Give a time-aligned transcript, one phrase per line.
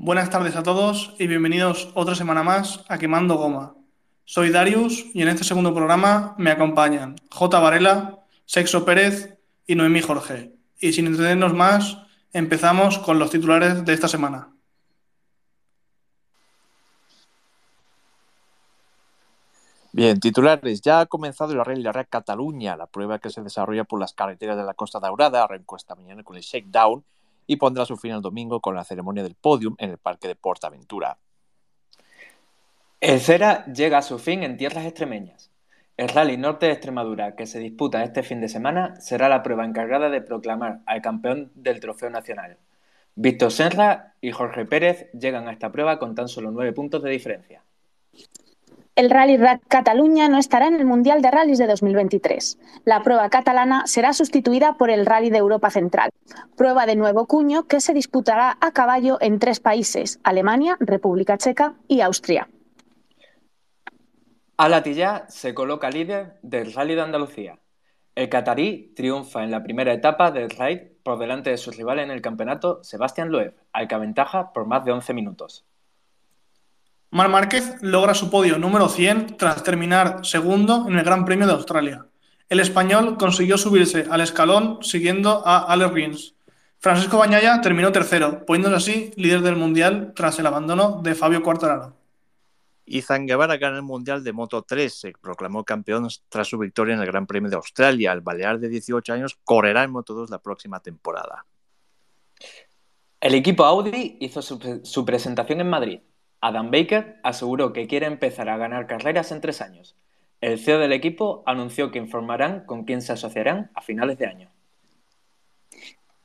[0.00, 3.74] Buenas tardes a todos y bienvenidos otra semana más a Quemando Goma.
[4.24, 7.58] Soy Darius y en este segundo programa me acompañan J.
[7.58, 10.54] Varela, Sexo Pérez y Noemí Jorge.
[10.78, 11.98] Y sin entretenernos más,
[12.32, 14.54] empezamos con los titulares de esta semana.
[19.90, 20.80] Bien, titulares.
[20.80, 24.62] Ya ha comenzado el Rally Cataluña, la prueba que se desarrolla por las carreteras de
[24.62, 25.42] la Costa Daurada.
[25.42, 27.02] Arrancó esta mañana con el shakedown
[27.48, 30.36] y pondrá su fin el domingo con la ceremonia del podium en el Parque de
[30.36, 31.18] Portaventura.
[33.00, 35.50] El Cera llega a su fin en tierras extremeñas.
[35.96, 39.64] El Rally Norte de Extremadura, que se disputa este fin de semana, será la prueba
[39.64, 42.58] encargada de proclamar al campeón del Trofeo Nacional.
[43.16, 47.10] Víctor Senra y Jorge Pérez llegan a esta prueba con tan solo nueve puntos de
[47.10, 47.62] diferencia
[48.98, 52.58] el Rally Rack Cataluña no estará en el Mundial de Rallys de 2023.
[52.84, 56.10] La prueba catalana será sustituida por el Rally de Europa Central,
[56.56, 61.74] prueba de nuevo cuño que se disputará a caballo en tres países, Alemania, República Checa
[61.86, 62.48] y Austria.
[64.56, 67.60] Alatilla se coloca líder del Rally de Andalucía.
[68.16, 72.10] El catarí triunfa en la primera etapa del raid por delante de su rival en
[72.10, 75.68] el campeonato, Sebastián Loeb, al que aventaja por más de 11 minutos.
[77.10, 81.54] Mar Márquez logra su podio número 100 tras terminar segundo en el Gran Premio de
[81.54, 82.06] Australia.
[82.50, 86.34] El español consiguió subirse al escalón siguiendo a Alex Rins.
[86.78, 91.96] Francisco Bañaya terminó tercero, poniéndose así líder del Mundial tras el abandono de Fabio Quartararo.
[92.84, 97.00] Izan Guevara gana el Mundial de Moto 3, se proclamó campeón tras su victoria en
[97.00, 98.12] el Gran Premio de Australia.
[98.12, 101.46] El balear de 18 años correrá en Moto 2 la próxima temporada.
[103.18, 106.00] El equipo Audi hizo su presentación en Madrid.
[106.40, 109.96] Adam Baker aseguró que quiere empezar a ganar carreras en tres años.
[110.40, 114.50] El CEO del equipo anunció que informarán con quién se asociarán a finales de año.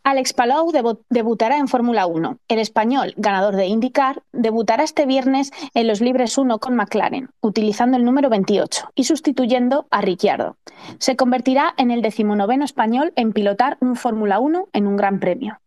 [0.05, 0.69] Alex Palou
[1.09, 2.37] debutará en Fórmula 1.
[2.49, 7.95] El español, ganador de IndyCar, debutará este viernes en los Libres 1 con McLaren, utilizando
[7.95, 10.57] el número 28 y sustituyendo a Ricciardo.
[10.99, 15.62] Se convertirá en el decimonoveno español en pilotar un Fórmula 1 en un Gran Premio.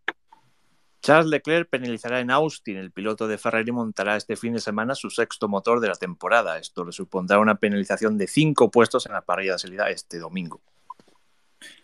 [1.07, 2.79] Charles Leclerc penalizará en Austin.
[2.79, 6.59] El piloto de Ferrari montará este fin de semana su sexto motor de la temporada.
[6.59, 10.61] Esto le supondrá una penalización de cinco puestos en la parrilla de salida este domingo.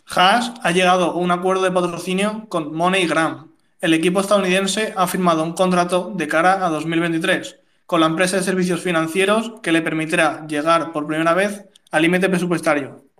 [0.08, 3.52] Haas ha llegado a un acuerdo de patrocinio con MoneyGram.
[3.80, 8.42] El equipo estadounidense ha firmado un contrato de cara a 2023 con la empresa de
[8.42, 13.11] servicios financieros que le permitirá llegar por primera vez al límite presupuestario.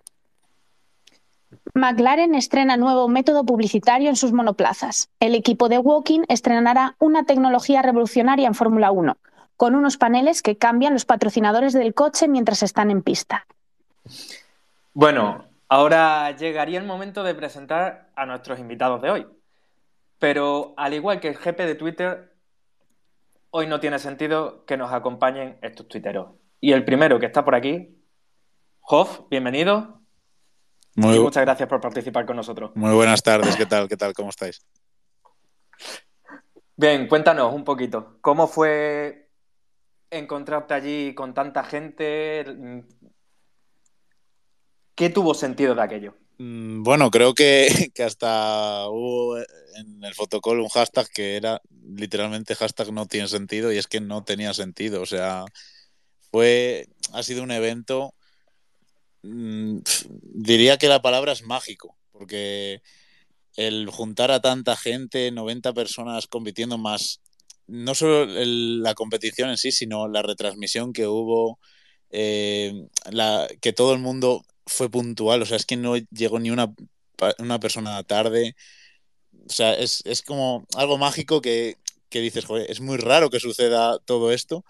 [1.73, 5.09] McLaren estrena nuevo método publicitario en sus monoplazas.
[5.19, 9.17] El equipo de Walking estrenará una tecnología revolucionaria en Fórmula 1,
[9.57, 13.45] con unos paneles que cambian los patrocinadores del coche mientras están en pista.
[14.93, 19.27] Bueno, ahora llegaría el momento de presentar a nuestros invitados de hoy.
[20.19, 22.33] Pero al igual que el GP de Twitter,
[23.49, 26.29] hoy no tiene sentido que nos acompañen estos tuiteros.
[26.61, 27.97] Y el primero que está por aquí,
[28.81, 30.02] Hoff, bienvenido
[30.95, 32.71] muchas gracias por participar con nosotros.
[32.75, 33.87] Muy buenas tardes, ¿qué tal?
[33.87, 34.13] ¿Qué tal?
[34.13, 34.61] ¿Cómo estáis?
[36.75, 38.17] Bien, cuéntanos un poquito.
[38.21, 39.29] ¿Cómo fue
[40.09, 42.83] encontrarte allí con tanta gente?
[44.95, 46.15] ¿Qué tuvo sentido de aquello?
[46.37, 51.61] Mm, bueno, creo que, que, hasta hubo en el fotocall un hashtag que era
[51.95, 55.01] literalmente hashtag no tiene sentido y es que no tenía sentido.
[55.01, 55.45] O sea,
[56.31, 58.13] fue, ha sido un evento
[59.23, 59.79] Mm,
[60.33, 62.81] diría que la palabra es mágico, porque
[63.55, 67.21] el juntar a tanta gente, 90 personas compitiendo más,
[67.67, 71.59] no solo la competición en sí, sino la retransmisión que hubo,
[72.11, 72.73] eh,
[73.11, 76.73] la, que todo el mundo fue puntual, o sea, es que no llegó ni una,
[77.39, 78.55] una persona tarde,
[79.47, 81.77] o sea, es, es como algo mágico que,
[82.09, 84.65] que dices, joder, es muy raro que suceda todo esto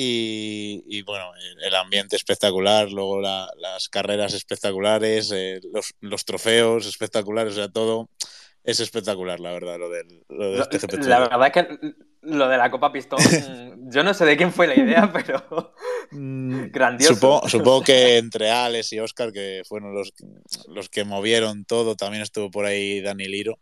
[0.00, 5.60] y, bueno, el ambiente espectacular, luego las carreras espectaculares, eh,
[6.00, 8.08] los, trofeos espectaculares, o sea, todo
[8.62, 12.58] es espectacular, la verdad, lo del, lo este GP La verdad es que lo de
[12.58, 13.18] la Copa Pistón,
[13.90, 15.74] yo no sé de quién fue la idea, pero
[16.12, 17.42] mm, grandioso.
[17.48, 20.12] Supongo, que entre Alex y Oscar, que fueron los,
[20.68, 23.58] los que movieron todo, también estuvo por ahí Dani Liro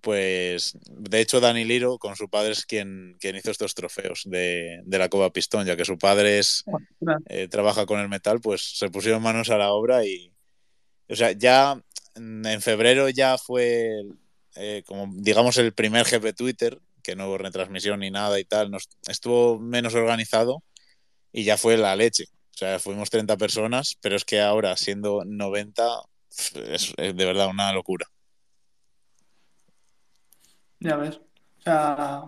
[0.00, 4.82] pues de hecho Dani Liro con su padre es quien, quien hizo estos trofeos de,
[4.86, 6.64] la Copa Pistón, ya que su padre es,
[7.28, 10.32] eh, trabaja con el metal, pues se pusieron manos a la obra y,
[11.08, 11.80] o sea, ya
[12.14, 14.02] en febrero ya fue
[14.56, 18.70] eh, como digamos el primer GP Twitter, que no hubo retransmisión ni nada y tal,
[18.70, 20.62] nos, estuvo menos organizado
[21.32, 22.24] y ya fue la leche.
[22.54, 25.84] O sea, fuimos 30 personas, pero es que ahora siendo 90
[26.70, 28.06] es de verdad una locura.
[30.80, 31.16] Ya ves.
[31.58, 32.24] O sea,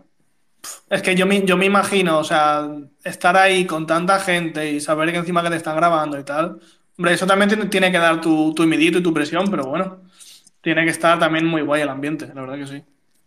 [0.91, 2.69] Es que yo me, yo me imagino, o sea,
[3.05, 6.61] estar ahí con tanta gente y saber que encima que te están grabando y tal.
[6.97, 10.03] Hombre, eso también tiene, que dar tu, tu y tu presión, pero bueno,
[10.63, 12.83] tiene que estar también muy guay el ambiente, la verdad que sí.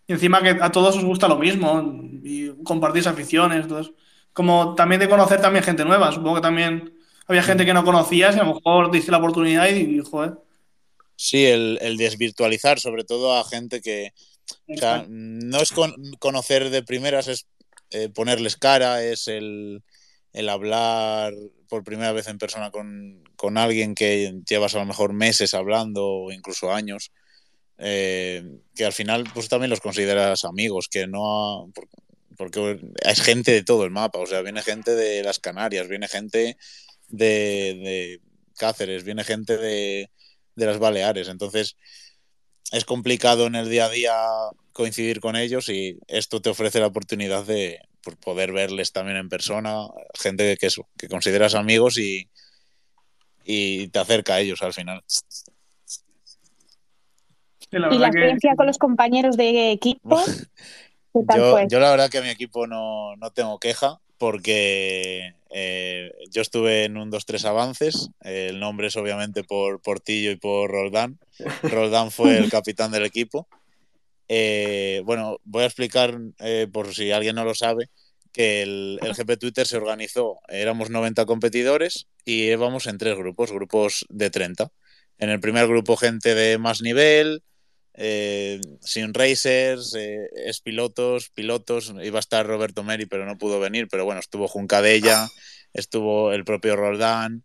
[0.07, 3.93] Y encima que a todos os gusta lo mismo y compartís aficiones, entonces,
[4.33, 6.93] como también de conocer también gente nueva, supongo que también
[7.27, 10.33] había gente que no conocías y a lo mejor diste la oportunidad y, joder.
[11.15, 14.11] Sí, el, el desvirtualizar, sobre todo a gente que,
[14.67, 17.47] o sea, no es con, conocer de primeras, es
[17.91, 19.83] eh, ponerles cara, es el,
[20.33, 21.33] el, hablar
[21.67, 26.07] por primera vez en persona con, con, alguien que llevas a lo mejor meses hablando
[26.07, 27.11] o incluso años,
[27.77, 28.43] eh,
[28.75, 31.71] que al final pues también los consideras amigos, que no...
[32.37, 36.07] Porque es gente de todo el mapa, o sea, viene gente de las Canarias, viene
[36.07, 36.57] gente
[37.09, 38.21] de, de
[38.57, 40.09] Cáceres, viene gente de,
[40.55, 41.75] de las Baleares, entonces
[42.71, 44.13] es complicado en el día a día
[44.73, 49.29] coincidir con ellos y esto te ofrece la oportunidad de pues, poder verles también en
[49.29, 52.29] persona, gente que, eso, que consideras amigos y,
[53.43, 55.03] y te acerca a ellos al final.
[57.71, 60.21] ¿Y la, experiencia con los compañeros de equipo?
[61.13, 66.41] yo, yo, la verdad que a mi equipo no, no tengo queja porque eh, yo
[66.41, 71.19] estuve en un 2-3 avances, el nombre es obviamente por Portillo y por Roldán.
[71.63, 73.47] Roldán fue el capitán del equipo.
[74.29, 77.89] Eh, bueno, voy a explicar, eh, por si alguien no lo sabe,
[78.31, 83.51] que el, el, GP Twitter se organizó, éramos 90 competidores y íbamos en tres grupos,
[83.51, 84.71] grupos de 30.
[85.17, 87.43] En el primer grupo gente de más nivel,
[87.93, 91.93] eh, sin racers, eh, es pilotos, pilotos.
[92.01, 93.87] Iba a estar Roberto Meri, pero no pudo venir.
[93.89, 95.27] Pero bueno, estuvo Juncadella,
[95.73, 97.43] estuvo el propio Roldán.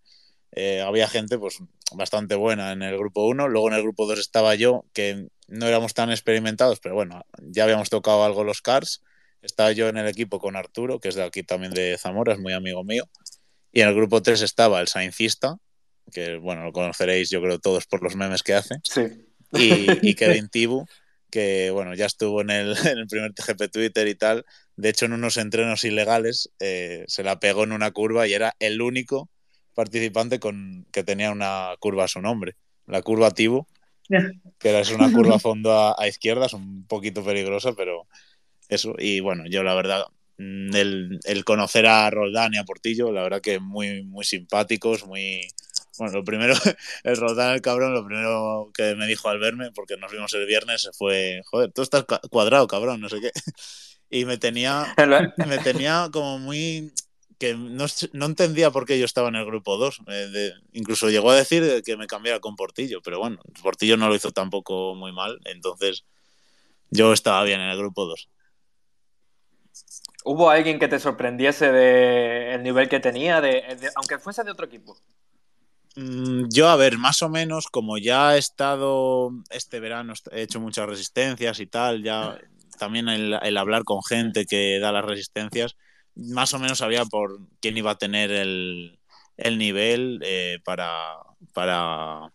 [0.53, 1.59] Eh, había gente pues
[1.93, 3.49] bastante buena en el grupo 1.
[3.49, 7.65] Luego en el grupo 2 estaba yo, que no éramos tan experimentados, pero bueno, ya
[7.65, 9.03] habíamos tocado algo los cars.
[9.43, 12.39] Estaba yo en el equipo con Arturo, que es de aquí también de Zamora, es
[12.39, 13.05] muy amigo mío.
[13.73, 15.59] Y en el grupo 3 estaba el Saincista,
[16.11, 18.77] que bueno, lo conoceréis yo creo todos por los memes que hace.
[18.83, 19.26] Sí
[19.59, 20.87] y, y Kevin Tibu,
[21.31, 24.45] que bueno, ya estuvo en el, en el, primer TGP Twitter y tal.
[24.77, 28.55] De hecho, en unos entrenos ilegales eh, se la pegó en una curva y era
[28.59, 29.29] el único
[29.75, 32.57] participante con, que tenía una curva a su nombre,
[32.87, 33.67] la curva Tibu,
[34.09, 38.07] que era, es una curva a fondo a, a, izquierda, es un poquito peligrosa, pero
[38.69, 38.95] eso.
[38.99, 40.05] Y bueno, yo la verdad,
[40.39, 45.07] mm, el, el conocer a Roldán y a Portillo, la verdad que muy, muy simpáticos,
[45.07, 45.47] muy,
[45.99, 46.55] bueno, lo primero,
[47.05, 50.47] el Roldán, el cabrón, lo primero que me dijo al verme, porque nos vimos el
[50.47, 53.31] viernes, fue, joder, tú estás cuadrado, cabrón, no sé qué.
[54.09, 54.95] Y me tenía,
[55.49, 56.93] me tenía como muy,
[57.39, 60.03] que no, no, entendía por qué yo estaba en el grupo 2.
[60.07, 64.15] Eh, incluso llegó a decir que me cambiara con Portillo, pero bueno, Portillo no lo
[64.15, 66.05] hizo tampoco muy mal, entonces
[66.91, 68.29] yo estaba bien en el grupo 2.
[70.25, 74.51] ¿Hubo alguien que te sorprendiese del el nivel que tenía, de, de, aunque fuese de
[74.51, 74.97] otro equipo?
[75.97, 80.61] Mm, yo, a ver, más o menos, como ya he estado este verano, he hecho
[80.61, 82.39] muchas resistencias y tal, ya
[82.79, 85.77] también el, hablar con gente que da las resistencias,
[86.15, 88.99] más o menos sabía por quién iba a tener el,
[89.39, 91.17] el nivel eh, para,
[91.55, 92.31] para,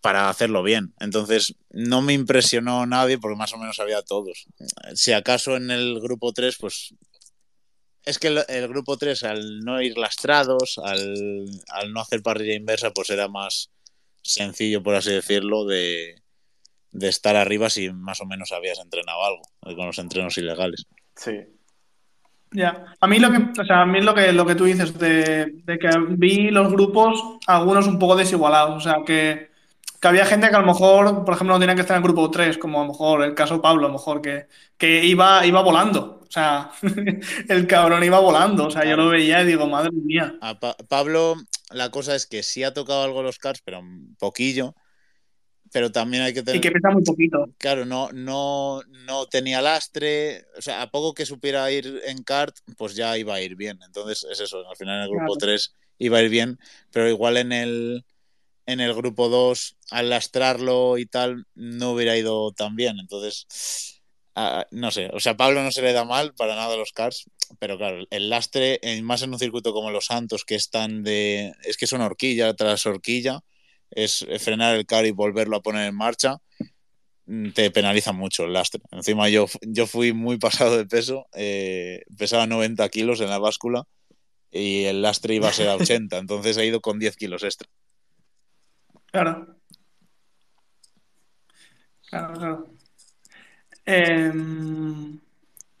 [0.00, 0.94] para hacerlo bien.
[1.00, 4.46] Entonces, no me impresionó nadie porque más o menos sabía todos.
[4.94, 6.94] Si acaso en el grupo 3, pues
[8.04, 12.54] es que el, el, grupo 3, al no ir lastrados, al, al, no hacer parrilla
[12.54, 13.70] inversa, pues era más
[14.22, 16.16] sencillo, por así decirlo, de,
[16.92, 19.42] de, estar arriba si más o menos habías entrenado algo,
[19.76, 20.86] con los entrenos ilegales.
[21.16, 21.32] Sí.
[22.52, 24.98] Ya, a mí lo que, o sea, a mí lo que, lo que tú dices
[24.98, 29.50] de, de que vi los grupos, algunos un poco desigualados, o sea, que,
[30.00, 32.08] que, había gente que a lo mejor, por ejemplo, no tenía que estar en el
[32.10, 35.04] grupo 3, como a lo mejor el caso de Pablo, a lo mejor, que, que
[35.04, 36.19] iba, iba volando.
[36.30, 36.70] O sea,
[37.48, 38.68] el cabrón iba volando.
[38.68, 40.38] O sea, yo lo veía y digo, madre mía.
[40.40, 41.34] A pa Pablo,
[41.70, 44.76] la cosa es que sí ha tocado algo los cars, pero un poquillo.
[45.72, 46.58] Pero también hay que tener.
[46.58, 47.48] Y que pesa muy poquito.
[47.58, 50.44] Claro, no, no, no tenía lastre.
[50.56, 53.80] O sea, a poco que supiera ir en kart, pues ya iba a ir bien.
[53.84, 54.68] Entonces, es eso.
[54.68, 55.52] Al final en el grupo claro.
[55.52, 56.60] 3 iba a ir bien.
[56.92, 58.04] Pero igual en el,
[58.66, 63.00] en el grupo 2, al lastrarlo y tal, no hubiera ido tan bien.
[63.00, 63.99] Entonces
[64.70, 67.24] No sé, o sea, a Pablo no se le da mal para nada los cars,
[67.58, 71.52] pero claro, el lastre, más en un circuito como los Santos, que están de.
[71.64, 73.40] es que son horquilla tras horquilla,
[73.90, 76.36] es frenar el car y volverlo a poner en marcha,
[77.26, 78.82] mm, te penaliza mucho el lastre.
[78.92, 83.84] Encima, yo, yo fui muy pasado de peso, eh, pesaba 90 kilos en la báscula
[84.50, 87.68] y el lastre iba a ser a 80, entonces he ido con 10 kilos extra.
[89.06, 89.56] Claro.
[92.08, 92.79] Claro, claro.
[93.86, 94.32] Eh,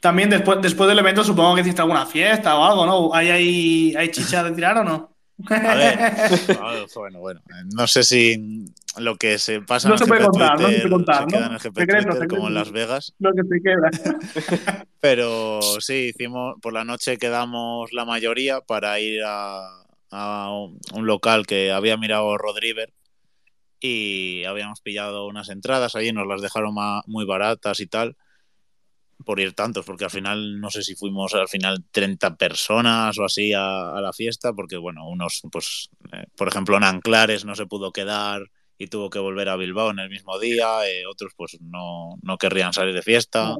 [0.00, 3.14] También después, después del evento supongo que hiciste alguna fiesta o algo, ¿no?
[3.14, 5.10] ¿Hay, hay, hay chicha de tirar o no?
[5.48, 5.98] A ver,
[6.94, 7.40] bueno, bueno,
[7.74, 8.66] no sé si
[8.98, 10.88] lo que se pasa No en se el puede GP contar, no Twitter se puede
[10.88, 11.46] contar, se queda ¿no?
[11.46, 12.54] en el GP como en.
[12.54, 13.14] Las Vegas.
[13.18, 13.90] Lo que te queda.
[15.00, 19.66] Pero sí, hicimos, por la noche quedamos la mayoría para ir a,
[20.10, 22.92] a un un local que había mirado Rodriver
[23.80, 26.74] y habíamos pillado unas entradas allí, nos las dejaron
[27.06, 28.16] muy baratas y tal,
[29.24, 33.24] por ir tantos, porque al final, no sé si fuimos al final 30 personas o
[33.24, 37.54] así a, a la fiesta, porque bueno, unos, pues, eh, por ejemplo, en Anclares no
[37.54, 38.42] se pudo quedar
[38.78, 42.38] y tuvo que volver a Bilbao en el mismo día, eh, otros pues no, no
[42.38, 43.56] querrían salir de fiesta,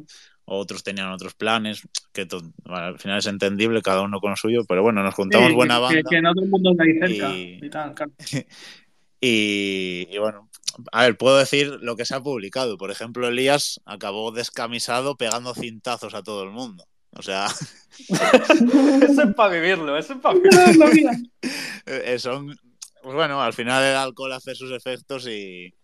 [0.47, 4.37] otros tenían otros planes, que to- bueno, al final es entendible, cada uno con lo
[4.37, 6.03] suyo, pero bueno, nos juntamos Sí, buena que, banda.
[6.11, 7.37] que, que no todo el mundo está ahí cerca.
[7.37, 8.13] Y- y tal, claro.
[9.21, 10.49] Y, y bueno,
[10.93, 12.79] a ver, puedo decir lo que se ha publicado.
[12.79, 16.85] Por ejemplo, Elías acabó descamisado pegando cintazos a todo el mundo.
[17.13, 17.47] O sea,
[18.09, 20.87] Eso es para vivirlo, eso es para vivirlo.
[21.87, 22.57] eh, son.
[23.03, 25.75] Pues bueno, al final el alcohol hace sus efectos y.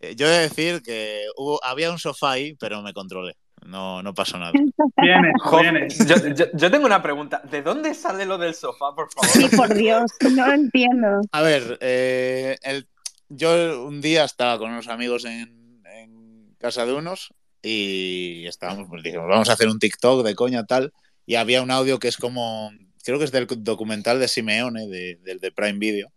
[0.00, 3.34] eh, Yo he de decir que hubo, había un sofá ahí, pero me controlé.
[3.66, 4.52] No, no pasó nada.
[4.96, 5.88] Viene, Jo, viene.
[6.06, 7.42] yo, yo- yo tengo una pregunta.
[7.50, 9.28] ¿De dónde sale lo del sofá, por favor?
[9.30, 11.20] Sí, por Dios, no lo entiendo.
[11.32, 12.88] A ver, eh, el-
[13.28, 19.02] yo un día estaba con unos amigos en, en casa de unos y estábamos, pues
[19.02, 20.92] dijimos, vamos a hacer un TikTok de coña tal,
[21.26, 22.70] y había un audio que es como,
[23.04, 26.10] creo que es del documental de Simeone, de- del de Prime Video,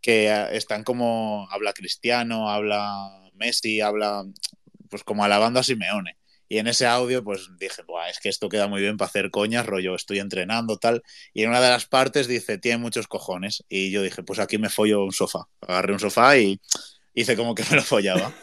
[0.00, 4.24] que eh, están como, habla Cristiano, habla Messi, habla
[4.88, 6.16] pues como alabando a Simeone.
[6.50, 9.30] Y en ese audio, pues dije, Buah, es que esto queda muy bien para hacer
[9.30, 11.04] coñas, rollo, estoy entrenando, tal.
[11.32, 13.64] Y en una de las partes dice, tiene muchos cojones.
[13.68, 15.46] Y yo dije, pues aquí me follo un sofá.
[15.60, 16.60] Agarré un sofá y
[17.14, 18.34] hice como que me lo follaba.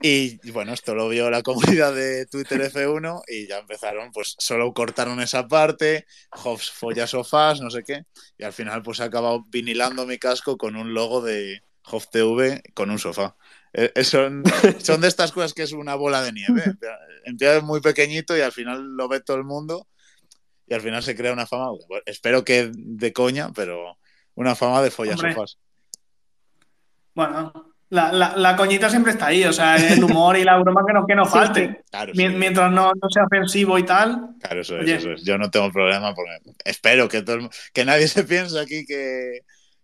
[0.00, 4.72] Y bueno, esto lo vio la comunidad de Twitter F1 y ya empezaron, pues solo
[4.72, 8.04] cortaron esa parte, Hobbs folla sofás, no sé qué.
[8.38, 12.62] Y al final pues he acabado vinilando mi casco con un logo de Hobbs TV
[12.72, 13.36] con un sofá.
[13.78, 14.42] Eh, eh, son,
[14.82, 16.62] son de estas cosas que es una bola de nieve.
[17.24, 19.86] Empieza muy pequeñito y al final lo ve todo el mundo
[20.66, 23.98] y al final se crea una fama, bueno, espero que de coña, pero
[24.34, 25.32] una fama de Hombre.
[25.34, 25.58] sofás.
[27.14, 27.52] Bueno,
[27.90, 30.92] la, la, la coñita siempre está ahí, o sea, el humor y la broma que
[30.92, 31.82] no, que no Sí, falte.
[31.90, 32.38] Claro, Mien- sí.
[32.38, 34.30] Mientras no, no sea ofensivo y tal.
[34.40, 35.22] Claro, eso es, eso es.
[35.24, 36.32] Yo no tengo problema porque
[36.64, 39.40] espero que, todo que nadie se piense aquí que,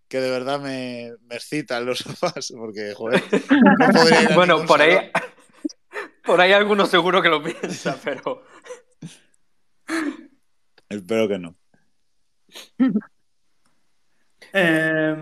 [0.07, 4.65] que de verdad me, me excitan los sofás, porque, joder, no podría ir a Bueno,
[4.65, 5.11] por ahí,
[6.25, 8.43] por ahí alguno seguro que lo piensa, pero
[10.89, 11.55] Espero que no.
[14.53, 15.15] Eh,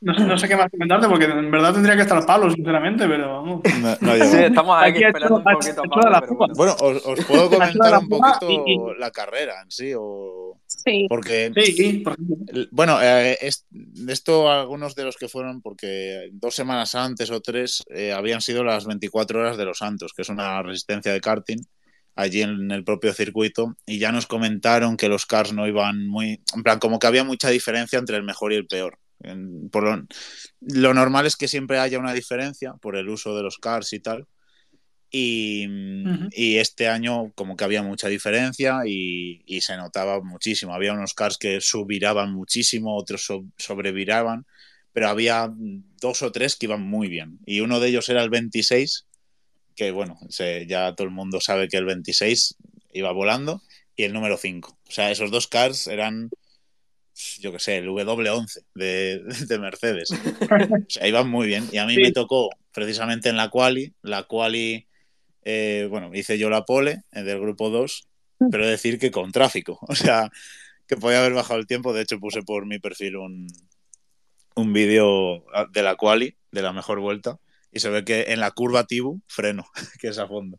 [0.00, 3.06] no, sé, no sé qué más comentarte porque en verdad tendría que estar Pablo, sinceramente,
[3.08, 3.60] pero vamos.
[3.80, 6.54] No, no sí, estamos aquí Aquí ha esperando hecho- un poquito a Pablo, pero bueno.
[6.56, 7.50] Bueno, os, os puedo
[7.82, 11.06] comentar la un poquito y- y- la carrera en sí, o Sí.
[11.08, 12.36] porque Sí, por ejemplo.
[12.48, 13.66] El- Bueno, eh, es-
[14.08, 18.62] esto algunos de los que fueron, porque dos semanas antes o tres eh, habían sido
[18.64, 21.58] las 24 horas de los Santos, que es una resistencia de karting
[22.16, 26.40] allí en el propio circuito, y ya nos comentaron que los cars no iban muy,
[26.54, 28.98] en plan, como que había mucha diferencia entre el mejor y el peor.
[29.20, 30.06] En- por lo,
[30.60, 34.00] lo normal es que siempre haya una diferencia por el uso de los cars y
[34.00, 34.26] tal.
[35.10, 35.66] Y,
[36.58, 40.74] este año como que había mucha diferencia y, y se notaba muchísimo.
[40.74, 44.44] Había unos cars que subviraban muchísimo, otros so- sobreviraban,
[44.92, 45.50] pero había
[46.00, 47.38] dos o tres que iban muy bien.
[47.46, 49.06] Y uno de ellos era el 26,
[49.76, 52.56] que bueno, se- ya todo el mundo sabe que el 26
[52.92, 53.62] iba volando,
[53.96, 54.78] y el número 5.
[54.88, 56.30] O sea, esos dos cars eran,
[57.40, 60.10] yo qué sé, el W11 de, de Mercedes.
[60.50, 61.68] O sea, iban muy bien.
[61.72, 62.00] Y a mí Sí.
[62.02, 63.92] me tocó precisamente en la quali.
[64.02, 64.86] La quali,
[65.42, 68.08] eh, bueno, hice yo la pole eh, del grupo 2,
[68.50, 69.78] pero decir que con tráfico.
[69.88, 70.30] O sea,
[70.86, 71.92] que podía haber bajado el tiempo.
[71.92, 73.46] De hecho, puse por mi perfil un,
[74.54, 77.38] un vídeo de la quali, de la mejor vuelta.
[77.72, 79.66] Y se ve que en la curva Tibu freno,
[80.00, 80.58] que es a fondo.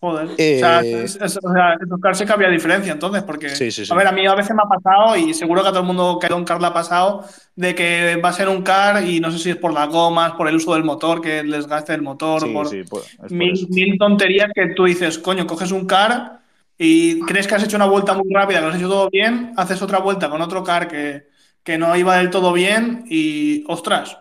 [0.00, 0.28] Joder.
[0.36, 3.48] Eh, O sea, es- es- o sea, que había diferencia entonces, porque.
[3.50, 3.92] Sí, sí, sí.
[3.92, 5.86] A ver, a mí a veces me ha pasado, y seguro que a todo el
[5.86, 7.24] mundo que a un car le ha pasado,
[7.54, 10.32] de que va a ser un car y no sé si es por las gomas,
[10.32, 13.18] por el uso del motor, que el desgaste del motor, Sí, por sí, pues, es
[13.18, 16.40] por mil, mil tonterías que tú dices, coño, coges un car
[16.76, 19.54] y crees que has hecho una vuelta muy rápida, que lo has hecho todo bien,
[19.56, 21.28] haces otra vuelta con otro car que,
[21.62, 24.18] que no iba del todo bien y, ostras,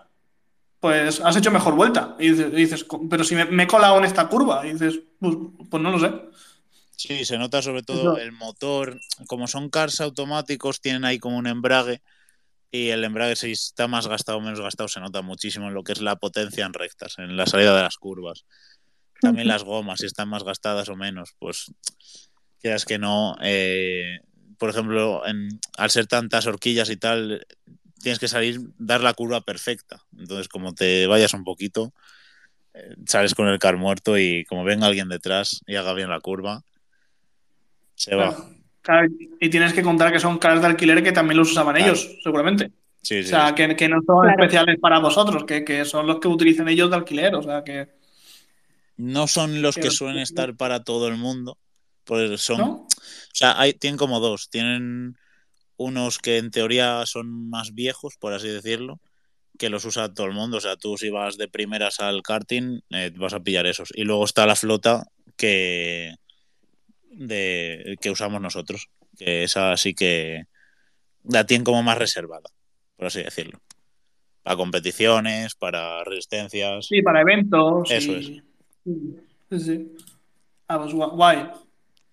[0.86, 2.16] pues has hecho mejor vuelta.
[2.20, 4.74] Y dices, y dices, "Co- pero si me, me he colado en esta curva, y
[4.74, 5.36] dices, pues,
[5.70, 6.12] pues no lo sé.
[6.96, 9.00] Sí, se nota sobre todo el motor.
[9.28, 12.02] Como son cars automáticos, tienen ahí como un embrague.
[12.70, 15.84] Y el embrague, si está más gastado o menos gastado, se nota muchísimo en lo
[15.84, 18.46] que es la potencia en rectas, en la salida de las curvas.
[19.22, 21.72] también las gomas, si están más gastadas o menos, pues
[22.62, 23.36] quieras que no.
[23.42, 24.20] eh,
[24.60, 27.46] por ejemplo, en- al ser tantas horquillas y tal,
[28.06, 30.00] tienes que salir, dar la curva perfecta.
[30.16, 31.92] Entonces, como te vayas un poquito,
[32.76, 36.20] eh, sales con el car muerto y como venga alguien detrás y haga bien la
[36.20, 36.62] curva,
[37.96, 38.36] se va.
[38.82, 39.08] Claro.
[39.40, 41.94] Y tienes que contar que son caras de alquiler que también los usaban Claro.
[41.94, 42.72] ellos, seguramente.
[43.02, 43.56] Sí, O sí, sea, sí.
[43.56, 44.40] que, que no son Claro.
[44.40, 47.34] especiales para vosotros, que, que son los que utilizan ellos de alquiler.
[47.34, 47.88] O sea, que.
[48.98, 51.58] No son los que suelen estar para todo el mundo,
[52.04, 52.68] pues son, ¿No?
[52.74, 52.88] o
[53.34, 54.48] sea, hay, tienen como dos.
[54.52, 55.18] Tienen
[55.78, 59.00] unos que en teoría son más viejos, por así decirlo,
[59.58, 60.58] que los usa todo el mundo.
[60.58, 63.90] O sea, tú si vas de primeras al karting, eh, vas a pillar esos.
[63.96, 65.06] Y luego está la flota
[65.38, 66.16] que,
[67.12, 70.44] de, que usamos nosotros, que esa sí que
[71.24, 72.50] la tienen como más reservada,
[72.98, 73.60] por así decirlo.
[74.44, 76.86] Para competiciones, para resistencias.
[76.88, 77.90] Sí, para eventos.
[77.90, 78.44] Eso y-
[79.50, 79.92] Sí, sí.
[80.68, 81.50] Ah, pues gua- guay.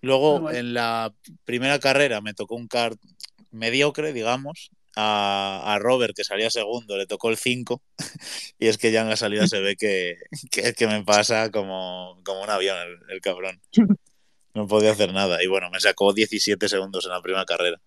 [0.01, 0.57] Luego, Ah, guay.
[0.57, 1.13] en la
[1.45, 2.99] primera carrera me tocó un kart
[3.53, 4.71] mediocre, digamos.
[4.95, 7.81] A, a Robert, que salía segundo, le tocó el 5.
[8.59, 10.15] Y es que ya en la salida se ve que,
[10.51, 13.61] que, que me pasa como, como un avión el, el cabrón.
[14.53, 15.43] No podía hacer nada.
[15.43, 17.81] Y bueno, me sacó 17 segundos en la primera carrera.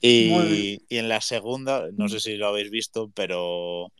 [0.00, 3.92] Y, y en la segunda, no sé si lo habéis visto, pero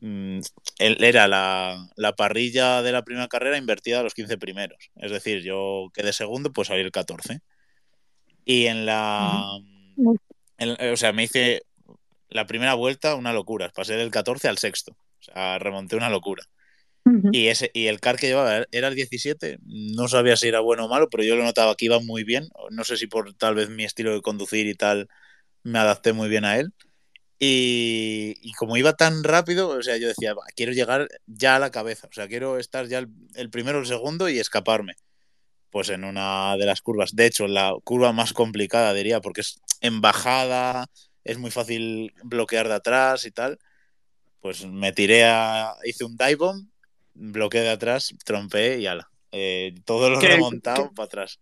[0.00, 0.40] mm,
[0.78, 4.90] era la, la parrilla de la primera carrera invertida a los 15 primeros.
[4.96, 7.40] Es decir, yo quedé segundo, pues salí el 14.
[8.44, 9.58] Y en la.
[10.58, 11.62] En- o sea, me hice
[12.28, 13.70] la primera vuelta una locura.
[13.74, 14.92] Pasé del 14 al sexto.
[14.92, 16.44] O sea, remonté una locura.
[17.32, 19.58] Y, ese, y el car que llevaba era el 17.
[19.62, 22.48] No sabía si era bueno o malo, pero yo lo notaba que iba muy bien.
[22.70, 25.08] No sé si por tal vez mi estilo de conducir y tal
[25.62, 26.72] me adapté muy bien a él.
[27.38, 31.58] Y, y como iba tan rápido, o sea, yo decía, "Va, quiero llegar ya a
[31.58, 32.06] la cabeza.
[32.08, 34.94] O sea, quiero estar ya el, el primero o el segundo y escaparme.
[35.70, 37.14] Pues en una de las curvas.
[37.14, 40.86] De hecho, la curva más complicada, diría, porque es en bajada,
[41.24, 43.58] es muy fácil bloquear de atrás y tal.
[44.40, 45.74] Pues me tiré a.
[45.84, 46.68] hice un dive bomb,
[47.14, 49.08] bloqueé de atrás, trompeé y ala.
[49.32, 51.40] Eh, todo lo ¿Qué- remontado para atrás.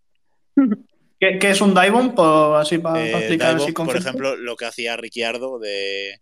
[1.21, 2.15] ¿Qué, qué es un dive bomb?
[2.15, 6.21] Por, así para, Eh, explicar dive así bomb, por ejemplo, lo que hacía Ricciardo de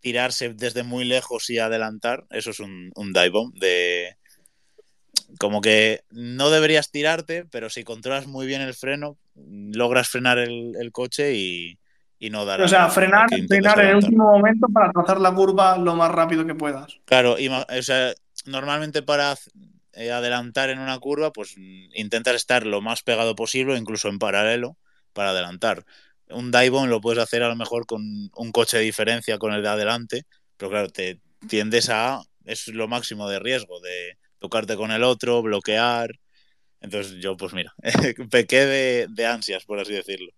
[0.00, 4.16] tirarse desde muy lejos y adelantar, eso es un, un dive bomb de
[5.38, 10.74] como que no deberías tirarte, pero si controlas muy bien el freno, logras frenar el,
[10.80, 11.78] el coche y,
[12.18, 15.34] y no dar O sea, a- frenar, frenar en el último momento para trazar la
[15.34, 16.98] curva lo más rápido que puedas.
[17.04, 18.12] Claro, ima- o sea,
[18.46, 19.36] normalmente para
[19.92, 24.76] eh, adelantar en una curva, pues intentas estar lo más pegado posible, incluso en paralelo,
[25.12, 25.84] para adelantar.
[26.28, 28.02] Un dive lo puedes hacer a lo mejor con
[28.34, 30.24] un coche de diferencia con el de adelante,
[30.56, 32.22] pero claro, te tiendes a.
[32.44, 36.10] Es lo máximo de riesgo, de tocarte con el otro, bloquear.
[36.80, 37.74] Entonces yo, pues mira,
[38.30, 40.30] pequé de, de ansias, por así decirlo.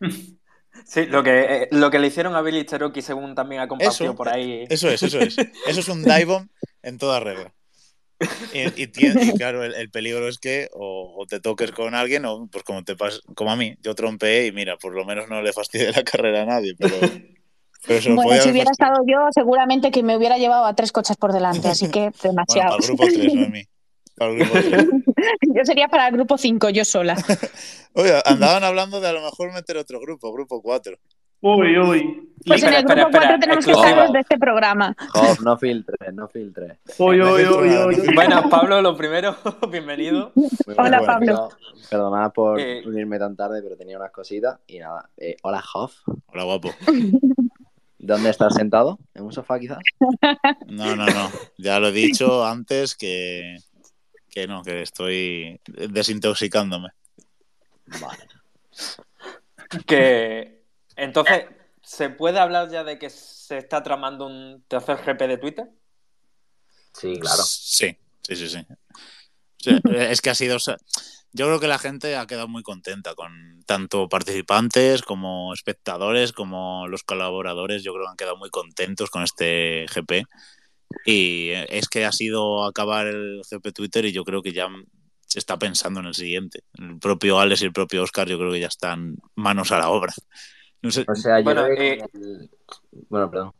[0.86, 4.10] Sí, lo que, eh, lo que le hicieron a Billy Cherokee, según también ha compartido
[4.10, 4.66] Eso, por ahí.
[4.68, 5.36] Eso es, eso es.
[5.68, 6.48] Eso es un dive bomb
[6.82, 7.52] en toda regla.
[8.54, 11.94] Y, y tiene- y claro, el, el peligro es que o, o te toques con
[11.94, 15.04] alguien o pues como te pas, como a mí, yo trompeé y mira, por lo
[15.04, 16.96] menos no le fastidié la carrera a nadie, pero,
[17.86, 20.92] pero se lo Bueno, si hubiera estado yo, seguramente que me hubiera llevado a tres
[20.92, 22.76] coches por delante, así que Bueno, para demasiado.
[22.78, 23.62] el grupo 3, no a mí.
[24.16, 24.86] Para el grupo 3.
[25.54, 27.16] yo sería para el grupo 5, yo sola.
[27.94, 30.96] Oye, andaban hablando de a lo mejor meter otro grupo, grupo 4.
[31.42, 32.34] Uy, uy.
[32.46, 34.94] Pues en el espera, grupo 4 espera, tenemos que estar de este programa.
[35.14, 36.78] Job, no filtres, no filtres.
[36.98, 39.34] Uy, uy, filtro uy, uy, Buenas, Pablo, lo primero,
[39.70, 40.32] bienvenido.
[40.34, 41.48] Muy Hola, Pablo.
[41.88, 42.82] Perdonad por Eh.
[42.86, 44.58] unirme tan tarde, pero tenía unas cositas.
[44.66, 45.90] Y nada, eh, hola, Job.
[46.26, 46.68] Hola, guapo.
[48.02, 48.98] ¿Dónde estás sentado?
[49.12, 49.78] ¿En un sofá, quizás?
[50.66, 51.30] No, no, no.
[51.58, 53.56] Ya lo he dicho antes que,
[54.30, 56.88] que no, que estoy desintoxicándome.
[58.00, 58.26] Vale.
[59.86, 60.64] Que
[60.96, 61.44] entonces,
[61.82, 65.70] ¿se puede hablar ya de que se está tramando un tercer GP de Twitter?
[66.94, 67.42] Sí, claro.
[67.42, 68.66] Sí, sí, sí, sí.
[69.62, 70.58] Sí, es que ha sido.
[71.32, 76.88] Yo creo que la gente ha quedado muy contenta con tanto participantes como espectadores, como
[76.88, 77.84] los colaboradores.
[77.84, 80.24] Yo creo que han quedado muy contentos con este GP.
[81.06, 84.68] Y es que ha sido acabar el GP Twitter y yo creo que ya
[85.24, 86.64] se está pensando en el siguiente.
[86.76, 89.90] El propio Alex y el propio Oscar, yo creo que ya están manos a la
[89.90, 90.12] obra.
[90.82, 92.50] No sé, O sea, yo Bueno, creo que eh, con el-
[93.08, 93.52] Bueno, perdón.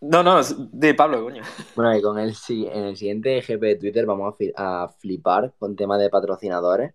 [0.00, 1.42] No, no, de Pablo, coño.
[1.76, 5.98] Bueno, y con el, en el siguiente GP de Twitter vamos a, flipar con tema
[5.98, 6.94] de patrocinadores,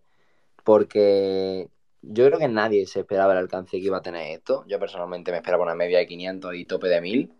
[0.64, 1.70] porque
[2.02, 4.66] yo creo que nadie se esperaba el alcance que iba a tener esto.
[4.68, 7.32] Yo personalmente me esperaba una media de 500 y tope de 1000.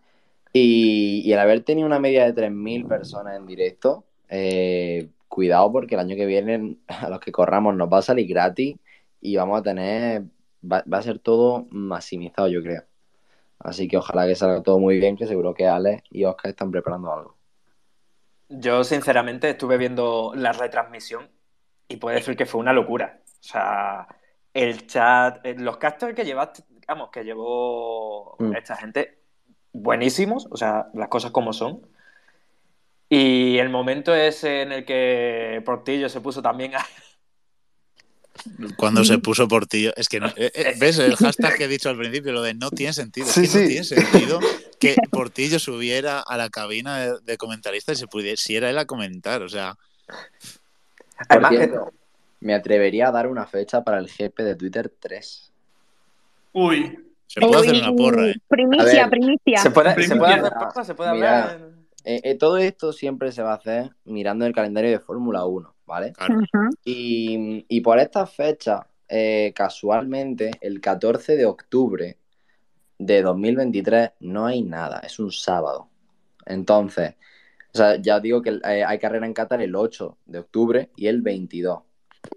[0.52, 5.96] Y, y el haber tenido una media de 3000 personas en directo, eh, cuidado porque
[5.96, 8.76] el año que viene a los que corramos nos va a salir gratis
[9.20, 10.24] y vamos a tener,
[10.62, 12.84] va a ser todo maximizado, yo creo.
[13.58, 16.70] Así que ojalá que salga todo muy bien, que seguro que Alex y Oscar están
[16.70, 17.36] preparando algo.
[18.48, 21.28] Yo, sinceramente, estuve viendo la retransmisión
[21.88, 23.20] y puedo decir que fue una locura.
[23.40, 24.06] O sea,
[24.54, 28.54] el chat, eh, los casters que llevaste, vamos, que llevó Mm.
[28.54, 29.18] esta gente,
[29.72, 31.82] buenísimos, o sea, las cosas como son.
[33.08, 36.80] Y el momento ese en el que Portillo se puso también a...
[38.76, 39.92] Cuando se puso Portillo.
[39.96, 40.28] Es que no.
[40.36, 42.32] eh, eh, ¿Ves el hashtag que he dicho al principio?
[42.32, 43.26] Lo de no tiene sentido.
[43.28, 43.58] Es que sí.
[43.60, 44.40] no tiene sentido
[44.80, 49.42] que Portillo subiera a la cabina de, de comentarista y se pudiera él a comentar.
[49.42, 50.16] O sea, Por
[51.28, 51.92] Además, cierto,
[52.40, 55.52] me atrevería a dar una fecha para el GP de Twitter 3.
[56.52, 58.34] Uy, se puede hacer una porra, ¿eh?
[58.48, 59.58] Primicia, ver, primicia.
[59.58, 61.42] se puede, se puede hacer Mira, porra, se puede mira.
[61.52, 61.70] hablar.
[62.04, 65.74] Eh, eh, todo esto siempre se va a hacer mirando el calendario de Fórmula 1,
[65.86, 66.12] ¿vale?
[66.12, 66.40] Claro.
[66.84, 72.18] Y, y por estas fechas, eh, casualmente, el 14 de octubre
[72.98, 75.88] de 2023 no hay nada, es un sábado.
[76.44, 77.14] Entonces,
[77.72, 80.90] o sea, ya os digo que eh, hay carrera en Qatar el 8 de octubre
[80.96, 81.82] y el 22.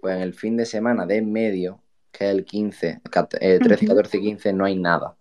[0.00, 1.82] Pues en el fin de semana de medio,
[2.12, 3.94] que es el 15, cat- eh, 13, Ujú.
[3.96, 5.16] 14 y 15, no hay nada.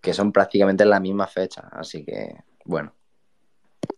[0.00, 1.64] Que son prácticamente las mismas fechas.
[1.72, 2.92] Así que, bueno.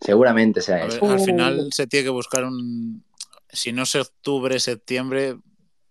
[0.01, 1.05] Seguramente sea eso.
[1.11, 1.25] al Uh.
[1.25, 3.05] final se tiene que buscar un.
[3.53, 5.37] Si no es octubre, septiembre,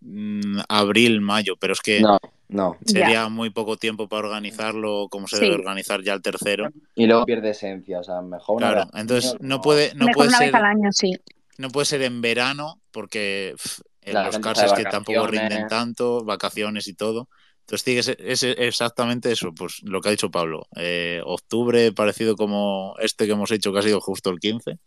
[0.02, 1.56] mm, abril, mayo.
[1.60, 2.18] Pero es que No,
[2.48, 2.78] no.
[2.86, 5.44] sería muy poco tiempo para organizarlo como se Sí.
[5.44, 6.70] debe organizar ya el tercero.
[6.96, 10.14] Y luego pierde esencia, o sea, mejor una Claro, vez entonces no puede, no Mejor
[10.16, 10.48] puede una ser.
[10.48, 11.12] vez al año, sí.
[11.58, 14.42] no puede ser en verano porque pff, en La los de
[14.76, 17.28] que tampoco rinden tanto, vacaciones y todo.
[17.62, 20.66] Entonces tiene que ser es exactamente eso, pues lo que ha dicho Pablo.
[20.76, 24.80] Eh, octubre parecido como este que hemos hecho, que ha sido justo el 15.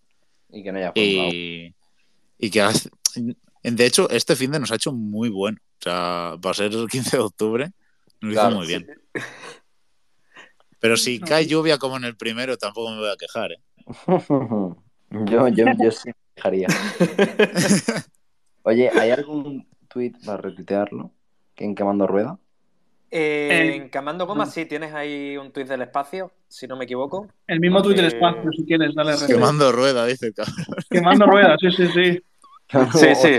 [0.51, 0.93] Y que no haya.
[0.97, 1.73] Y,
[2.38, 2.90] y que hace-
[3.62, 5.59] de hecho este fin de nos ha hecho muy bueno.
[5.81, 7.71] O sea, para ser el 15 de octubre
[8.21, 8.87] nos Claro, hizo muy bien.
[10.79, 13.53] Pero si cae lluvia como en el primero, tampoco me voy a quejar.
[13.53, 13.61] ¿eh?
[15.11, 16.68] yo, yo, yo sí me dejaría.
[18.64, 21.12] Oye, ¿hay algún tweet para retuitearlo?
[21.55, 22.38] ¿Que en quemando rueda?
[23.14, 26.85] Eh, Eh, en Camando Gomas sí tienes ahí un tuit del espacio, si no me
[26.85, 27.29] equivoco.
[27.46, 29.12] el mismo Twitter Eh, espacio, si quieres, dale.
[29.27, 30.57] Quemando rueda, dice el cabrón.
[30.90, 32.22] Quemando ruedas, sí, sí, sí.
[32.98, 33.38] Sí, sí.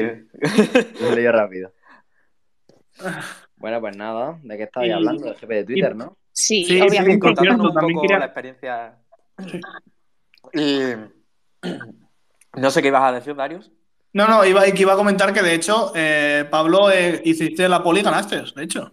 [1.02, 1.72] Lo leí rápido.
[3.56, 5.24] Bueno, pues nada, ¿de qué estabais Y- hablando?
[5.26, 6.18] Del GP de Twitter, ¿no?
[6.34, 7.18] Sí, Sí, sí, obviamente.
[7.20, 8.98] por contándonos cierto, un poco quería- la experiencia.
[10.54, 10.80] Y
[12.60, 13.72] no sé qué ibas a decir, Darius.
[14.12, 17.82] No, no, iba, que iba a comentar que de hecho, eh, Pablo, eh, hiciste la
[17.82, 18.92] poli y ganaste, de hecho,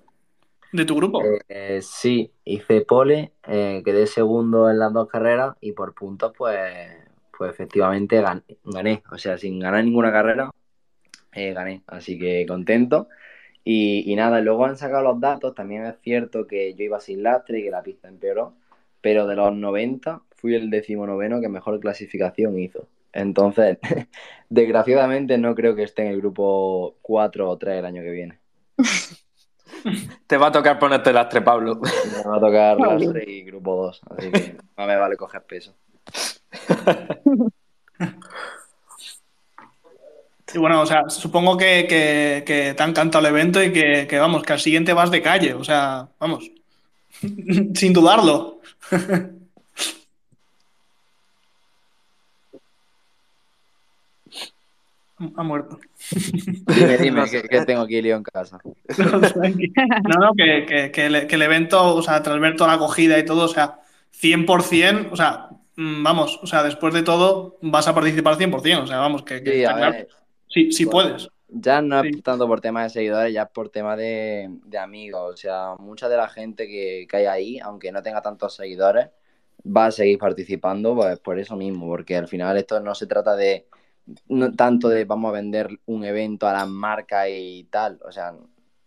[0.72, 1.22] de tu grupo.
[1.48, 6.58] Eh, sí, hice pole, eh, quedé segundo en las dos carreras y por puntos, pues,
[7.36, 9.02] pues efectivamente gan- gané.
[9.10, 10.50] O sea, sin ganar ninguna carrera,
[11.32, 11.82] eh, gané.
[11.86, 13.08] Así que contento.
[13.64, 15.54] Y, y nada, luego han sacado los datos.
[15.54, 18.54] También es cierto que yo iba sin lastre y que la pista empeoró.
[19.02, 22.88] Pero de los 90 fui el decimonoveno que mejor clasificación hizo.
[23.12, 23.78] Entonces,
[24.50, 28.40] desgraciadamente no creo que esté en el grupo 4 o 3 el año que viene.
[30.26, 31.76] Te va a tocar ponerte lastre, Pablo.
[31.80, 35.74] Me va a tocar lastre y grupo 2, así que no me vale coger peso.
[40.52, 44.06] Y bueno, o sea, supongo que, que- que te ha encantado el evento y que,
[44.08, 46.50] que, vamos, que al siguiente vas de calle, o sea, vamos,
[47.74, 48.60] sin dudarlo.
[55.36, 55.78] Ha muerto.
[56.66, 58.58] Dime, dime, que, que tengo aquí lío en casa.
[58.98, 62.76] No, no, que, que- que el, que el evento, o sea, tras ver toda la
[62.76, 63.80] acogida y todo, o sea,
[64.12, 68.86] 100%, o sea, mm, vamos, o sea, después de todo vas a participar 100%, o
[68.86, 70.06] sea, vamos, que, que Sí, está claro.
[70.48, 71.10] Sí, sí Bueno.
[71.10, 71.28] puedes.
[71.48, 72.08] ya no Sí.
[72.16, 75.34] es tanto por tema de seguidores, ya es por tema de, de amigos.
[75.34, 79.08] O sea, mucha de la gente que, que hay ahí, aunque no tenga tantos seguidores,
[79.66, 83.36] va a seguir participando pues, por eso mismo, porque al final esto no se trata
[83.36, 83.66] de
[84.28, 88.00] no tanto de vamos a vender un evento a las marcas y tal.
[88.04, 88.34] O sea,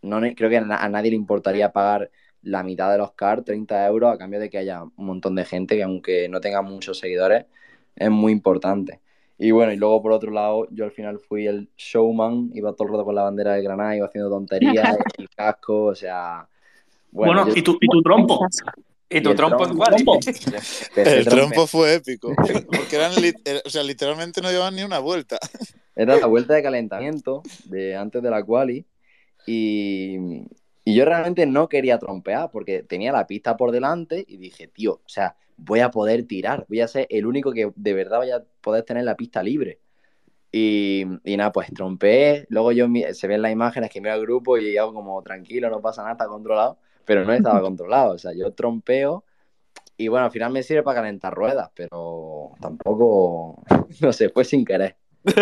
[0.01, 3.43] no creo que a, na- a nadie le importaría pagar la mitad de los cars,
[3.45, 6.62] 30 euros, a cambio de que haya un montón de gente que aunque no tenga
[6.62, 7.45] muchos seguidores,
[7.95, 9.01] es muy importante.
[9.38, 12.88] Y bueno, y luego por otro lado, yo al final fui el showman, iba todo
[12.88, 16.47] el rato con la bandera de Granada, iba haciendo tonterías, el casco, o sea...
[17.12, 18.39] Bueno, yo- y, tu, y tu trompo.
[19.13, 19.73] Y Y tu el trompo trompo.
[19.73, 19.95] igual.
[19.95, 20.19] Trompo.
[20.95, 22.34] El trompo fue épico.
[22.36, 25.38] Porque eran eh, o sea, literalmente no llevaban ni una vuelta.
[25.95, 28.86] Era la vuelta de calentamiento de antes de la quali
[29.45, 30.17] y,
[30.84, 34.93] y yo realmente no quería trompear porque tenía la pista por delante y dije, tío,
[34.93, 38.38] o sea, voy a poder tirar, voy a ser el único que de verdad vaya
[38.38, 39.80] a poder tener la pista libre.
[40.52, 42.45] Y, y nada, pues trompeé.
[42.49, 45.82] Luego yo se ven las imágenes que miro al grupo y hago como tranquilo, no
[45.82, 46.80] pasa nada, está controlado.
[47.06, 48.13] Pero no estaba controlado.
[48.13, 49.24] O sea, yo trompeo
[49.98, 53.62] y bueno, al final me sirve para calentar ruedas, pero tampoco,
[54.02, 54.96] no sé, fue sin querer.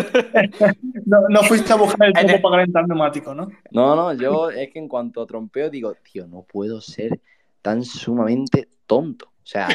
[1.06, 3.50] No, no fuiste a buscar el tiempo para calentar neumático, ¿no?
[3.72, 7.20] No, no, yo es que en cuanto trompeo digo, tío, no puedo ser
[7.62, 9.26] tan sumamente tonto.
[9.26, 9.68] O sea,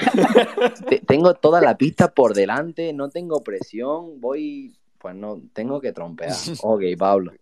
[0.89, 5.93] te- tengo toda la pista por delante, no tengo presión, voy, pues no, tengo que
[5.93, 6.33] trompear.
[6.63, 7.33] Ok, Pablo.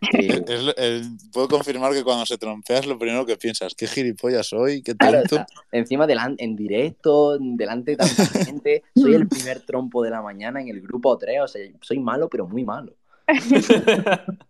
[0.12, 4.82] Es- es puedo confirmar que cuando se trompeas lo primero que piensas, qué gilipollas soy,
[4.82, 5.34] qué claro, o tonto.
[5.36, 10.22] sea, encima delan- en directo, delante de tanta gente, soy el primer trompo de la
[10.22, 12.94] mañana en el grupo 3, o sea, soy malo, pero muy malo.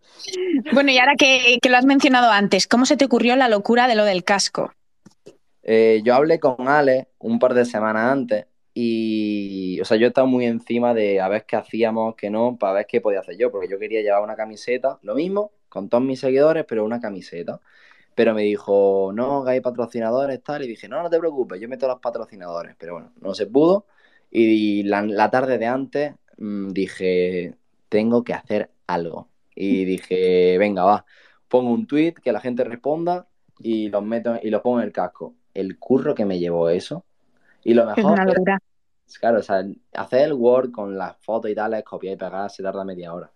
[0.73, 3.89] Bueno, y ahora que, que lo has mencionado antes, ¿cómo se te ocurrió la locura
[3.89, 4.73] de lo del casco?
[5.63, 10.27] Eh, yo hablé con Ale un par de semanas antes y, o sea, yo estaba
[10.27, 13.51] muy encima de a ver qué hacíamos, qué no, para ver qué podía hacer yo,
[13.51, 17.61] porque yo quería llevar una camiseta, lo mismo, con todos mis seguidores, pero una camiseta.
[18.15, 21.69] Pero me dijo, no, que hay patrocinadores, tal, y dije, no, no te preocupes, yo
[21.69, 23.87] meto los patrocinadores, pero bueno, no se pudo.
[24.31, 27.57] Y la, la tarde de antes mm, dije,
[27.89, 29.31] tengo que hacer algo.
[29.55, 31.05] Y dije, venga, va,
[31.49, 33.29] pongo un tweet que la gente responda
[33.59, 35.35] y los meto y los pongo en el casco.
[35.55, 37.05] El curro que me llevó eso.
[37.65, 38.59] Y lo Es mejor, una locura.
[39.19, 42.51] claro, o sea, hacer el Word con las fotos y tal, es copiar y pegar,
[42.51, 43.31] se tarda media hora.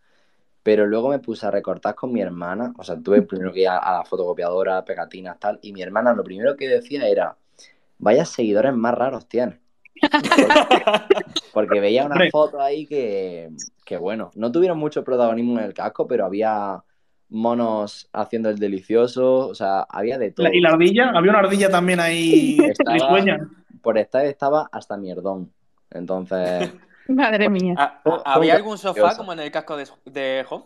[0.63, 3.69] Pero luego me puse a recortar con mi hermana, o sea, tuve primero que ir
[3.69, 7.37] a, a la fotocopiadora, pegatinas, tal, y mi hermana lo primero que decía era,
[7.99, 9.59] vaya seguidores más raros tienes.
[10.01, 10.45] Porque,
[11.53, 13.51] porque veía una foto ahí que,
[13.85, 16.83] que, bueno, no tuvieron mucho protagonismo en el casco, pero había
[17.29, 20.49] monos haciendo el delicioso, o sea, había de todo.
[20.53, 23.49] Y la ardilla, había una ardilla también ahí Estaba-.
[23.85, 25.53] Por estar estaba hasta mierdón.
[25.91, 26.73] Entonces,
[27.09, 27.75] Madre mía.
[27.79, 30.65] ¿Ha- Fue- fue ¿Había un algún sofá como en el casco de, de Hoff?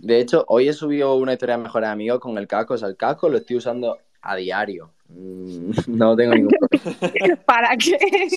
[0.00, 2.88] de hecho, hoy he subido una historia de mejores amigos con el casco, o sea,
[2.88, 4.90] el casco lo estoy usando a diario.
[5.08, 7.36] Mm, No tengo ningún problema.
[7.44, 8.28] ¿Para qué?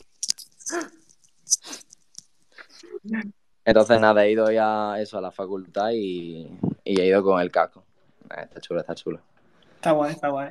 [3.64, 6.48] Entonces, nada, he ido ya eso a la facultad y,
[6.84, 7.84] y he ido con el casco.
[8.38, 9.20] Está chulo, está chulo.
[9.76, 10.50] Está guay, está guay.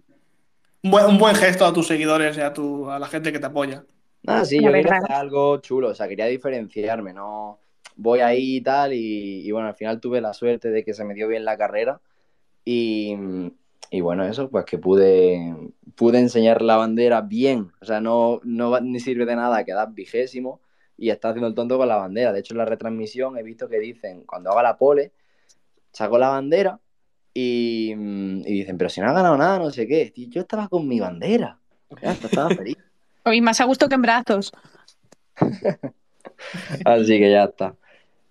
[0.83, 3.39] Un buen, un buen gesto a tus seguidores y a, tu, a la gente que
[3.39, 3.85] te apoya.
[4.27, 7.59] Ah, sí, yo quería hacer algo chulo, o sea, quería diferenciarme, no
[7.97, 11.05] voy ahí y tal, y, y bueno, al final tuve la suerte de que se
[11.05, 12.01] me dio bien la carrera
[12.65, 13.17] y,
[13.91, 15.55] y bueno, eso, pues que pude,
[15.97, 19.93] pude enseñar la bandera bien, o sea, no, no va- ni sirve de nada quedar
[19.93, 20.61] vigésimo
[20.97, 22.33] y estar haciendo el tonto con la bandera.
[22.33, 25.13] De hecho, en la retransmisión he visto que dicen, cuando haga la pole,
[25.93, 26.81] saco la bandera
[27.35, 30.13] y, y dicen, pero si no ha ganado nada, no sé qué.
[30.17, 31.59] Yo estaba con mi bandera,
[32.03, 32.77] ya estaba feliz.
[33.25, 34.53] Hoy más a gusto que en brazos.
[36.85, 37.75] Así que ya está.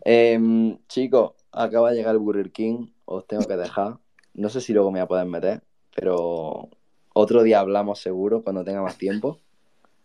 [0.04, 3.98] Em, chicos, acaba de llegar el Burger King, os tengo que dejar.
[4.34, 5.62] No sé si luego me voy a poder meter,
[5.96, 6.70] pero
[7.14, 9.40] otro día hablamos seguro cuando tenga más tiempo.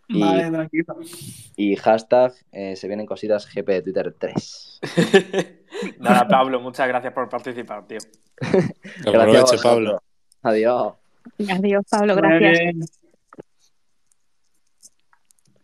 [0.09, 0.97] Y- Vale, tranquilo.
[1.57, 4.81] Y hashtag eh, se vienen cositas GP de Twitter 3.
[5.99, 7.99] Nada, Pablo, muchas gracias por participar, tío.
[9.05, 9.63] Gracias aproveche.
[9.63, 10.03] Pablo.
[10.43, 10.95] Adiós.
[11.51, 12.99] Adiós, Pablo, gracias.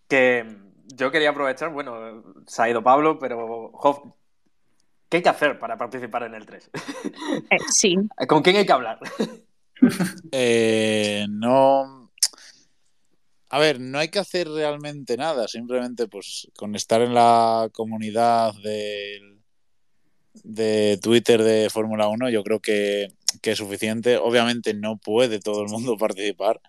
[0.08, 0.56] Que
[0.94, 4.00] yo quería aprovechar, bueno, se ha ido Pablo, pero Hoff,
[5.08, 6.70] ¿qué hay que hacer para participar en el 3?
[7.50, 7.96] Eh, sí,
[8.28, 8.98] ¿Con quién hay que hablar?
[10.30, 12.10] Eh, no.
[13.48, 18.52] A ver, no hay que hacer realmente nada, simplemente pues con estar en la comunidad
[18.62, 19.39] del-
[20.44, 23.08] de Twitter de Fórmula 1 yo creo que,
[23.42, 24.16] que es suficiente.
[24.16, 26.60] Obviamente no puede todo el mundo participar,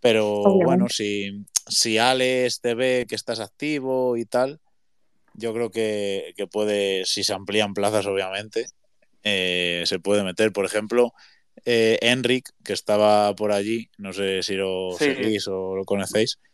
[0.00, 0.64] pero Obviamente.
[0.66, 4.60] bueno, si, si Alex te ve que estás activo y tal,
[5.34, 8.66] yo creo que, que puede, si se amplían plazas obviamente,
[9.22, 10.52] eh, se puede meter.
[10.52, 11.12] Por ejemplo,
[11.64, 15.04] eh, Enric, que estaba por allí, no sé si lo Sí.
[15.06, 16.38] seguís o lo conocéis.
[16.38, 16.48] Sí,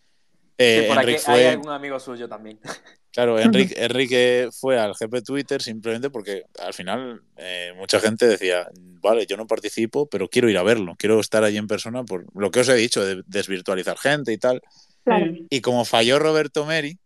[0.59, 2.59] Eh, aquí Enric hay algún amigo suyo también.
[3.13, 8.69] claro, Enric, Enrique fue al GP Twitter simplemente porque al final eh, mucha gente decía,
[8.75, 12.25] vale, yo no participo, pero quiero ir a verlo, quiero estar allí en persona por
[12.35, 14.61] lo que os he dicho, de desvirtualizar gente y tal.
[15.05, 15.27] claro.
[15.51, 16.99] Y como falló Roberto Meri,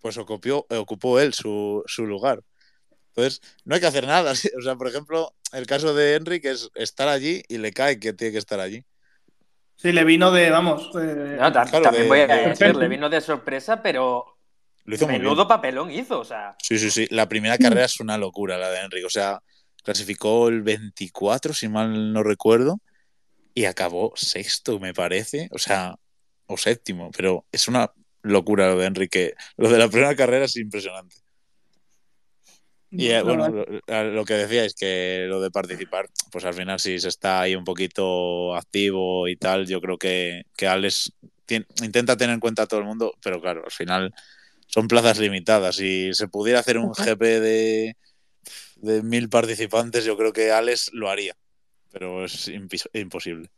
[0.00, 2.40] pues ocupó, ocupó él su, su lugar.
[3.16, 4.32] Entonces, no hay que hacer nada.
[4.58, 8.12] O sea, por ejemplo, el caso de Enrique es estar allí y le cae que
[8.12, 8.84] tiene que estar allí.
[9.76, 10.90] Sí, le vino de, vamos.
[11.00, 14.33] eh, No, ta- claro, también de- voy a de- decir, le vino de sorpresa, pero
[14.84, 15.22] Lo hizo muy bien.
[15.22, 17.06] menudo papelón hizo, o sea, Sí, sí, sí.
[17.10, 19.06] La primera carrera es una locura, la de Enrique.
[19.06, 19.40] O sea,
[19.82, 22.80] clasificó el 24, si mal no recuerdo,
[23.54, 25.48] y acabó sexto, me parece.
[25.52, 25.96] O sea,
[26.46, 27.90] o séptimo, pero es una
[28.22, 29.34] locura lo de Enrique.
[29.56, 31.16] Lo de la primera carrera es impresionante.
[32.96, 37.00] Y eh, bueno, lo, lo que decíais, que lo de participar, pues al final si
[37.00, 41.12] se está ahí un poquito activo y tal, yo creo que, que Alex
[41.82, 44.14] intenta tener en cuenta a todo el mundo, pero claro, al final
[44.66, 45.76] son plazas limitadas.
[45.76, 47.96] Si se pudiera hacer un GP de,
[48.76, 51.34] de mil participantes, yo creo que Alex lo haría,
[51.90, 52.50] pero es
[52.92, 53.50] imposible.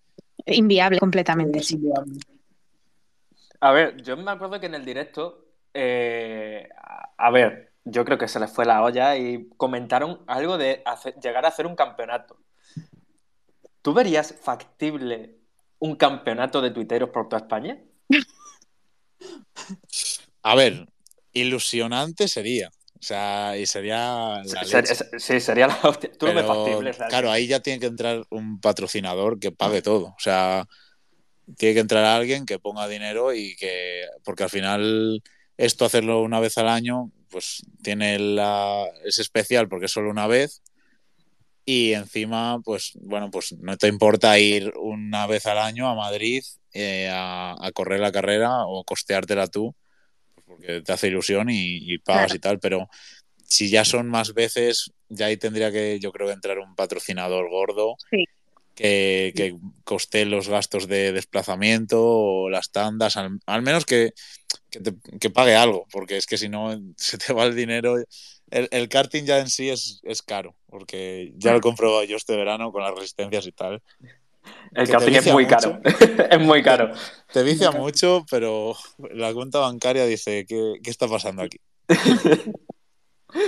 [0.46, 1.58] Inviable completamente.
[1.58, 1.74] Es sí.
[1.74, 2.18] inviable.
[3.60, 8.18] A ver, yo me acuerdo que en el directo, eh, a a ver, yo creo
[8.18, 11.74] que se les fue la olla y comentaron algo de hacer- llegar a hacer un
[11.74, 12.38] campeonato.
[13.80, 15.38] ¿Tú verías factible
[15.78, 17.80] un campeonato de tuiteros por toda España?
[20.42, 20.86] A ver,
[21.36, 22.70] ilusionante sería.
[22.98, 26.10] O sea, y sería la sí, sería la hostia.
[26.12, 30.06] Tú Pero, factible, claro, ahí ya tiene que entrar un patrocinador que pague todo.
[30.06, 30.66] O sea,
[31.58, 34.06] tiene que entrar alguien que ponga dinero y que.
[34.24, 35.22] Porque al final,
[35.58, 38.86] esto hacerlo una vez al año, pues tiene la.
[39.04, 40.62] Es especial porque es solo una vez.
[41.66, 46.44] Y encima, pues, bueno, pues no te importa ir una vez al año a Madrid
[46.72, 49.74] eh, a, a correr la carrera o costeártela tú,
[50.56, 52.36] porque te hace ilusión y, y pagas Claro.
[52.36, 52.88] y tal, pero
[53.44, 57.96] si ya son más veces, ya ahí tendría que, yo creo, entrar un patrocinador gordo
[58.10, 58.24] Sí.
[58.74, 64.12] que, que coste los gastos de desplazamiento o las tandas, al, al menos que,
[64.68, 67.96] que, te- que pague algo, porque es que si no se te va el dinero.
[68.50, 72.16] El, el karting ya en sí es, es caro, porque ya lo he comprobado yo
[72.16, 73.82] este verano con las resistencias y tal.
[74.72, 75.56] El karting es muy mucho.
[75.56, 75.80] caro.
[76.30, 76.90] es muy caro.
[77.32, 78.74] Te vicia mucho, pero
[79.14, 81.58] la cuenta bancaria dice, ¿qué, qué está pasando aquí?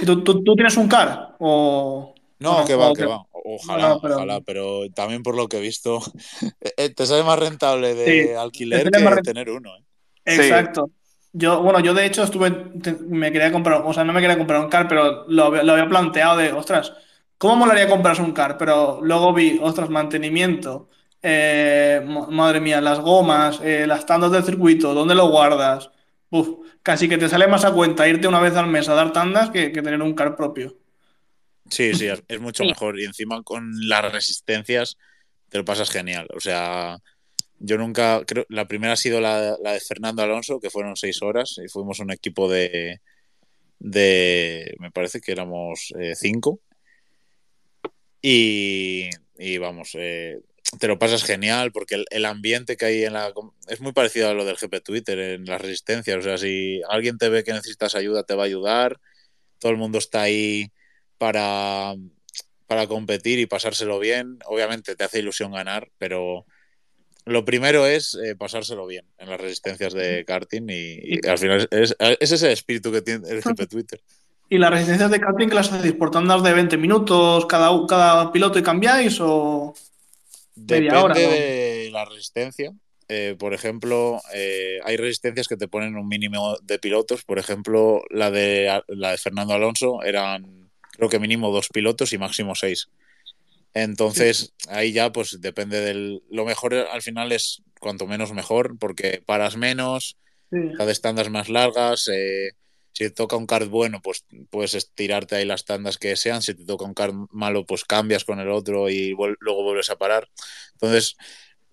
[0.02, 1.36] ¿Y ¿Tú, tú, tú tienes un car?
[1.38, 2.14] ¿O.?
[2.40, 3.22] No, que va, o que va.
[3.32, 6.00] Ojalá, No, pero- ojalá, pero también por lo que he visto,
[6.60, 9.76] eh, eh, te sale más rentable de Sí, alquiler te que rent- tener uno.
[9.76, 9.82] ¿eh?
[10.26, 10.40] Sí.
[10.42, 10.90] Exacto.
[11.32, 12.50] Yo, bueno, yo de hecho estuve,
[12.82, 15.72] te- me quería comprar, o sea, no me quería comprar un car, pero lo, lo
[15.72, 16.92] había planteado de, ostras,
[17.38, 18.58] ¿cómo molaría comprarse un car?
[18.58, 20.88] Pero luego vi, ostras, mantenimiento,
[21.22, 25.90] eh, ma- madre mía, las gomas, eh, las tandas del circuito, ¿dónde lo guardas?
[26.30, 26.48] Uf,
[26.82, 29.50] casi que te sale más a cuenta irte una vez al mes a dar tandas
[29.50, 30.76] que, que tener un car propio.
[31.70, 32.68] Sí, sí, es, es mucho Sí.
[32.68, 32.98] mejor.
[32.98, 34.96] Y encima con las resistencias
[35.48, 36.28] te lo pasas genial.
[36.36, 36.98] O sea,
[37.58, 41.22] yo nunca, creo, la primera ha sido la, la de Fernando Alonso, que fueron seis
[41.22, 43.00] horas, y fuimos un equipo de,
[43.78, 46.60] de me parece que éramos eh, cinco.
[48.20, 50.40] Y, y vamos, eh,
[50.78, 53.32] te lo pasas genial porque el, el ambiente que hay en la...
[53.68, 56.18] Es muy parecido a lo del GP Twitter, en las resistencias.
[56.18, 59.00] O sea, si alguien te ve que necesitas ayuda, te va a ayudar.
[59.58, 60.72] Todo el mundo está ahí
[61.16, 61.94] para,
[62.66, 64.38] para competir y pasárselo bien.
[64.46, 66.46] Obviamente te hace ilusión ganar, pero
[67.24, 71.68] lo primero es eh, pasárselo bien en las resistencias de karting y, y al final
[71.70, 74.00] es, es, ese espíritu que tiene el GP Twitter.
[74.50, 78.32] ¿Y las resistencias de karting que las hacéis por tandas de 20 minutos cada, cada
[78.32, 79.74] piloto y cambiáis o...?
[80.54, 81.20] Depende Media hora, ¿no?
[81.20, 82.72] de la resistencia.
[83.08, 87.24] Eh, por ejemplo, eh, hay resistencias que te ponen un mínimo de pilotos.
[87.24, 92.18] Por ejemplo, la de, la de Fernando Alonso eran, creo que mínimo dos pilotos y
[92.18, 92.88] máximo seis.
[93.74, 96.22] Entonces, ahí ya, pues depende del.
[96.30, 100.16] Lo mejor al final es cuanto menos mejor, porque paras menos,
[100.50, 101.00] Sí.
[101.00, 102.08] tandas más largas.
[102.12, 102.50] eh,
[102.92, 106.42] si te toca un kart bueno, pues puedes estirarte ahí las tandas que sean.
[106.42, 109.96] Si te toca un kart malo, pues cambias con el otro y luego vuelves a
[109.96, 110.28] parar.
[110.74, 111.16] Entonces,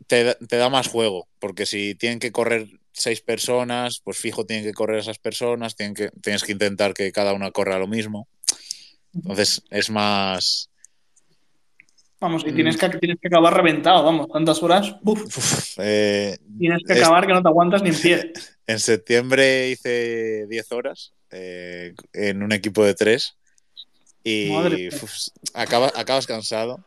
[0.08, 4.66] te, te da más juego, porque si tienen que correr seis personas, pues fijo tienen
[4.66, 8.28] que correr esas personas, tienen que, tienes que intentar que cada una corra lo mismo.
[9.14, 10.70] Entonces, es más.
[12.20, 16.82] Vamos, y tienes que, tienes que acabar reventado, vamos, tantas horas, uf, uf, eh, tienes
[16.88, 18.34] que Es- acabar que no te aguantas ni en pie.
[18.68, 23.36] En septiembre hice 10 horas eh, en un equipo de tres
[24.24, 24.90] y Madre mía.
[25.04, 25.14] uf,
[25.54, 26.84] acabas cansado.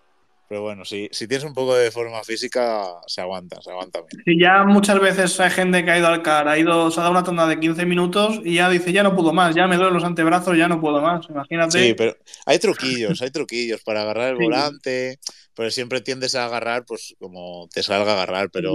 [0.48, 4.22] Pero bueno, si, si tienes un poco de forma física, se aguanta, se aguanta bien.
[4.24, 7.03] Y ya muchas veces hay gente que ha ido al car, ha ido, se ha
[7.03, 9.76] dado una tanda de 15 minutos y ya dice, ya no puedo más, ya me
[9.76, 11.26] duelen los antebrazos, ya no puedo más.
[11.28, 11.88] Imagínate.
[11.88, 14.44] Sí, pero hay truquillos, hay truquillos para agarrar el Sí.
[14.44, 15.18] volante,
[15.55, 18.70] pero siempre tiendes a agarrar, pues como te salga a agarrar, pero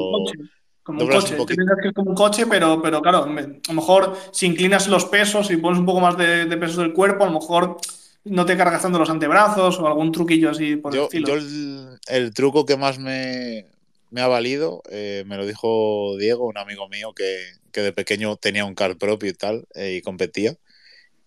[0.84, 1.36] Como un coche.
[1.40, 5.06] Un que es como un coche, pero, pero claro, a lo mejor si inclinas los
[5.06, 7.78] pesos y pones un poco más de, de peso del cuerpo, a lo mejor
[8.26, 11.28] no te cargas tanto los antebrazos o algún truquillo así por el estilo.
[11.28, 13.66] yo el, el truco que más me,
[14.12, 18.38] me ha valido, eh, me lo dijo Diego, un amigo mío que, que de pequeño
[18.38, 20.56] tenía un car propio y tal, eh, y competía.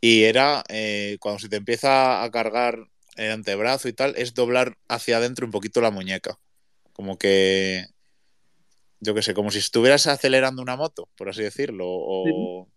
[0.00, 2.78] Y era eh, cuando se te empieza a cargar
[3.16, 6.38] el antebrazo y tal, es doblar hacia adentro un poquito la muñeca.
[6.92, 7.86] Como que,
[9.00, 11.86] yo qué sé, como si estuvieras acelerando una moto, por así decirlo.
[11.88, 12.68] O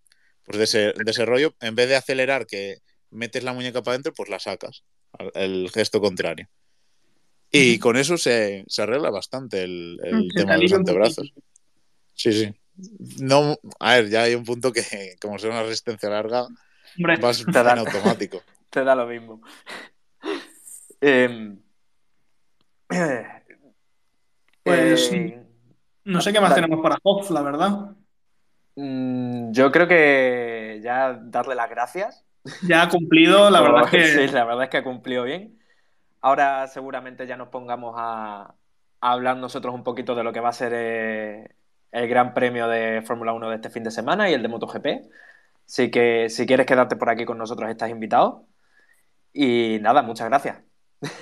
[0.44, 2.80] pues de ese, de ese rollo, en vez de acelerar, que
[3.12, 4.84] metes la muñeca para adentro, pues la sacas.
[5.34, 6.48] El gesto contrario.
[7.52, 10.00] Y con eso se, se arregla bastante el,
[10.36, 11.34] tema de los antebrazos.
[12.14, 12.54] Sí, sí.
[13.20, 14.84] No, a ver, ya hay un punto que,
[15.22, 16.48] como sea una resistencia larga,
[16.98, 18.42] Hombre, vas Te da- en automático.
[18.70, 19.42] Te da lo mismo.
[21.02, 21.60] Em,
[24.64, 25.42] Pues, eh,
[26.04, 27.96] no sé qué más tenemos para Hoff, la verdad.
[28.76, 32.26] mm, yo creo que ya darle las gracias.
[32.68, 35.60] Ya ha cumplido, la verdad es que Sí, la verdad es que ha cumplido bien.
[36.22, 38.56] Ahora seguramente ya nos pongamos a,
[39.02, 41.56] a hablar nosotros un poquito de lo que va a ser eh,
[41.92, 44.88] el Gran Premio de Fórmula 1 de este fin de semana y el de MotoGP.
[45.66, 48.46] Así que si quieres quedarte por aquí con nosotros estás invitado.
[49.34, 50.58] Y nada, muchas gracias.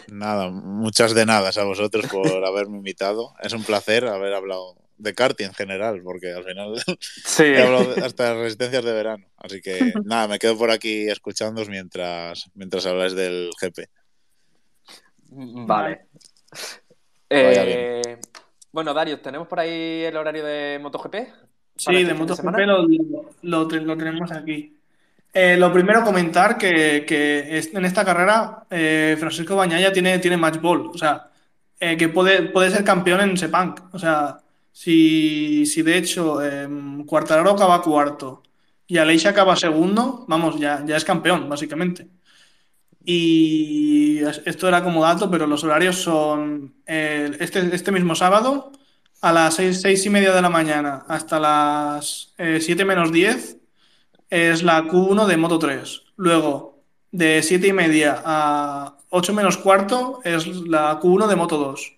[0.08, 3.34] Nada, muchas de nada a vosotros por haberme invitado.
[3.42, 7.94] Es un placer haber hablado de karting en general, porque al final Sí, he hablado
[7.94, 9.26] de- hasta de resistencias de verano.
[9.38, 13.88] Así que nada, me quedo por aquí escuchándoos mientras, mientras habláis del GP.
[15.30, 16.06] vale.
[17.30, 18.18] Eh,
[18.72, 21.16] bueno, Darius, ¿tenemos por ahí el horario de MotoGP?
[21.76, 22.88] sí, de MotoGP lo,
[23.44, 24.74] lo, te- lo tenemos aquí.
[25.34, 30.38] Eh, lo primero, comentar que, que es- en esta carrera eh, Francisco Bañaya tiene, tiene
[30.38, 31.30] match ball, o sea,
[31.80, 33.76] eh, que puede, puede ser campeón en Sepang.
[33.92, 34.40] O sea,
[34.82, 36.68] si, si de hecho eh,
[37.10, 38.44] Quartararo acaba cuarto
[38.88, 42.02] y Aleix acaba segundo, vamos, ya, ya es campeón, básicamente.
[43.06, 48.72] Y es- esto era como dato, pero los horarios son este, este mismo sábado
[49.22, 53.58] a las seis, seis y media de la mañana hasta las eh, 7 menos 10
[54.30, 56.04] es la Q1 de Moto 3.
[56.18, 61.97] Luego, de 7 y media a 8 menos cuarto es la Q1 de Moto 2.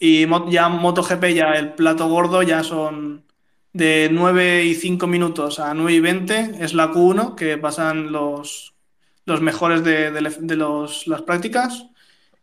[0.00, 3.26] Y ya MotoGP, ya el plato gordo, ya son
[3.74, 8.74] de 9 y 5 minutos a 9 y 20, es la Q1, que pasan los,
[9.26, 11.86] los mejores de, de- de los- las prácticas.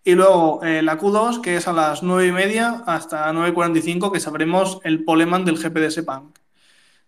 [0.04, 3.54] Y luego eh, la Q2, que es a las 9 y media hasta 9 y
[3.54, 6.34] 45, que sabremos el poleman del GP de Sepang.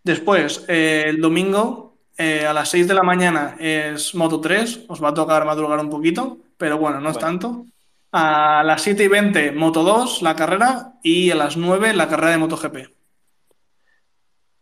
[0.03, 5.03] Después, eh, el domingo, eh, a las 6 de la mañana es Moto 3, os
[5.03, 7.65] va a tocar madrugar un poquito, pero bueno, no es tanto.
[8.11, 12.31] A las 7 y 20, Moto 2, la carrera, y a las 9, la carrera
[12.31, 12.77] de MotoGP.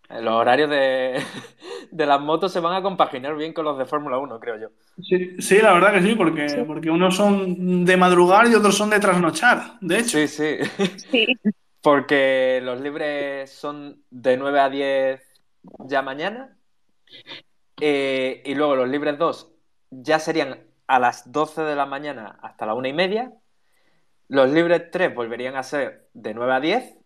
[0.10, 1.22] Los horarios de,
[1.92, 4.68] de las motos se van a compaginar bien con los de Fórmula 1, creo yo.
[5.02, 6.58] Sí, sí, la verdad que sí, porque, Sí.
[6.66, 10.18] porque unos son de madrugar y otros son de trasnochar, de hecho.
[10.18, 10.58] Sí, sí.
[11.12, 11.26] Sí.
[11.80, 15.22] Porque los libres son de 9 a 10
[15.88, 16.58] ya mañana.
[17.80, 19.52] Eh, y luego los libres 2
[19.92, 23.34] ya serían a las 12 de la mañana hasta la 1 y media.
[24.30, 26.98] Los libres 3 volverían a ser de 9 a 10.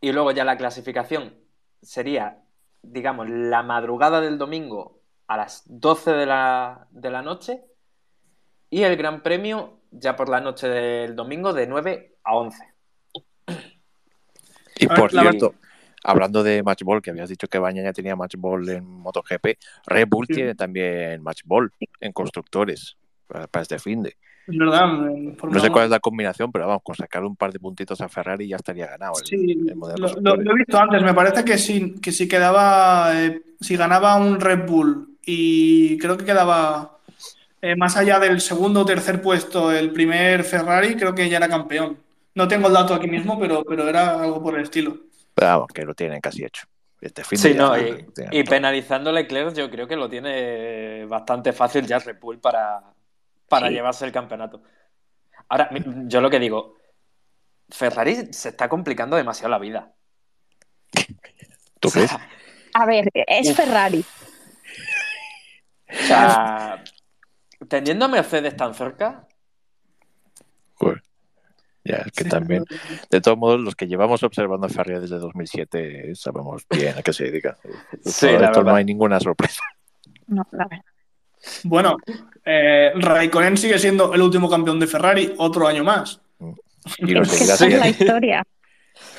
[0.00, 1.34] Y luego ya la clasificación
[1.82, 2.42] sería,
[2.82, 7.64] digamos, la madrugada del domingo a las 12 de la, de la noche.
[8.70, 12.74] Y el Gran Premio ya por la noche del domingo de 9 a 11.
[14.78, 15.54] Y A ver, por cierto,
[16.06, 20.08] hablando de Match Ball, que habías dicho que Bañaya tenía Match Ball en MotoGP, Red
[20.08, 20.34] Bull Sí.
[20.34, 22.96] tiene también Match Ball en constructores
[23.26, 24.16] para, para este fin de.
[24.46, 24.86] Es verdad.
[24.86, 25.72] No sé 1.
[25.72, 28.56] cuál es la combinación, pero vamos, con sacar un par de puntitos a Ferrari ya
[28.56, 31.02] estaría ganado el, Sí, el lo he visto antes.
[31.02, 36.16] Me parece que si, que si quedaba, eh, si ganaba un Red Bull y creo
[36.16, 36.98] que quedaba
[37.60, 41.48] eh, más allá del segundo o tercer puesto el primer Ferrari, creo que ya era
[41.48, 41.96] campeón.
[42.36, 44.98] No tengo el dato aquí mismo, pero, pero era algo por el estilo.
[45.36, 46.66] Pero vamos, que lo tienen casi hecho.
[46.98, 51.52] Este fin Sí, no, y, y penalizando a Leclerc, yo creo que lo tiene bastante
[51.52, 52.80] fácil ya Red Bull para,
[53.46, 53.74] para Sí.
[53.74, 54.62] llevarse el campeonato.
[55.50, 55.68] Ahora,
[56.06, 56.76] yo lo que digo,
[57.68, 59.92] Ferrari se está complicando demasiado la vida.
[61.80, 62.10] ¿Tú crees?
[62.72, 63.56] A ver, es Uf.
[63.56, 64.02] Ferrari.
[65.88, 66.82] O sea,
[67.68, 69.28] teniendo a Mercedes tan cerca,
[70.76, 71.02] Joder.
[71.86, 72.30] Ya, es que Sí.
[72.30, 72.64] también.
[73.10, 77.12] De todos modos, los que llevamos observando a Ferrari desde 2007 sabemos bien a qué
[77.12, 77.56] se dedica.
[78.04, 79.62] Sí, Esto la esto no hay ninguna sorpresa.
[80.26, 80.84] No, la verdad.
[81.64, 81.96] Bueno,
[82.44, 86.20] eh, Raikkonen sigue siendo el último campeón de Ferrari otro año más.
[86.98, 88.42] Y lo Es que seguirá es la siendo, historia.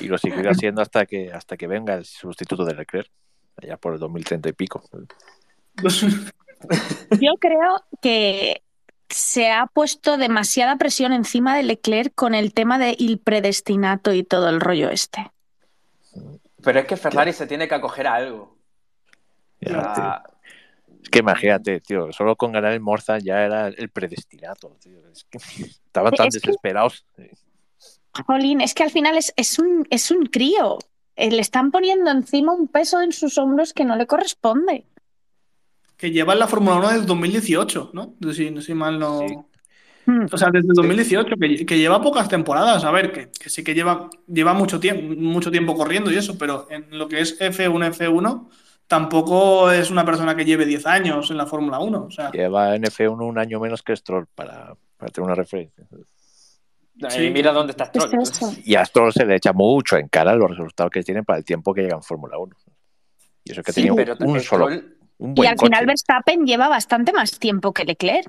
[0.00, 3.10] y lo seguirá siendo hasta que, hasta que venga el sustituto de Leclerc,
[3.62, 4.82] allá por el 2030 y pico.
[7.20, 8.62] Yo creo que
[9.10, 14.22] se ha puesto demasiada presión encima de Leclerc con el tema de il predestinato y
[14.24, 15.30] todo el rollo este.
[16.62, 18.56] pero es que Ferrari se tiene que acoger a algo.
[19.60, 20.22] Ya,
[21.02, 24.98] Es que imagínate, tío, solo con ganar el Morza ya era el predestinato, tío.
[25.10, 25.38] Es que
[25.86, 27.04] estaban tan Es que- desesperados.
[28.26, 30.78] Jolín, es que al final es, es un, es un crío.
[31.16, 34.84] Eh, Le están poniendo encima un peso en sus hombros que no le corresponde.
[35.98, 38.14] Que lleva en la Fórmula 1 desde 2018, ¿no?
[38.32, 39.18] Si, si mal no.
[39.28, 39.36] Sí.
[40.06, 40.26] Mm.
[40.32, 42.84] O sea, desde 2018, que, que lleva pocas temporadas.
[42.84, 46.38] A ver, que, que sí que lleva, lleva mucho, tiempo, mucho tiempo corriendo y eso,
[46.38, 48.48] pero en lo que es F1, F1,
[48.86, 52.04] tampoco es una persona que lleve 10 años en la Fórmula 1.
[52.04, 55.84] O sea, Lleva en F1 un año menos que Stroll para, para tener una referencia.
[57.10, 57.24] Sí.
[57.24, 58.22] Y mira dónde está ¿Qué Stroll.
[58.22, 58.54] es eso?
[58.64, 61.44] Y a Stroll se le echa mucho en cara los resultados que tienen para el
[61.44, 62.56] tiempo que llega en Fórmula 1.
[63.44, 64.68] Y eso que Sí, tenía pero un, un solo,
[65.18, 65.66] Y al coche.
[65.66, 68.28] final Verstappen lleva bastante más tiempo que Leclerc.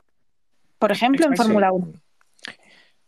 [0.79, 1.35] Por ejemplo, en.
[1.37, 1.93] Fórmula 1.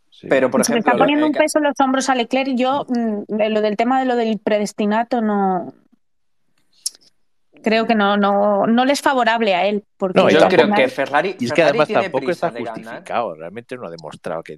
[0.09, 0.27] Sí.
[0.29, 2.55] Pero, por Se le ejemplo, está poniendo un peso en los hombros a Leclerc y
[2.57, 5.73] yo, mm, lo del tema de lo del predestinato, no.
[7.63, 9.83] Creo que no, no, no le es favorable a él.
[9.97, 12.73] Porque No, yo creo final- que Ferrari, Y es que además tiene tampoco está ganar.
[12.75, 13.35] justificado.
[13.35, 14.57] Realmente no ha demostrado que,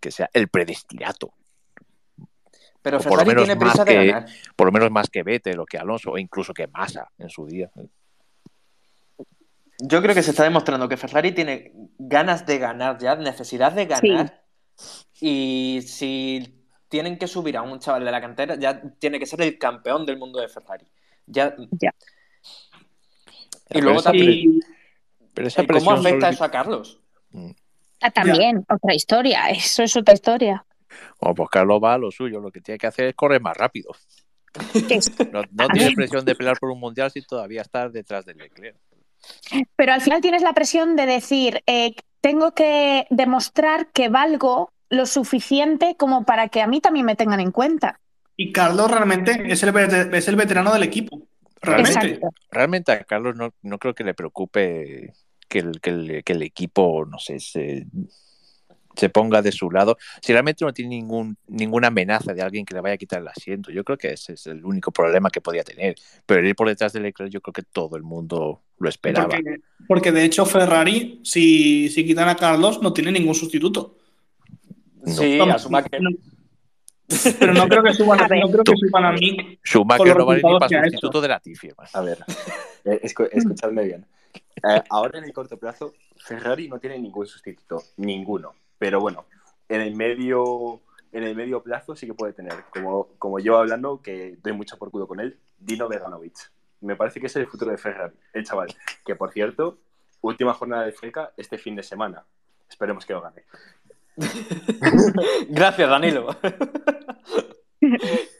[0.00, 1.32] que sea el predestinato.
[2.82, 4.26] Pero O por lo Ferrari menos tiene más prisa de que- ganar.
[4.56, 7.46] Por lo menos más que Vettel o que Alonso o incluso que Massa en su
[7.46, 7.70] día.
[9.84, 13.86] Yo creo que se está demostrando que Ferrari tiene ganas de ganar ya, necesidad de
[13.86, 14.44] ganar.
[15.20, 19.42] Y si tienen que subir a un chaval de la cantera, ya tiene que ser
[19.42, 20.86] el campeón del mundo de Ferrari.
[21.26, 21.56] Ya.
[21.80, 21.92] Ya.
[23.70, 24.60] Y luego esa también.
[25.34, 27.00] Pero esa ¿y ¿Cómo afecta solo- eso a Carlos?
[28.00, 29.50] Ah, también, otra historia.
[29.50, 30.64] Eso es otra historia.
[31.20, 32.38] Bueno, pues Carlos va a lo suyo.
[32.38, 33.90] Lo que tiene que hacer es correr más rápido.
[35.30, 38.76] No tiene presión de pelear por un mundial si todavía está detrás del Leclerc.
[39.76, 45.06] Pero al final tienes la presión de decir, eh, tengo que demostrar que valgo lo
[45.06, 47.98] suficiente como para que a mí también me tengan en cuenta.
[48.36, 51.22] y Carlos realmente es el, es el veterano del equipo.
[51.60, 52.06] Realmente.
[52.06, 52.28] Exacto.
[52.50, 55.12] Realmente a Carlos no, no creo que le preocupe
[55.48, 57.86] que el, que el, que el equipo, no sé, se,
[58.96, 59.96] se ponga de su lado.
[60.20, 63.28] Si realmente no tiene ningún, ninguna amenaza de alguien que le vaya a quitar el
[63.28, 65.94] asiento, yo creo que ese es el único problema que podía tener.
[66.26, 69.28] Pero ir por detrás del Leclerc, yo creo que todo el mundo lo esperaba.
[69.28, 73.96] Porque, porque de hecho Ferrari, si, si quitan a Carlos, no tiene ningún sustituto.
[75.04, 75.12] No.
[75.14, 76.00] Sí, Vamos, a Schumacher.
[76.02, 76.10] no-
[77.38, 79.58] pero no creo que suban, A no creo que suban a Mick.
[79.64, 81.70] Schumacher no vale ni para sustituto de la Tiffy.
[81.92, 82.18] A ver,
[82.84, 84.06] eh, escu- escuchadme bien.
[84.34, 88.54] Eh, ahora en el corto plazo, Ferrari no tiene ningún sustituto, ninguno.
[88.82, 89.26] Pero bueno,
[89.68, 90.80] en el medio,
[91.12, 92.64] en el medio plazo sí que puede tener.
[92.72, 96.50] Como, como yo hablando, que doy mucho por culo con él, Dino Beganovic.
[96.80, 98.74] Me parece que es el futuro de Ferrari, el chaval.
[99.04, 99.78] Que por cierto,
[100.20, 102.24] última jornada de FECA este fin de semana.
[102.68, 103.44] Esperemos que lo gane.
[105.48, 106.36] Gracias, Danilo.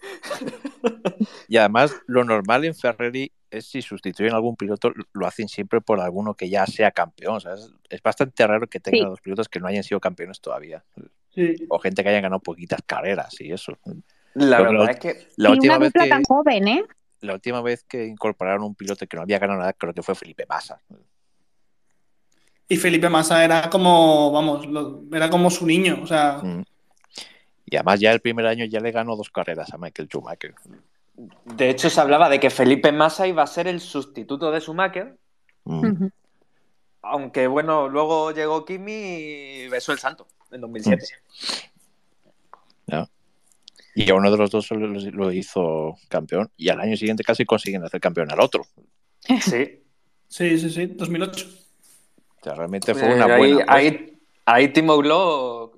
[1.49, 5.81] Y además, lo normal en Ferrari es si sustituyen a algún piloto, lo hacen siempre
[5.81, 7.41] por alguno que ya sea campeón.
[7.41, 7.71] ¿sabes?
[7.91, 9.11] Es bastante raro que tengan Sí.
[9.11, 10.85] los pilotos que no hayan sido campeones todavía.
[11.35, 11.55] Sí.
[11.69, 13.79] O gente que hayan ganado poquitas carreras y eso.
[14.35, 16.85] La Pero verdad la- es que La y última, una vez que, tan joven, ¿eh?
[17.21, 20.15] la última vez que incorporaron un piloto que no había ganado nada, creo que fue
[20.15, 20.81] Felipe Massa.
[22.69, 26.01] Y Felipe Massa era como, vamos, lo- era como su niño.
[26.03, 26.65] O sea, Mm.
[27.73, 30.55] Y además ya el primer año ya le ganó dos carreras a Michael Schumacher.
[31.47, 35.17] De hecho, se hablaba de que Felipe Massa iba a ser el sustituto de Schumacher,
[35.65, 36.07] Mm.
[37.03, 41.05] Aunque bueno, luego llegó Kimi y besó el santo en 2007.
[43.95, 47.23] Y a uno de los dos solo lo, lo hizo campeón y al año siguiente
[47.25, 48.65] casi consiguen hacer campeón al otro.
[49.21, 49.83] Sí.
[50.29, 51.47] sí, sí, sí, 2008.
[52.41, 53.55] O sea, realmente fue Eh, una ahí, buena.
[53.63, 53.75] apuesta.
[53.75, 55.77] ahí, ahí Timo Glock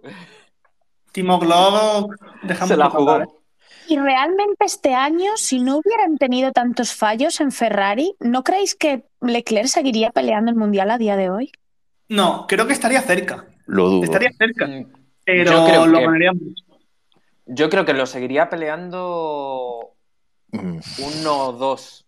[1.14, 2.12] Timo Glock,
[2.42, 3.28] dejamos se la ¿eh?
[3.86, 9.04] Y realmente este año, si no hubieran tenido tantos fallos en Ferrari, ¿no creéis que
[9.20, 11.52] Leclerc seguiría peleando el Mundial a día de hoy?
[12.08, 13.46] No, creo que estaría cerca.
[13.66, 14.04] Lo dudo.
[14.04, 14.66] Estaría cerca.
[14.66, 14.92] Mm,
[15.24, 16.30] Pero Yo creo lo que-.
[17.46, 19.92] Yo creo que lo seguiría peleando
[20.50, 22.06] Mm, uno o dos.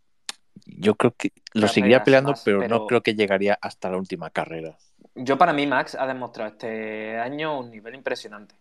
[0.67, 3.99] Yo creo que lo seguiría peleando, más, pero, pero- no creo que llegaría hasta la
[3.99, 4.77] última carrera.
[5.15, 8.57] Yo para mí Max ha demostrado este año un nivel impresionante.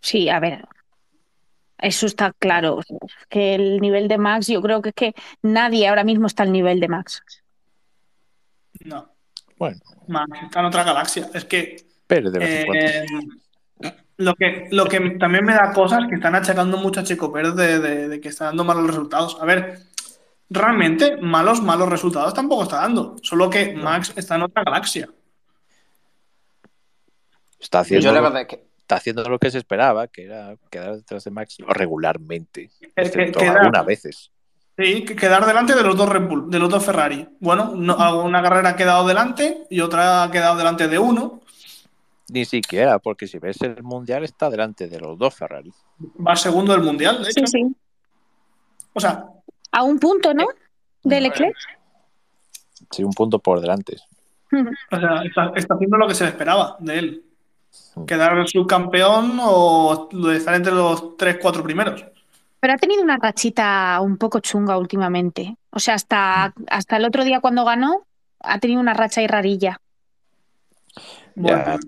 [0.00, 0.64] Sí, a ver.
[1.78, 2.80] Eso está claro.
[3.28, 6.52] Que el nivel de Max, yo creo que es que nadie ahora mismo está al
[6.52, 7.22] nivel de Max.
[8.84, 9.08] No,
[9.56, 9.78] Bueno,
[10.08, 11.28] Max está en otra galaxia.
[11.34, 11.76] Es que
[12.06, 12.84] pero de vez en cuando.
[12.86, 13.06] Eh,
[14.18, 17.54] lo que, lo que también me da cosas que están achacando mucho a Checo Pérez
[17.54, 19.38] de, de- de que está dando malos resultados.
[19.40, 19.78] A ver,
[20.50, 23.16] realmente malos, malos resultados tampoco está dando.
[23.22, 25.08] Solo que Max está en otra galaxia.
[27.58, 30.56] Está haciendo, Yo la verdad es que está haciendo lo que se esperaba, que era
[30.68, 32.70] quedar detrás de Max regularmente.
[32.96, 34.32] Excepto queda- algunas veces.
[34.76, 37.28] Sí, que quedar delante de los dos Red Bull, de los dos Ferrari.
[37.38, 41.40] Bueno, no, alguna carrera ha quedado delante y otra ha quedado delante de uno.
[42.30, 45.72] Ni siquiera, porque si ves el mundial está delante de los dos Ferrari.
[46.26, 47.46] Va segundo del mundial, de Sí, hecho.
[47.46, 47.76] sí.
[48.92, 49.24] O sea,
[49.72, 50.46] A un punto, ¿no?
[51.04, 51.22] De Mm.
[51.22, 51.56] Leclerc.
[52.90, 53.98] Sí, un punto por delante.
[54.90, 57.24] O sea, está, está haciendo lo que se le esperaba de él.
[58.06, 62.04] Quedar subcampeón o estar entre los 3-4 primeros.
[62.60, 65.56] Pero ha tenido una rachita un poco chunga últimamente.
[65.70, 68.06] O sea, hasta, hasta el otro día cuando ganó,
[68.40, 69.80] ha tenido una racha y rarilla.
[71.34, 71.78] Bueno, Ya,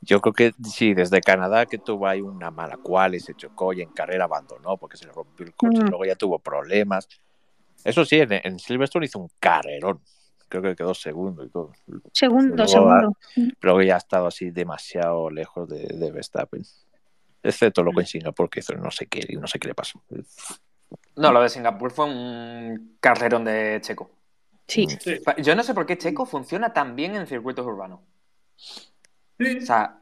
[0.00, 3.72] yo creo que sí, desde Canadá que tuvo ahí una mala cual y se chocó
[3.72, 5.88] y en carrera abandonó porque se le rompió el coche, Mm.
[5.88, 7.08] luego ya tuvo problemas.
[7.84, 10.00] Eso sí, en, en Silverstone hizo un carrerón.
[10.48, 11.72] Creo que quedó segundo y todo.
[12.12, 13.12] Segundo, Luego, segundo.
[13.60, 16.62] Luego ya ha estado así demasiado lejos de, de Verstappen.
[17.42, 20.02] Excepto lo que en Singapur, que hizo no sé qué, no sé qué le pasó.
[21.16, 24.10] No, lo de Singapur fue un carrerón de Checo.
[24.66, 24.86] Sí.
[25.00, 25.20] sí.
[25.42, 28.00] Yo no sé por qué Checo funciona tan bien en circuitos urbanos.
[28.56, 29.58] Sí.
[29.58, 30.00] O sea,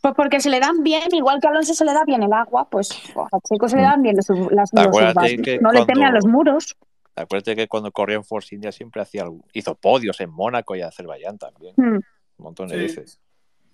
[0.00, 2.32] Pues porque se le dan bien, igual que a Alonso se le da bien el
[2.32, 4.96] agua, pues a Checo se le dan bien los, las, los
[5.42, 6.76] que No le teme a los muros.
[7.14, 10.80] Acuérdate que cuando corría en Force India siempre hacía algo- hizo podios en Mónaco y
[10.82, 11.74] Azerbaiyán también.
[11.76, 11.96] Mm.
[11.96, 12.02] Un
[12.38, 12.80] montón de Sí.
[12.82, 13.20] veces.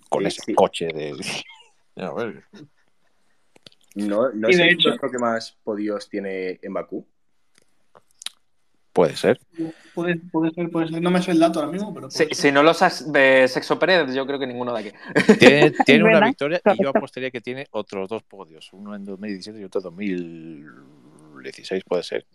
[0.09, 0.55] Con Sí, ese sí.
[0.55, 1.13] coche de.
[1.97, 2.45] A ver,
[3.95, 7.07] No, no sé hecho- que más podios tiene en Bakú.
[8.93, 9.39] puede ser.
[9.95, 11.01] Puede, puede ser, puede ser.
[11.03, 12.11] No me sé el dato ahora mismo, pero.
[12.11, 14.93] si, si no los has- de Sexo Pérez, yo creo que ninguno de aquí.
[15.39, 18.73] Tiene, tiene una victoria y yo apostaría que tiene otros dos podios.
[18.73, 22.27] Uno en 2017 y otro en 2016, puede ser.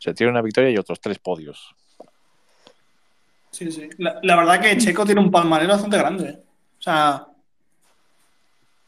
[0.00, 1.74] O sea, tiene una victoria y otros tres podios.
[3.50, 3.86] Sí, sí.
[3.98, 6.28] La, la verdad que Checo tiene un palmarero bastante grande.
[6.30, 6.42] ¿eh?
[6.78, 7.26] O sea.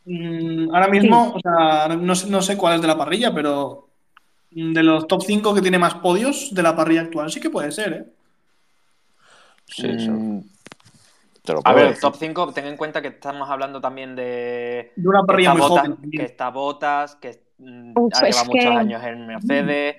[0.07, 3.91] mm, ahora mismo, o sea, no, sé- no sé cuál es de la parrilla, pero
[4.51, 7.71] de los top 5 que tiene más podios de la parrilla actual, sí que puede
[7.73, 8.05] ser, ¿eh?
[9.67, 10.41] Sí, Mm,
[11.43, 12.01] te lo A ver, decir.
[12.01, 14.93] top 5, ten en cuenta que estamos hablando también de.
[14.97, 16.11] De una que parrilla está, muy joven.
[16.11, 19.97] que está Botas, que mm, Uf, ha llevado que- muchos años en Mercedes,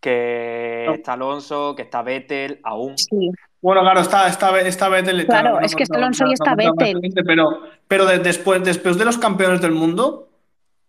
[0.00, 0.94] que No.
[0.94, 2.96] está Alonso, que está Vettel, aún.
[2.98, 3.30] Sí.
[3.60, 5.26] Bueno, claro, está, está, está Vettel.
[5.26, 7.00] Claro, es que está Alonso y está Vettel.
[7.26, 10.28] Pero, pero de- después, después de los campeones del mundo,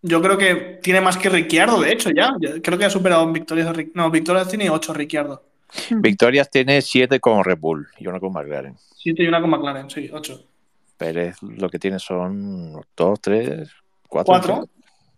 [0.02, 2.34] yo creo que tiene más que Ricciardo, de hecho, ya.
[2.64, 3.72] Creo que ha superado en victorias.
[3.94, 5.44] No, victorias tiene 8 Ricciardo.
[5.90, 8.76] Victorias tiene siete con Red Bull y una con McLaren.
[8.96, 10.44] 7 y una con McLaren, sí, 8.
[10.98, 13.70] Pérez lo que tiene son dos, tres,
[14.08, 14.34] cuatro.
[14.34, 14.54] Cuatro.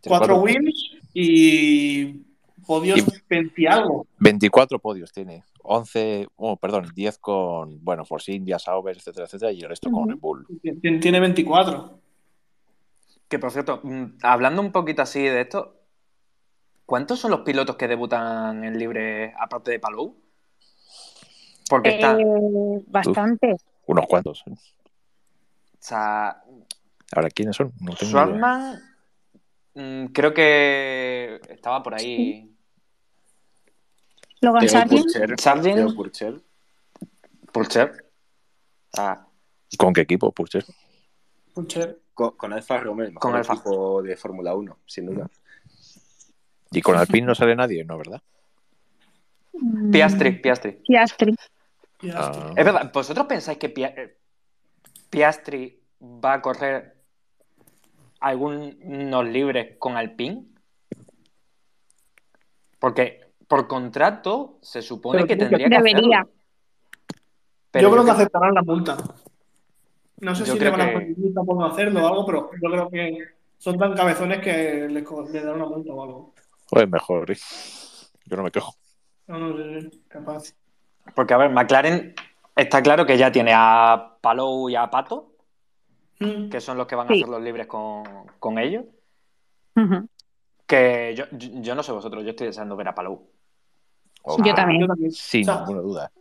[0.02, 2.22] Tiene Cuatro wins y
[2.66, 4.08] podios Y- 20 y algo.
[4.20, 5.44] 24 podios tiene.
[5.64, 10.10] 11, oh, perdón, 10 con, bueno, Force India, Sauber, etcétera, etcétera, y el resto con.
[10.10, 10.46] Red Bull.
[10.62, 12.00] Tien- Tiene 24.
[13.30, 15.76] Que por cierto, mm, hablando un poquito así de esto,
[16.86, 20.16] ¿cuántos son los pilotos que debutan en libre aparte de Palou?
[21.70, 22.20] Porque está.
[22.20, 22.26] Eh,
[22.88, 23.56] bastante.
[23.88, 24.44] Unos cuantos.
[24.48, 24.56] O
[25.80, 26.42] sea,
[27.16, 27.72] Ahora, ¿quiénes son?
[27.80, 28.20] No tengo
[29.76, 32.53] mm, creo que estaba por ahí.
[34.44, 35.04] Logan Sargent.
[35.06, 35.40] Purcher.
[35.40, 35.96] Sargent.
[37.52, 38.06] Purcher.
[38.98, 39.26] Ah,
[39.78, 40.66] ¿Con qué equipo, Purcher?
[41.54, 42.00] Pucher.
[42.14, 43.54] Con, con Alfa Romeo, el mejor Con Alfa.
[43.54, 45.30] equipo de Fórmula 1, sin duda.
[46.72, 47.98] Y con Alpine no sale nadie, ¿no?
[47.98, 48.22] ¿Verdad?
[49.54, 50.72] Mm, Piastri, Piastri.
[50.88, 51.36] Piastri.
[52.02, 52.54] Ya Ah.
[52.56, 54.18] Es verdad, ¿vosotros pensáis que Pia- eh,
[55.10, 56.98] Piastri va a correr
[58.20, 60.46] algunos libres con Alpine?
[62.80, 63.22] Porque
[63.54, 66.22] por contrato se supone Pero que tendría que debería.
[66.22, 66.34] hacerlo.
[67.70, 68.98] Pero yo creo que aceptarán la multa.
[70.22, 72.50] No sé Yo si le van a poner multa por no hacerlo o algo, pero
[72.60, 73.18] yo creo que
[73.60, 76.34] son tan cabezones que le, co- le dan una multa o algo.
[76.68, 77.30] Pues mejor.
[77.30, 77.38] ¿eh?
[78.26, 78.74] Yo no me quejo.
[79.28, 80.56] No, no sé, capaz.
[81.14, 82.16] Porque, a ver, McLaren
[82.56, 85.30] está claro que ya tiene a Palou y a Pato,
[86.20, 86.50] Mm.
[86.50, 87.20] que son los que van a Sí.
[87.22, 88.04] hacer los libres con,
[88.40, 88.86] con ellos.
[90.66, 93.30] Que yo, yo, yo no sé vosotros, yo estoy deseando ver a Palou.
[94.38, 94.82] Yo también.
[94.82, 95.12] Yo también.
[95.12, 96.12] Sin O sea, ninguna duda.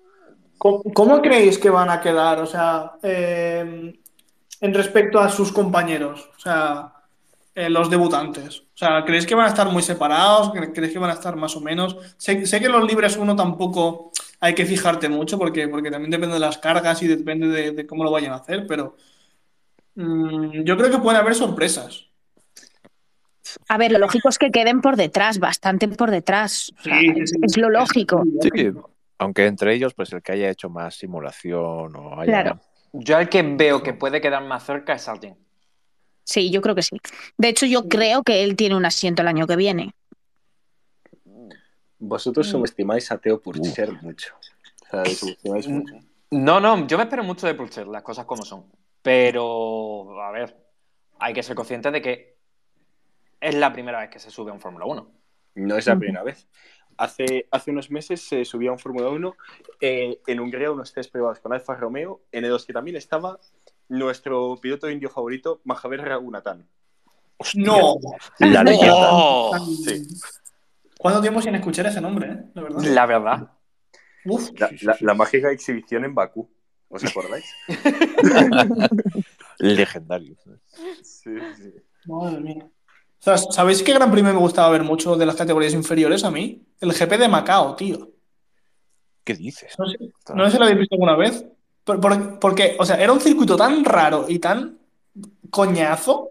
[0.59, 2.41] ¿Cómo, cómo creéis que van a quedar?
[2.41, 3.95] O sea, eh,
[4.61, 6.93] en respecto a sus compañeros, o sea,
[7.55, 8.61] eh, los debutantes.
[8.61, 10.51] O sea, ¿creéis que van a estar muy separados?
[10.53, 11.97] ¿Cre- ¿Creéis que van a estar más o menos?
[12.17, 16.35] Sé, sé que los libres uno tampoco hay que fijarte mucho porque, porque también depende
[16.35, 18.97] de las cargas y depende de, de cómo lo vayan a hacer, pero
[19.95, 22.07] mm, yo creo que pueden haber sorpresas.
[23.69, 26.73] A ver, lo lógico es que queden por detrás, bastante por detrás.
[26.79, 28.23] O sea, Sí, es, lo lógico.
[28.41, 28.71] Sí,
[29.19, 32.25] aunque entre ellos, pues el que haya hecho más simulación o haya.
[32.25, 32.61] Claro.
[32.93, 35.39] Yo al que veo que puede quedar más cerca es Sargent.
[36.25, 36.97] Sí, yo creo que sí.
[37.39, 39.93] De hecho, yo creo que él tiene un asiento el año que viene.
[41.99, 42.51] Vosotros Mm.
[42.51, 44.35] subestimáis a Theo Purcher mucho.
[44.93, 45.95] O sea, mucho.
[46.31, 48.65] No, no, yo me espero mucho de Pulcher, las cosas como son.
[49.03, 50.57] Pero, a ver,
[51.19, 52.32] hay que ser conscientes de que
[53.43, 55.11] es la primera vez que se sube a un Fórmula 1.
[55.57, 56.49] No es la primera vez.
[56.97, 59.35] hace, hace unos meses se subía un Fórmula 1
[59.81, 63.39] eh, en Hungría unos test privados con Alfa Romeo, en los que también estaba
[63.89, 66.67] nuestro piloto indio favorito, Mahaber Raghunathan.
[67.57, 67.97] No.
[68.39, 68.71] La No.
[68.71, 69.09] leyenda.
[69.11, 69.59] ¡Oh!
[69.85, 70.07] Sí.
[70.99, 72.45] ¿Cuánto tiempo sin escuchar ese nombre, eh?
[72.55, 72.81] La verdad.
[72.85, 73.51] La verdad.
[74.25, 76.49] Uf, La, la- la mágica exhibición en Bakú.
[76.89, 77.45] ¿Os acordáis?
[79.59, 80.37] Legendario.
[81.03, 81.75] Sí, sí.
[82.07, 82.69] madre mía.
[83.23, 86.31] O sea, ¿Sabéis qué gran premio me gustaba ver mucho de las categorías inferiores a
[86.31, 86.61] mí?
[86.81, 88.11] El GP de Macao, tío.
[89.25, 89.73] ¿Qué dices?
[89.79, 89.97] No sé,
[90.35, 91.45] no sé si lo habéis visto alguna vez.
[91.85, 94.79] Por- por- porque, o sea, era un circuito tan raro y tan
[95.51, 96.29] coñazo.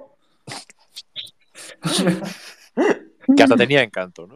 [3.35, 4.35] Que hasta tenía encanto, ¿no?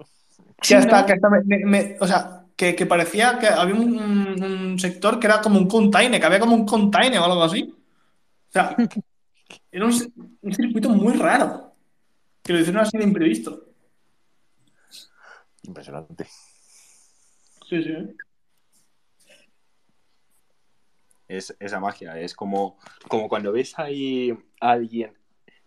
[0.62, 4.00] que hasta, que hasta me, me- me- o sea, que, que parecía que había un,
[4.00, 7.44] un- un sector que era como un container, que había como un container o algo
[7.44, 7.74] así.
[8.50, 8.76] O sea,
[9.72, 11.75] era un, un circuito muy raro.
[12.46, 13.66] Que lo hicieron así de imprevisto.
[15.64, 16.26] Impresionante.
[17.68, 18.16] Sí, sí.
[21.28, 22.20] Es esa magia.
[22.20, 22.78] Es como,
[23.08, 24.32] como cuando ves ahí
[24.62, 25.14] a alguien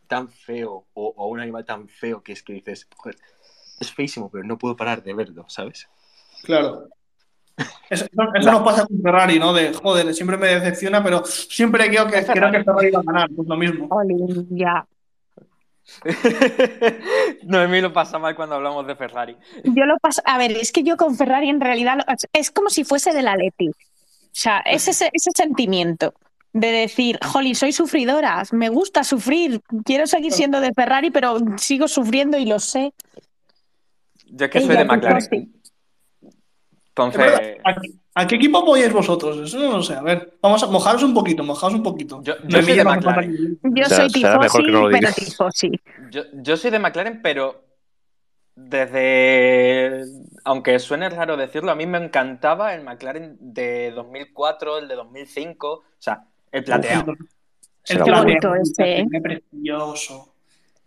[0.07, 3.16] tan feo o, o un animal tan feo que es que dices, "Joder,
[3.81, 5.89] es feísimo, pero no puedo parar de verlo, ¿sabes?
[6.45, 6.89] Claro.
[7.91, 8.07] Eso,
[8.37, 9.53] eso- nos pasa con Ferrari, ¿no?
[9.53, 13.29] De, joder, siempre me decepciona, pero siempre creo que, creo que Ferrari va a ganar.
[13.35, 13.89] Pues lo mismo.
[14.51, 14.87] Ya.
[17.45, 19.36] Noemí lo pasa mal cuando hablamos de Ferrari.
[19.64, 20.22] Yo lo paso.
[20.24, 23.28] A ver, es que yo con Ferrari en realidad lo- es como si fuese del
[23.28, 23.68] Atleti.
[23.68, 26.14] O sea, es ese, ese sentimiento
[26.53, 31.89] de decir, jolly, soy sufridora, me gusta sufrir, quiero seguir siendo de Ferrari, pero sigo
[31.89, 32.93] sufriendo y lo sé.
[34.26, 35.57] Yo es que soy de McLaren.
[37.07, 37.74] Entonces, ¿A,
[38.22, 39.38] a qué equipo apoyáis vosotros?
[39.38, 39.94] Eso no lo sé.
[39.94, 42.22] A ver, vamos a mojaros un poquito, mojaros un poquito.
[42.22, 43.59] Yo- soy de McLaren.
[43.62, 45.70] Yo soy tifosi, que no lo pero tifosi.
[46.11, 47.62] yo, yo soy de McLaren, pero
[48.55, 50.05] desde,
[50.44, 55.68] aunque suene raro decirlo, a mí me encantaba el McLaren de 2004, el de 2005,
[55.72, 57.14] o sea, el plateado.
[57.86, 59.07] El la ese, ¿eh?
[59.11, 60.34] es precioso.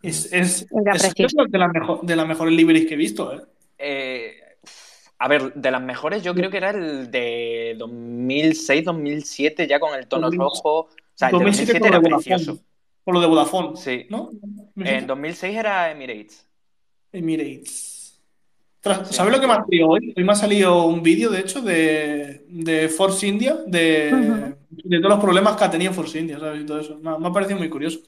[0.03, 1.45] Es, es, Era es- precioso.
[1.45, 3.41] es de, las mejores liveries que he visto, ¿eh?
[3.77, 4.40] Eh,
[5.23, 9.93] a ver, de las mejores yo creo que era el de 2006, 2007, ya con
[9.97, 10.69] el tono 2000, rojo.
[10.79, 12.35] O sea, el de 2007 2007 por era lo de Vodafone.
[12.35, 12.63] precioso.
[13.03, 13.77] Por lo de Vodafone.
[13.77, 14.05] Sí.
[14.09, 14.29] ¿No?
[14.77, 16.47] En 2006 era Emirates.
[17.11, 18.19] Emirates.
[18.81, 19.13] Tras- Sí.
[19.13, 20.13] ¿Sabes lo que me ha salido hoy?
[20.17, 25.11] Hoy me ha salido un vídeo, de hecho, de, de Force India, de, de todos
[25.15, 26.61] los problemas que ha tenido Force India, ¿sabes?
[26.63, 26.97] Y todo eso.
[26.99, 27.99] Me, ha- me ha parecido muy curioso,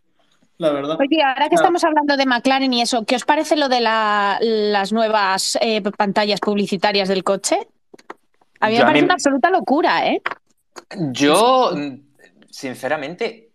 [0.58, 0.97] la verdad.
[0.99, 1.60] Oye, ahora que Ah.
[1.62, 5.82] estamos hablando de McLaren y eso, ¿qué os parece lo de la- las nuevas eh,
[5.97, 7.58] pantallas publicitarias del coche?
[8.60, 10.22] A mí me Yo- parece mí- una absoluta locura, ¿eh?
[11.12, 11.95] Yo, mm,
[12.49, 13.51] sinceramente,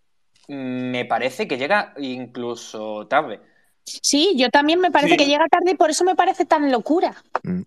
[0.49, 3.40] mm, me parece que llega incluso tarde.
[3.84, 5.16] Sí, yo también me parece Sí.
[5.16, 7.14] que llega tarde y por eso me parece tan locura.
[7.42, 7.64] Hombre,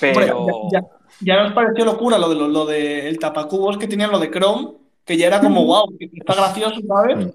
[0.00, 0.46] Pero.
[0.72, 0.86] ya, ya-
[1.20, 4.72] ya nos pareció locura lo de lo, lo del tapacubos que tenían lo de Chrome,
[5.06, 7.34] que ya era como, wow, está gracioso, ¿sabes?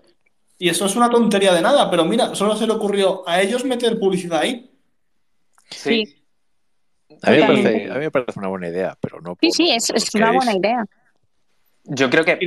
[0.62, 3.64] Y eso es una tontería de nada, pero mira, solo se le ocurrió a ellos
[3.64, 4.70] meter publicidad ahí.
[5.72, 6.06] Sí.
[6.06, 6.16] Sí.
[7.24, 9.56] A mí, me parece, a mí me parece una buena idea, pero no Sí, por
[9.56, 10.86] sí, es, una buena idea.
[11.86, 12.38] Yo creo que,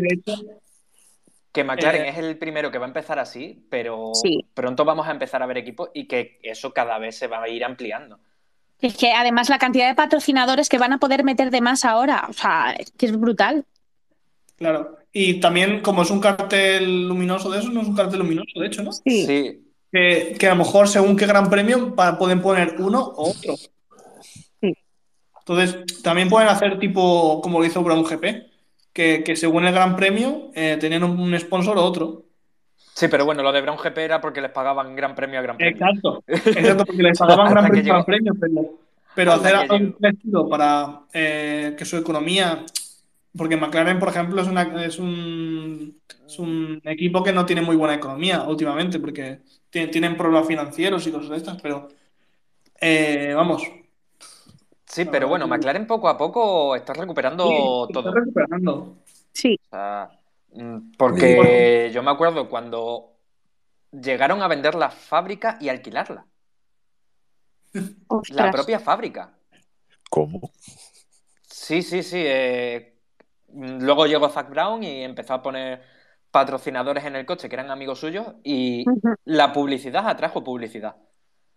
[1.52, 4.46] que McLaren Eh, es el primero que va a empezar así, pero Sí.
[4.54, 7.48] pronto vamos a empezar a ver equipos y que eso cada vez se va a
[7.48, 8.20] ir ampliando.
[8.80, 12.26] Es que además la cantidad de patrocinadores que van a poder meter de más ahora,
[12.28, 13.64] o sea, es que es brutal.
[14.56, 14.96] Claro.
[15.12, 18.66] Y también, como es un cartel luminoso de eso, no es un cartel luminoso, de
[18.66, 18.92] hecho, ¿no?
[18.92, 19.26] Sí.
[19.26, 19.60] Sí,
[19.92, 23.54] Que, que a lo mejor, según qué gran premio, pa- pueden poner uno o otro.
[24.60, 24.74] Sí.
[25.40, 28.24] Entonces, también pueden hacer tipo como lo hizo Brown GP,
[28.92, 32.24] que, que según el gran premio eh, tenían un, un sponsor o otro.
[32.94, 35.56] sí, pero bueno, lo de Brown GP era porque les pagaban gran premio a gran
[35.58, 35.74] premio.
[35.76, 37.94] Exacto, exacto, porque les pagaban gran premio, llegó.
[37.94, 38.78] gran premio, pero,
[39.14, 42.64] pero hacer algo para eh, que su economía,
[43.36, 47.76] porque McLaren, por ejemplo, es, una, es, un, es un equipo que no tiene muy
[47.76, 51.88] buena economía últimamente, porque ti- tienen problemas financieros y cosas de estas, pero
[52.80, 53.62] eh, vamos,
[54.86, 58.12] Sí, pero bueno, McLaren poco a poco está recuperando sí, está todo.
[58.12, 58.96] recuperando.
[59.32, 59.58] Sí.
[59.64, 60.10] O sea,
[60.54, 63.14] mm, porque yo me acuerdo cuando
[63.90, 66.26] llegaron a vender la fábrica y alquilarla.
[68.30, 69.32] La propia fábrica.
[70.10, 70.52] ¿Cómo?
[71.48, 72.16] Sí, sí, sí.
[72.18, 72.91] eh,
[73.54, 75.82] luego llegó Zach Brown y empezó a poner
[76.30, 78.84] patrocinadores en el coche que eran amigos suyos y
[79.24, 80.96] la publicidad atrajo publicidad.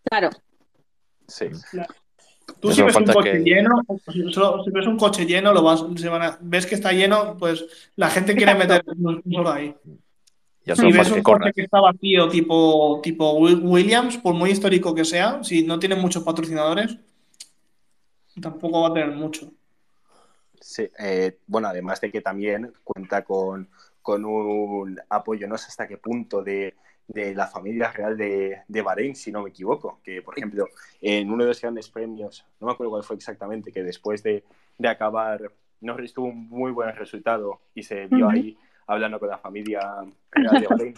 [0.04, 0.30] Claro.
[1.28, 1.46] Sí.
[2.60, 3.82] Tú Eso si ves un coche que- lleno,
[4.14, 7.66] si, ves un coche lleno, lo vas, se van a- ves que está lleno, pues
[7.96, 8.84] la gente quiere meter
[9.32, 9.76] solo ahí.
[10.64, 14.94] Ya Si ves un coche que está vacío, tipo, tipo Wi- Williams, por muy histórico
[14.94, 16.98] que sea, si no tiene muchos patrocinadores,
[18.42, 19.50] Tampoco va a tener mucho.
[20.68, 23.70] Sí, eh, bueno, además de que también cuenta con,
[24.02, 26.74] con un apoyo, no sé hasta qué punto, de,
[27.08, 30.00] de la familia real de, de Bahrein, si no me equivoco.
[30.04, 30.68] Que, por ejemplo,
[31.02, 34.44] en uno de los grandes premios, no me acuerdo cuál fue exactamente, que después de,
[34.80, 35.52] de acabar,
[35.82, 38.58] Norris tuvo un muy buen resultado y se vio ahí
[38.88, 39.82] hablando con la familia
[40.32, 40.96] real de Bahrein.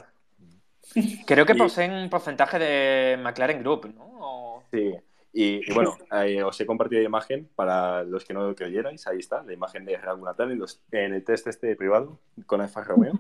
[1.28, 4.06] Creo que Y- poseen un porcentaje de McLaren Group, ¿no?
[4.22, 4.96] O- Sí,
[5.40, 9.06] y, y bueno, eh, os he compartido la imagen para los que no lo creyerais,
[9.08, 12.60] ahí está, la imagen de Gerard Nathan en, los- en el test este privado con
[12.62, 13.14] Alfa Romeo.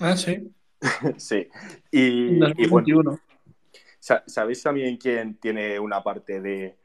[0.00, 0.50] Ah, sí.
[1.16, 1.48] Sí,
[1.90, 3.20] y, En y bueno, 2021.
[4.00, 6.76] sa- ¿sabéis también quién tiene una parte de,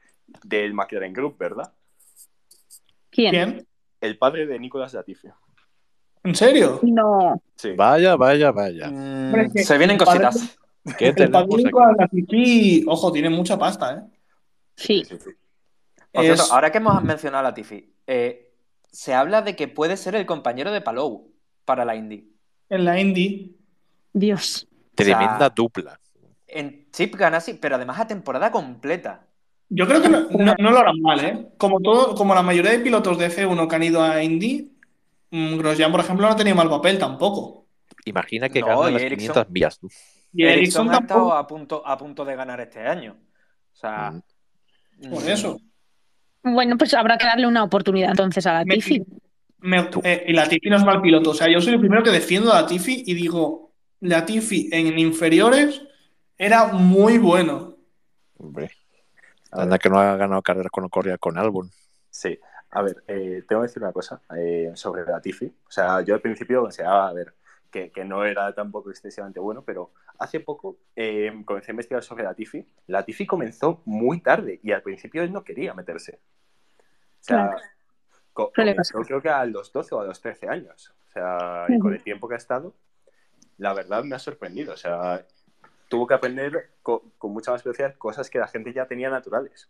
[0.44, 1.72] del McLaren Group, verdad?
[3.10, 3.30] ¿Quién?
[3.32, 3.66] ¿Quién?
[4.00, 5.28] El padre de Nicolas Latifi.
[6.22, 6.80] ¿En serio?
[6.82, 7.42] No.
[7.56, 8.88] Sí, Vaya, vaya, vaya.
[8.88, 10.58] Mm, Hombre, es que se vienen el padre- cositas.
[10.96, 14.19] ¿Qué El padre con Latifi, ojo, tiene mucha pasta, ¿eh?
[14.80, 15.04] Sí.
[15.08, 15.30] sí, sí.
[16.12, 18.52] Por cierto, ahora que hemos mencionado a Latifi, eh,
[18.90, 21.32] se habla de que puede ser el compañero de Palou
[21.64, 22.32] para la Indy.
[22.68, 23.56] En la Indy.
[24.12, 24.66] Dios.
[24.94, 26.00] Tremenda O sea, dupla.
[26.46, 29.26] En Chip Ganassi, pero además a temporada completa.
[29.68, 31.48] Yo creo que no, no- no lo harán mal, ¿eh?
[31.56, 34.76] Como, todo, como la mayoría de pilotos de F1 que han ido a Indy,
[35.30, 37.66] mm, Grosjean, por ejemplo, no tenía mal papel tampoco.
[38.04, 39.80] Imagina que No, gana las Ericsson- 500 millas.
[40.32, 43.16] Y Ericsson ha estado a punto, a punto de ganar este año.
[43.72, 44.22] O sea, Mm.
[45.08, 45.60] Por eso.
[46.42, 49.04] Bueno, pues habrá que darle una oportunidad entonces a la Me- Tiffy.
[49.58, 51.30] me- eh, y Latifi no es mal piloto.
[51.30, 55.82] O sea, yo soy el primero que defiendo a Latifi y digo, Latifi en inferiores
[56.38, 57.76] era muy bueno.
[58.38, 58.70] Hombre.
[59.52, 61.70] Anda que no ha ganado carreras con corría con Albon.
[62.08, 62.38] Sí,
[62.70, 65.46] a ver, eh, tengo que decir una cosa eh, sobre Latifi.
[65.46, 67.34] O sea, yo al principio pensaba, a ver,
[67.70, 72.24] que, que no era tampoco excesivamente bueno, pero hace poco eh, comencé a investigar sobre
[72.24, 72.66] Latifi.
[72.88, 76.20] Latifi comenzó muy tarde y al principio él no quería meterse.
[76.78, 77.50] O sea,
[78.32, 78.52] Claro.
[78.54, 80.94] comenzó creo que a los 12 o a los 13 años.
[81.08, 82.74] O sea, y con el tiempo que ha estado,
[83.58, 84.74] la verdad me ha sorprendido.
[84.74, 85.26] O sea,
[85.88, 89.68] tuvo que aprender co- con mucha más velocidad cosas que la gente ya tenía naturales.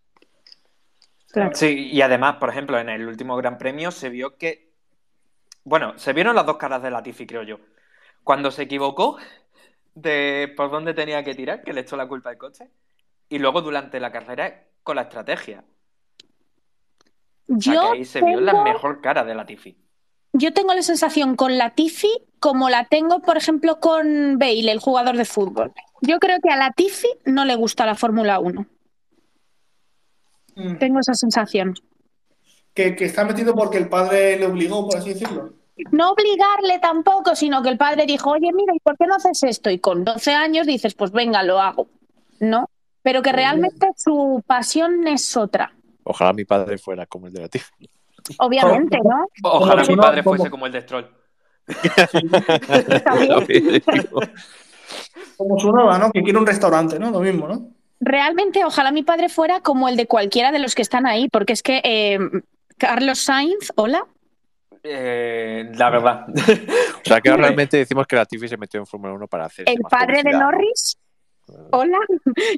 [1.32, 1.50] Claro.
[1.54, 4.70] Sí, y además, por ejemplo, en el último Gran Premio se vio que.
[5.64, 7.58] Bueno, se vieron las dos caras de Latifi, creo yo.
[8.24, 9.16] Cuando se equivocó
[9.94, 12.68] de por dónde tenía que tirar, que le echó la culpa al coche,
[13.28, 15.64] y luego durante la carrera con la estrategia.
[17.48, 19.76] O sea, Yo que ahí se vio la tengo- mejor cara de Latifi.
[20.32, 22.08] Yo tengo la sensación con la Tiffy
[22.38, 25.72] como la tengo, por ejemplo, con Bale, el jugador de fútbol.
[26.02, 28.64] Yo creo que a la Tiffy no le gusta la Fórmula 1.
[30.54, 30.76] Mm.
[30.78, 31.74] Tengo esa sensación.
[32.74, 35.54] Que, que está metido porque el padre le obligó, por así decirlo.
[35.90, 39.42] No obligarle tampoco, sino que el padre dijo, oye, mira, ¿y por qué no haces
[39.42, 39.70] esto?
[39.70, 41.88] Y con 12 años dices, pues venga, lo hago.
[42.40, 42.70] ¿No?
[43.02, 45.72] Pero que realmente su pasión es otra.
[46.04, 47.70] Ojalá mi padre fuera como el de la Tiff.
[48.38, 49.26] Obviamente, ¿no?
[49.42, 51.08] Ojalá mi padre fuese como el de Stroll.
[55.36, 56.10] Como su nueva, ¿no?
[56.10, 57.10] Que quiere un restaurante, ¿no?
[57.10, 57.68] Lo mismo, ¿no?
[58.00, 61.52] Realmente, ojalá mi padre fuera como el de cualquiera de los que están ahí, porque
[61.52, 62.18] es que eh,
[62.78, 64.06] Carlos Sainz, hola,
[64.82, 66.26] Eh, la verdad.
[66.28, 69.68] O sea que realmente decimos que la Tiffy se metió en Fórmula 1 para hacer.
[69.68, 70.98] el padre de Norris,
[71.70, 71.98] hola,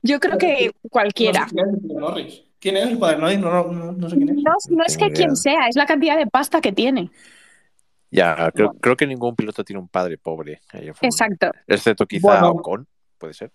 [0.02, 1.46] yo creo que cualquiera.
[1.82, 3.38] No sé quién es el padre de Norris.
[3.40, 4.36] No, no, no, no sé quién es.
[4.36, 7.10] No, no es que quien sea, es la cantidad de pasta que tiene.
[8.10, 10.60] Ya, creo, creo que ningún piloto tiene un padre pobre.
[10.72, 11.06] ahí en Fórmula 1.
[11.08, 11.50] Exacto.
[11.66, 12.48] Excepto quizá Bueno.
[12.50, 13.50] Ocon, puede ser.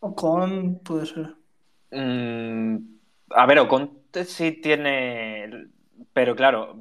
[0.00, 0.80] O con.
[0.80, 1.34] Puede ser.
[1.92, 2.76] Mm,
[3.30, 5.68] a ver, Ocon sí tiene.
[6.12, 6.76] Pero claro,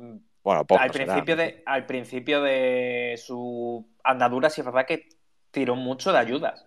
[0.50, 1.06] Bueno, poco al será.
[1.06, 5.08] principio, de, al principio de su andadura, sí es verdad que
[5.52, 6.66] tiró mucho de ayudas.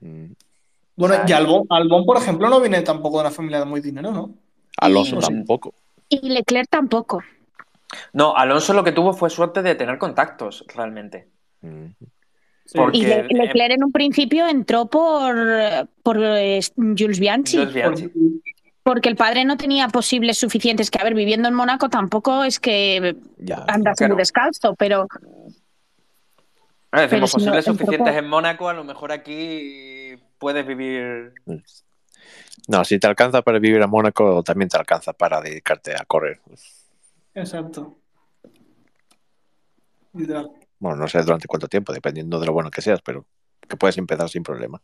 [0.00, 0.32] Mm.
[0.96, 3.64] Bueno, O sea, y Albon, Albon, por ejemplo, no viene tampoco de una familia de
[3.64, 4.34] muy dinero, ¿no?
[4.82, 5.72] Alonso Y- tampoco.
[6.10, 7.22] Y Leclerc tampoco.
[8.12, 11.30] No, Alonso lo que tuvo fue suerte de tener contactos, realmente.
[11.62, 11.86] Mm.
[12.74, 15.34] Porque- Y Le- eh, Leclerc en un principio entró por,
[16.02, 18.10] por eh, Jules Bianchi, Jules Bianchi.
[18.86, 22.60] Porque el padre no tenía posibles suficientes, que a ver, viviendo en Mónaco tampoco es
[22.60, 23.64] que Ya.
[23.66, 24.14] andas claro.
[24.14, 25.08] muy descalzo, pero
[26.92, 31.34] Ah, decimos Pero si posibles suficientes en Mónaco, a lo mejor aquí puedes vivir.
[32.68, 36.40] No, si te alcanza para vivir a Mónaco, también te alcanza para dedicarte a correr.
[37.34, 37.98] Exacto.
[40.12, 43.26] Bueno, no sé durante cuánto tiempo, dependiendo de lo bueno que seas, pero
[43.68, 44.80] que puedes empezar sin problema.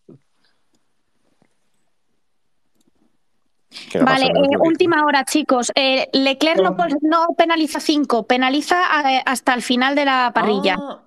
[3.91, 5.73] ¿Qué le Vale, eh, última hora, chicos.
[5.75, 6.61] Eh, Leclerc
[7.03, 10.77] no, penaliza 5, penaliza eh, hasta el final de la parrilla.
[10.79, 11.03] Ah,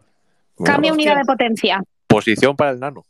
[0.63, 0.93] Cambia hostia.
[0.93, 1.83] unidad de potencia.
[2.07, 3.03] posición para el nano.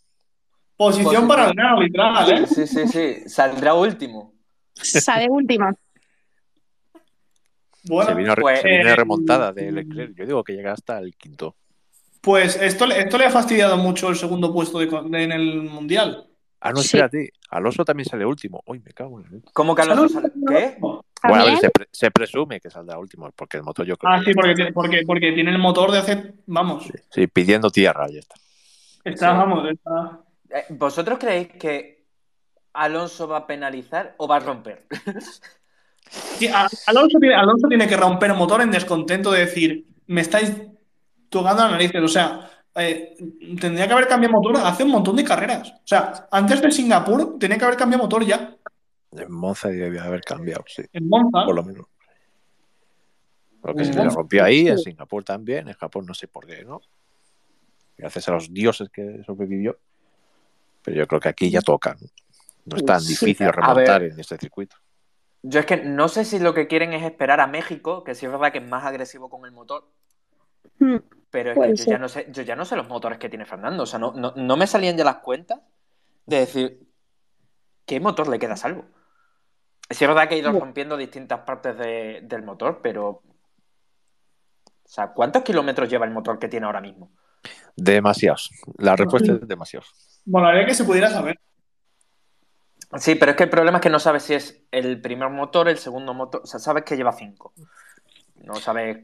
[0.77, 2.47] Posición para el nano, literal, ¿eh?
[2.47, 3.29] sí, sí, sí.
[3.29, 4.33] Saldrá último.
[4.73, 5.73] Sale última.
[7.83, 10.15] Bueno, se vino, re- pues, se eh, remontada de Leclerc.
[10.17, 11.55] Yo digo que llega hasta el quinto.
[12.21, 15.61] pues esto, le- esto le ha fastidiado mucho el segundo puesto de, de- en el
[15.61, 16.27] Mundial.
[16.61, 16.85] Ah, no, Sí.
[16.97, 17.31] espérate.
[17.49, 18.63] Alonso también sale último.
[18.65, 19.43] Uy, me cago en el.
[19.53, 20.29] ¿Cómo que Alonso sale?
[20.47, 20.77] ¿Qué?
[20.79, 24.11] Bueno, a ver, se, pre- se presume que saldrá último, porque el motor yo creo
[24.13, 26.33] Ah, que sí, porque tiene, porque, porque tiene el motor de hace.
[26.47, 28.35] Vamos, Sí, pidiendo tierra, ya está.
[29.03, 29.37] está, Sí.
[29.37, 30.19] vamos, está.
[30.49, 32.05] Eh, ¿Vosotros creéis que
[32.73, 34.85] Alonso va a penalizar o va a romper?
[36.07, 36.47] Sí,
[36.87, 40.53] Alonso, tiene, Alonso tiene que romper el motor en descontento de decir, me estáis
[41.29, 42.01] tocando las narices.
[42.01, 43.15] O sea, eh,
[43.59, 45.69] tendría que haber cambiado motor hace un montón de carreras.
[45.71, 48.55] O sea, antes de Singapur tenía que haber cambiado motor ya.
[49.11, 51.45] En Monza debía haber cambiado, sí, En Monza.
[51.45, 51.85] por lo menos.
[53.61, 54.77] Porque En se le rompió ahí, en.
[54.77, 56.81] Singapur también, en Japón no sé por qué, ¿no?
[57.97, 59.77] Gracias a los dioses que sobrevivió.
[60.83, 61.95] Pero yo creo que aquí ya toca.
[62.65, 62.75] ¿no?
[62.77, 63.09] Es tan Sí.
[63.09, 64.75] difícil remontar en este circuito.
[65.41, 68.25] Yo es que no sé si lo que quieren es esperar a México, que sí
[68.25, 69.87] es verdad que es más agresivo con el motor,
[70.79, 70.95] Mm,
[71.29, 73.29] pero es Puede que yo ya no sé, yo ya no sé los motores que
[73.29, 73.83] tiene Fernando.
[73.83, 75.59] O sea, no, no, no me salían ya las cuentas
[76.25, 76.87] de decir
[77.85, 78.85] qué motor le queda a salvo.
[79.87, 83.07] Es verdad que ha ido rompiendo distintas partes de- del motor, pero.
[83.07, 87.11] O sea, ¿cuántos kilómetros lleva el motor que tiene ahora mismo?
[87.75, 88.51] Demasiados.
[88.77, 90.21] La respuesta es demasiados.
[90.25, 91.39] Bueno, haría que se pudiera saber.
[92.97, 95.67] Sí, pero es que el problema es que no sabes si es el primer motor,
[95.67, 96.41] el segundo motor.
[96.43, 97.53] O sea, sabes que lleva cinco.
[98.35, 99.03] No sabes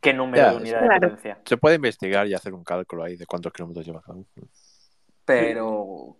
[0.00, 1.38] qué número Ya, de unidad de potencia.
[1.44, 4.26] Se puede investigar y hacer un cálculo ahí de cuántos kilómetros lleva cada uno.
[5.24, 6.16] Pero.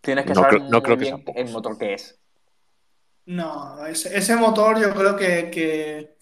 [0.00, 2.18] Tienes que No saber creo- no muy creo que bien el motor que es.
[3.26, 6.16] No, ese, ese motor yo creo que, que,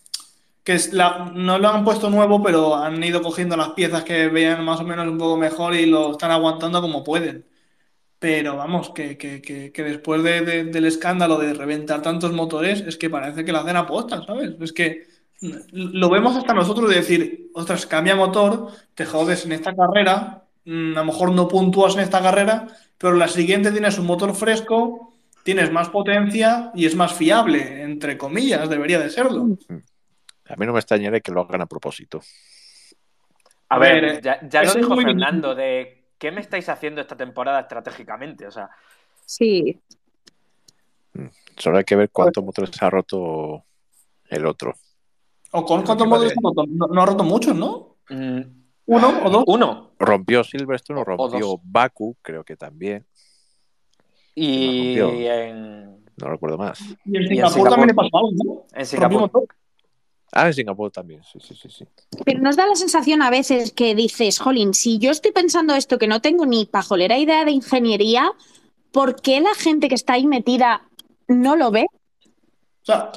[0.64, 4.26] que es la- no lo han puesto nuevo, pero han ido cogiendo las piezas que
[4.28, 7.46] vean más o menos un poco mejor y lo están aguantando como pueden.
[8.18, 12.80] Pero vamos, que, que, que, que después de- de- del escándalo de reventar tantos motores,
[12.80, 14.56] es que parece que la hacen aposta, ¿sabes?
[14.60, 15.06] Es que
[15.40, 20.96] lo vemos hasta nosotros de decir, ostras, cambia motor, te jodes en esta carrera, mm,
[20.96, 22.66] a lo mejor no puntúas en esta carrera,
[22.96, 25.14] pero la siguiente tienes un motor fresco,
[25.44, 29.46] tienes más potencia y es más fiable, entre comillas, debería de serlo.
[30.46, 32.20] A mí no me extrañaría que lo hagan a propósito.
[33.68, 37.16] A A ver, eh, ya, ya lo dijo Fernando, de ¿qué me estáis haciendo esta
[37.16, 38.46] temporada estratégicamente?
[38.46, 38.70] O sea,
[39.24, 39.78] Sí,
[41.56, 43.64] Solo hay que ver cuántos motores ha roto
[44.28, 44.74] el otro.
[45.52, 46.64] ¿O con Creo cuántos de- ha roto?
[46.68, 47.96] No, no ha roto muchos, ¿no?
[48.10, 48.40] mm,
[48.86, 49.44] ¿Uno o dos?
[49.46, 49.90] uno.
[49.98, 51.60] Rompió Silverstone, rompió.
[51.62, 53.06] Baku, creo que también.
[54.34, 54.76] Y ¿Quién más
[55.08, 55.32] rompió?
[55.32, 56.80] en, No recuerdo más.
[57.04, 57.70] Y en en Singapur, Singapur.
[57.70, 58.66] también le pasó algo, ¿no?
[58.78, 59.30] en Singapur.
[60.32, 61.68] Ah, en Singapur también, sí, sí, sí.
[61.70, 61.86] sí.
[62.24, 65.98] pero nos da la sensación a veces que dices, jolín, si yo estoy pensando esto
[65.98, 68.30] que no tengo ni pajolera idea de ingeniería,
[68.92, 70.86] ¿por qué la gente que está ahí metida
[71.28, 71.86] no lo ve?
[72.82, 73.10] O sea,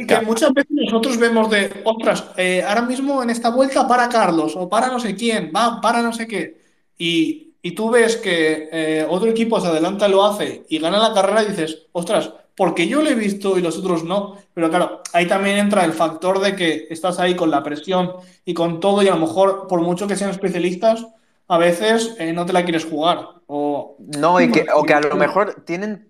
[0.00, 4.08] y que muchas veces nosotros vemos de, ostras, eh, ahora mismo en esta vuelta para
[4.08, 6.58] Carlos o para no sé quién, va para no sé qué.
[6.96, 11.12] Y, y tú ves que eh, otro equipo se adelanta lo hace y gana la
[11.12, 14.38] carrera y dices, ostras, porque yo lo he visto y los otros no.
[14.54, 18.12] Pero claro, ahí también entra el factor de que estás ahí con la presión
[18.46, 21.06] y con todo y a lo mejor, por mucho que sean especialistas,
[21.48, 23.28] a veces eh, no te la quieres jugar.
[23.46, 26.08] O, No, y que, o que a lo mejor tienen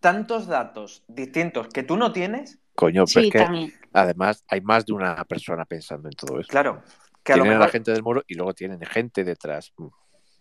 [0.00, 3.72] tantos datos distintos que tú no tienes, Coño, pero Sí, es que también.
[3.92, 6.48] además hay más de una persona pensando en todo eso.
[6.48, 6.82] claro,
[7.24, 9.86] que a lo tienen a la gente del muro y luego tienen gente detrás mm,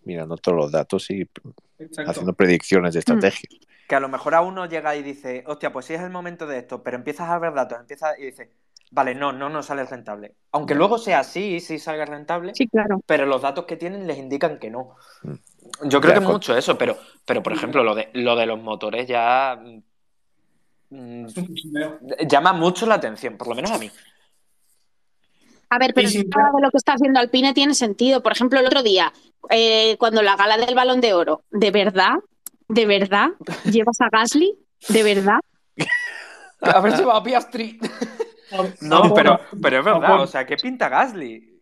[0.06, 1.28] mirando todos los datos y
[1.80, 2.10] Exacto.
[2.12, 3.48] haciendo predicciones de estrategia.
[3.88, 6.48] que a lo mejor a uno llega y dice, hostia, pues sí es el momento
[6.48, 8.50] de esto, pero empiezas a ver datos, empiezas y dices,
[8.90, 10.34] vale, no, no nos sale rentable.
[10.54, 13.02] Aunque luego sea así, sí salga rentable, Sí, claro.
[13.06, 14.96] pero los datos que tienen les indican que no.
[15.24, 15.34] Mm.
[15.90, 18.36] Yo creo Ya, que es con- mucho eso, pero, pero por ejemplo, lo de, lo
[18.36, 19.62] de los motores ya
[20.92, 21.26] mm,
[22.28, 23.90] llama mucho la atención, por lo menos a mí.
[25.70, 28.22] A ver, pero Y sin- nada de lo que está haciendo Alpine tiene sentido.
[28.22, 29.12] Por ejemplo, el otro día,
[29.50, 32.16] eh, cuando la gala del Balón de Oro, ¿de verdad?
[32.68, 33.30] ¿De verdad?
[33.66, 34.54] ¿Llevas a Gasly?
[34.90, 35.40] ¿De verdad?
[36.62, 37.80] A ver si va a Piastri.
[38.82, 41.62] No, pero, pero es verdad, o sea, ¿qué pinta Gasly?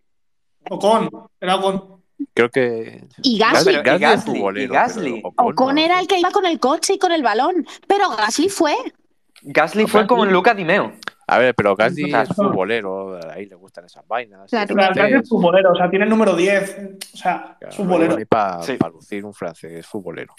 [0.72, 1.10] Ocon,
[1.40, 2.04] era Ocon.
[2.34, 3.84] Creo que Y Gasly, Gasly.
[3.84, 5.22] Gasly es Gasly, futbolero, y Gasly.
[5.24, 5.82] Ocon Ocon no.
[5.82, 8.76] era el que iba con el coche y con el balón, pero Gasly fue.
[9.42, 10.92] Gasly fue con Luca Di Meo.
[11.28, 14.50] A ver, pero Gasly O sea, es futbolero, ahí le gustan esas vainas.
[14.50, 14.66] Claro.
[14.66, 16.80] es Claro, francés, es futbolero, o sea, tiene el número 10.
[17.14, 18.18] O sea, es futbolero.
[18.28, 18.78] para Sí.
[18.92, 20.34] lucir un francés futbolero.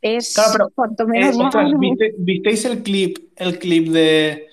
[0.00, 1.78] Es Claro, pero, cuanto Eh, menos ostras, malo.
[1.78, 4.46] ¿viste- ¿visteis el clip, el clip de.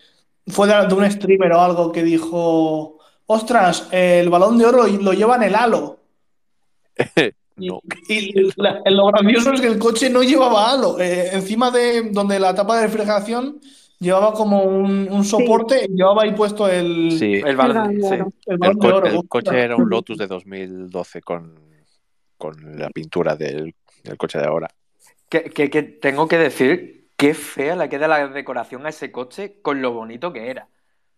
[0.48, 2.98] Fue de, de un streamer o algo que dijo.
[3.28, 6.00] Ostras, el balón de oro lo lleva en el halo.
[7.58, 7.80] Y, no.
[8.10, 11.00] y la- lo gracioso es que el coche no llevaba halo.
[11.00, 13.60] Eh, encima de donde la tapa de refrigeración
[13.98, 18.10] Llevaba como un, un soporte y llevaba ahí puesto el, Sí, El balón, El sí.
[18.10, 18.34] balón.
[18.46, 19.08] el el, balón de co- oro.
[19.08, 21.58] el coche era un Lotus de 2012 con,
[22.38, 24.68] con la pintura del, del coche de ahora.
[25.30, 29.60] Que, que- que tengo que decir qué fea le queda la decoración a ese coche
[29.62, 30.68] con lo bonito que era.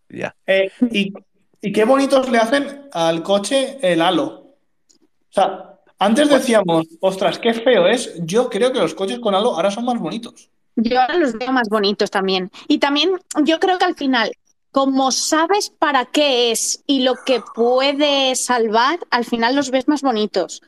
[0.08, 0.36] Ya.
[0.46, 1.12] Eh, y,
[1.60, 4.24] y qué bonitos le hacen al coche el halo.
[4.24, 5.67] O sea,
[5.98, 8.14] antes decíamos, ostras, qué feo es.
[8.20, 10.48] Yo creo que los coches con halo ahora son más bonitos.
[10.76, 12.50] Yo ahora los veo más bonitos también.
[12.68, 13.10] Y también
[13.42, 14.30] yo creo que al final,
[14.70, 20.02] como sabes para qué es y lo que puede salvar, al final los ves más
[20.02, 20.62] bonitos.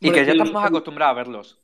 [0.00, 1.58] Y que ya estamos acostumbrados a verlos.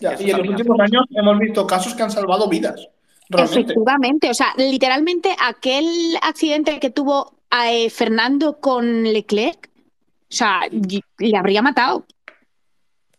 [0.00, 2.88] Ya, y en los últimos años hemos visto casos que han salvado vidas.
[3.28, 3.60] Realmente.
[3.60, 7.34] Efectivamente, o sea, literalmente aquel accidente que tuvo
[7.66, 12.06] eh, Fernando con Leclerc, o sea, le habría matado.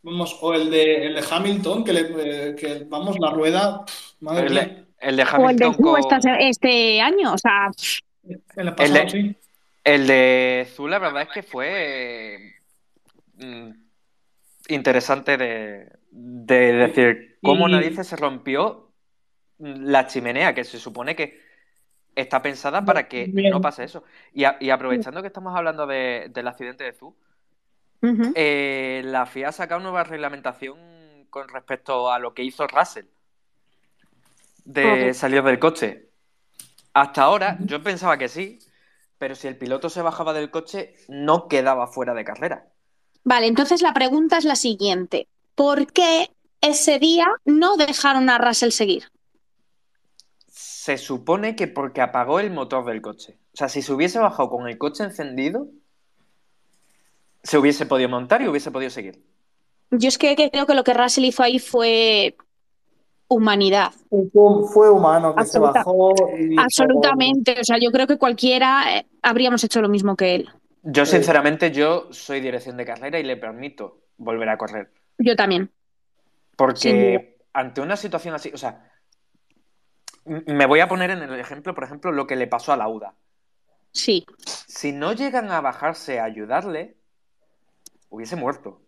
[0.03, 2.01] Vamos, o el de, el de Hamilton, que, le,
[2.49, 3.85] eh, que vamos, la rueda,
[4.19, 4.61] madre El de,
[4.99, 5.99] el de O el de Hamilton con...
[5.99, 7.69] este, este año, o sea,
[8.23, 9.35] el pasado, el de- sí.
[9.85, 12.53] El de Zul, la verdad es que fue
[13.35, 13.69] mm,
[14.69, 18.91] interesante de, de decir cómo Y- narices se rompió
[19.59, 21.39] la chimenea, que se supone que
[22.15, 23.51] está pensada para que Bien.
[23.51, 24.03] no pase eso.
[24.33, 27.13] Y, a- y aprovechando que estamos hablando de- del accidente de Zul,
[28.35, 30.77] eh, la FIA ha sacado nueva reglamentación
[31.29, 33.05] con respecto a lo que hizo Russell
[34.65, 36.09] de salir del coche.
[36.93, 38.59] Hasta ahora yo pensaba que sí,
[39.17, 42.67] pero si el piloto se bajaba del coche no quedaba fuera de carrera.
[43.23, 45.27] Vale, entonces la pregunta es la siguiente.
[45.55, 46.29] ¿Por qué
[46.61, 49.05] ese día no dejaron a Russell seguir?
[50.47, 53.39] Se supone que porque apagó el motor del coche.
[53.53, 55.67] O sea, si se hubiese bajado con el coche encendido,
[57.43, 59.21] se hubiese podido montar y hubiese podido seguir.
[59.91, 62.35] Yo es que, que creo que lo que Russell hizo ahí fue
[63.27, 63.91] humanidad.
[64.09, 67.57] Fue, humano, que Absoluta- se bajó y Absolutamente.
[67.59, 70.49] O sea, yo creo que cualquiera eh, habríamos hecho lo mismo que él.
[70.83, 74.91] Yo, sinceramente, yo soy dirección de carrera y le permito volver a correr.
[75.17, 75.71] Yo también.
[76.55, 78.91] Porque ante una situación así, o sea,
[80.25, 83.13] me voy a poner en el ejemplo, por ejemplo, lo que le pasó a Lauda.
[83.91, 86.97] Sí, Si no llegan a bajarse a ayudarle,
[88.13, 88.79] hubiese muerto.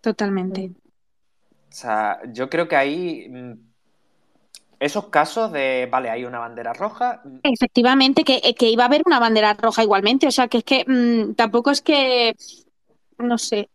[0.00, 0.72] totalmente.
[1.70, 3.52] O sea, yo creo que ahí mm,
[4.78, 8.86] esos casos de, vale, hay una bandera roja, mm, Efectivamente, que, eh, que iba a
[8.86, 10.26] haber una bandera roja igualmente.
[10.26, 12.34] O sea, que es que mm, tampoco es que,
[13.18, 13.68] no sé,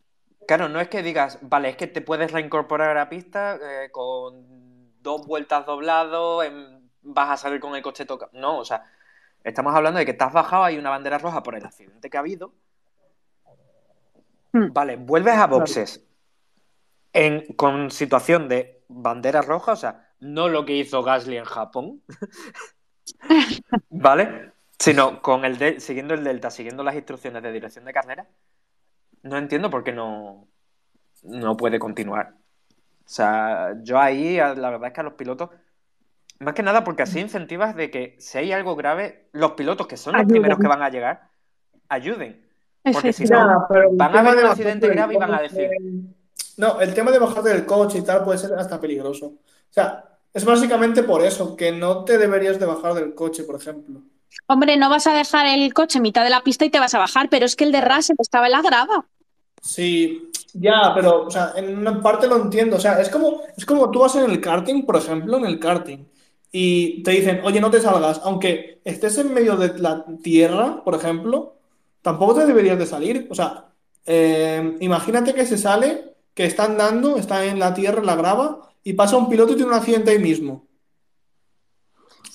[0.47, 3.91] claro, no es que digas, vale, es que te puedes reincorporar a la pista eh,
[3.91, 8.31] con dos vueltas doblado, en- vas a salir con el coche tocado.
[8.33, 8.83] No, o sea,
[9.43, 12.17] estamos hablando de que te has bajado, hay una bandera roja por el accidente que
[12.17, 12.53] ha habido.
[14.51, 14.71] Hmm.
[14.73, 16.03] Vale, vuelves a boxes
[17.13, 22.01] en, con situación de bandera roja, o sea, no lo que hizo Gasly en Japón,
[23.89, 24.51] ¿vale?
[24.77, 28.27] Sino con el de- siguiendo el delta, siguiendo las instrucciones de dirección de carrera,
[29.23, 30.47] no entiendo por qué no,
[31.23, 32.35] no puede continuar.
[32.71, 35.49] O sea, yo ahí, la verdad es que a los pilotos,
[36.39, 39.97] más que nada porque así incentivas de que si hay algo grave, los pilotos que
[39.97, 40.33] son los Ayuden.
[40.33, 41.29] primeros que van a llegar,
[41.89, 42.48] ayuden.
[42.83, 45.33] Porque si no, van a tema ver de un bajarte accidente del grave y van
[45.33, 45.69] a coche- decir,
[46.57, 49.25] No, el tema de bajarte del coche y tal puede ser hasta peligroso.
[49.27, 53.55] O sea, es básicamente por eso, que no te deberías de bajar del coche, por
[53.55, 54.01] ejemplo.
[54.47, 56.93] Hombre, no vas a dejar el coche en mitad de la pista y te vas
[56.93, 59.05] a bajar, pero es que el de Russell estaba en la grava.
[59.61, 62.77] Sí, ya, pero, o sea, en una parte lo entiendo.
[62.77, 65.59] O sea, es como, es como tú vas en el karting, por ejemplo, en el
[65.59, 66.05] karting,
[66.51, 70.95] y te dicen, oye, no te salgas, aunque estés en medio de la tierra, por
[70.95, 71.58] ejemplo,
[72.01, 73.27] tampoco te deberías de salir.
[73.29, 73.65] O sea,
[74.05, 78.69] eh, imagínate que se sale, que está andando, está en la tierra, en la grava,
[78.83, 80.65] y pasa un piloto y tiene un accidente ahí mismo.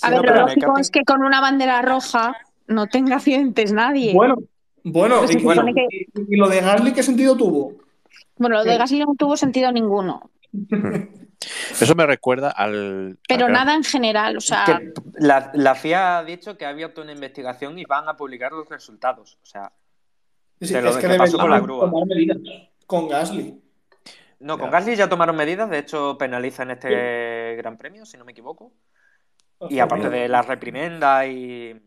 [0.03, 2.37] A Sí, ver, lo lógico es que con una bandera roja
[2.67, 4.13] no tenga accidentes nadie.
[4.13, 4.37] Bueno,
[4.83, 7.75] bueno, y, y- que- y- y lo de Gasly, ¿qué sentido tuvo?
[8.37, 8.77] Bueno, lo de.
[8.77, 10.31] Gasly no tuvo sentido ninguno.
[11.71, 13.19] Eso me recuerda al.
[13.29, 16.71] Pero al- nada en general, o sea, que la, la FIA ha dicho que ha
[16.71, 19.39] abierto una investigación y van a publicar los resultados.
[19.43, 19.73] O sea,
[20.61, 21.91] Sí, De lo es que que pasó con la grúa.
[21.91, 22.39] tomar medidas
[22.87, 23.61] con Gasly.
[24.41, 24.73] no, con Ya.
[24.79, 28.73] Gasly ya tomaron medidas, de hecho penalizan este Gran Premio, si no me equivoco.
[29.69, 31.81] Y aparte de la reprimenda y,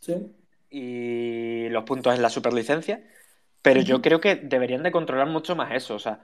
[0.00, 0.14] Sí.
[0.70, 3.02] y los puntos en la superlicencia,
[3.62, 5.94] pero yo creo que deberían de controlar mucho más eso.
[5.94, 6.20] O sea,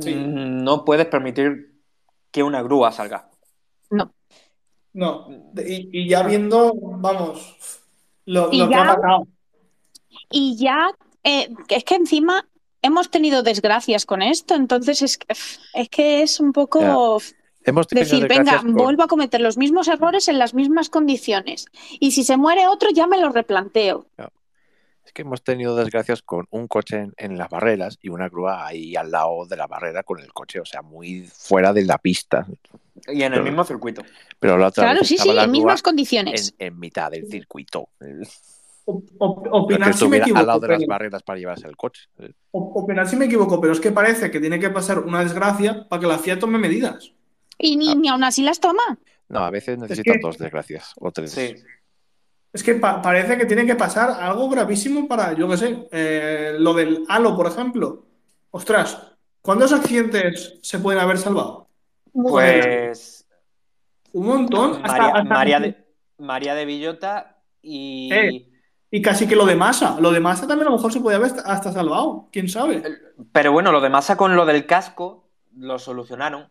[0.00, 0.14] Sí.
[0.14, 1.80] mm, no puedes permitir
[2.30, 3.28] que una grúa salga.
[3.90, 4.12] no.
[4.94, 7.56] No, de- y, y ya viendo, vamos,
[8.24, 9.28] lo, que ya- ha pasado.
[10.30, 10.88] Y ya,
[11.22, 12.48] eh, es que encima
[12.82, 15.26] hemos tenido desgracias con esto, entonces es, que-
[15.74, 16.80] es que es un poco...
[17.64, 18.52] Hemos Decir, venga,
[18.82, 21.66] vuelvo a cometer los mismos errores en las mismas condiciones.
[22.00, 24.06] Y si se muere otro, ya me lo replanteo.
[25.18, 28.94] Que hemos tenido desgracias con un coche en, en las barreras y una grúa ahí
[28.94, 32.46] al lado de la barrera con el coche, o sea, muy fuera de la pista.
[33.08, 34.02] Y en el mismo circuito.
[34.38, 36.54] Pero la otra Claro, vez sí, sí, la en mismas condiciones.
[36.60, 37.88] en mitad del circuito.
[38.84, 41.76] O- o- Opinar si me equivoco, al lado de las pero, barreras para llevarse el
[41.76, 42.02] coche.
[42.52, 45.88] o- opinar si me equivoco, pero es que parece que tiene que pasar una desgracia
[45.88, 47.12] para que la FIA tome medidas.
[47.58, 47.94] Y ni, Ah.
[47.96, 49.00] ni aún así las toma.
[49.28, 51.32] No, a veces necesitan que- dos desgracias o tres.
[51.32, 51.56] Sí.
[52.52, 56.56] Es que pa- parece que tiene que pasar algo gravísimo para, yo qué sé, eh,
[56.58, 58.06] lo del halo, por ejemplo.
[58.50, 59.12] Ostras,
[59.42, 61.68] ¿cuántos accidentes se pueden haber salvado?
[62.12, 63.26] Pues
[64.12, 64.76] Un montón.
[64.82, 65.76] Hasta- María, hasta- María de,
[66.18, 68.44] María de Villota y Eh.
[68.90, 70.00] Y casi que lo de masa.
[70.00, 72.28] Lo de masa también a lo mejor se puede haber hasta- salvado.
[72.32, 72.82] ¿Quién sabe?
[73.32, 76.48] Pero bueno, lo de masa con lo del casco lo solucionaron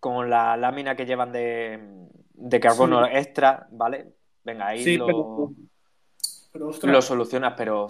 [0.00, 3.10] con la lámina que llevan de, de carbono Sí.
[3.14, 4.12] extra, ¿vale?
[4.50, 5.52] Venga, ahí Sí, lo,
[6.52, 7.86] pero, pero, lo solucionas, pero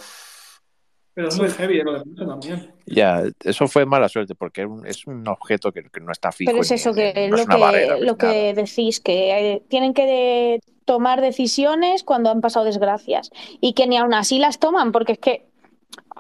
[1.15, 2.75] pero es muy heavy lo de también.
[2.87, 6.51] Ya, eso fue mala suerte porque es un, objeto que, que no está fijo.
[6.53, 8.17] Pero es ni- eso que no es lo que, barrera, lo
[8.55, 13.31] decís, que tienen que de- tomar decisiones cuando han pasado desgracias
[13.61, 15.50] y que ni aún así las toman, porque es que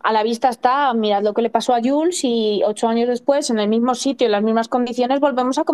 [0.03, 3.51] a la vista está, mirad lo que le pasó a Jules y ocho años después,
[3.51, 5.65] en el mismo sitio, en las mismas condiciones, volvemos a,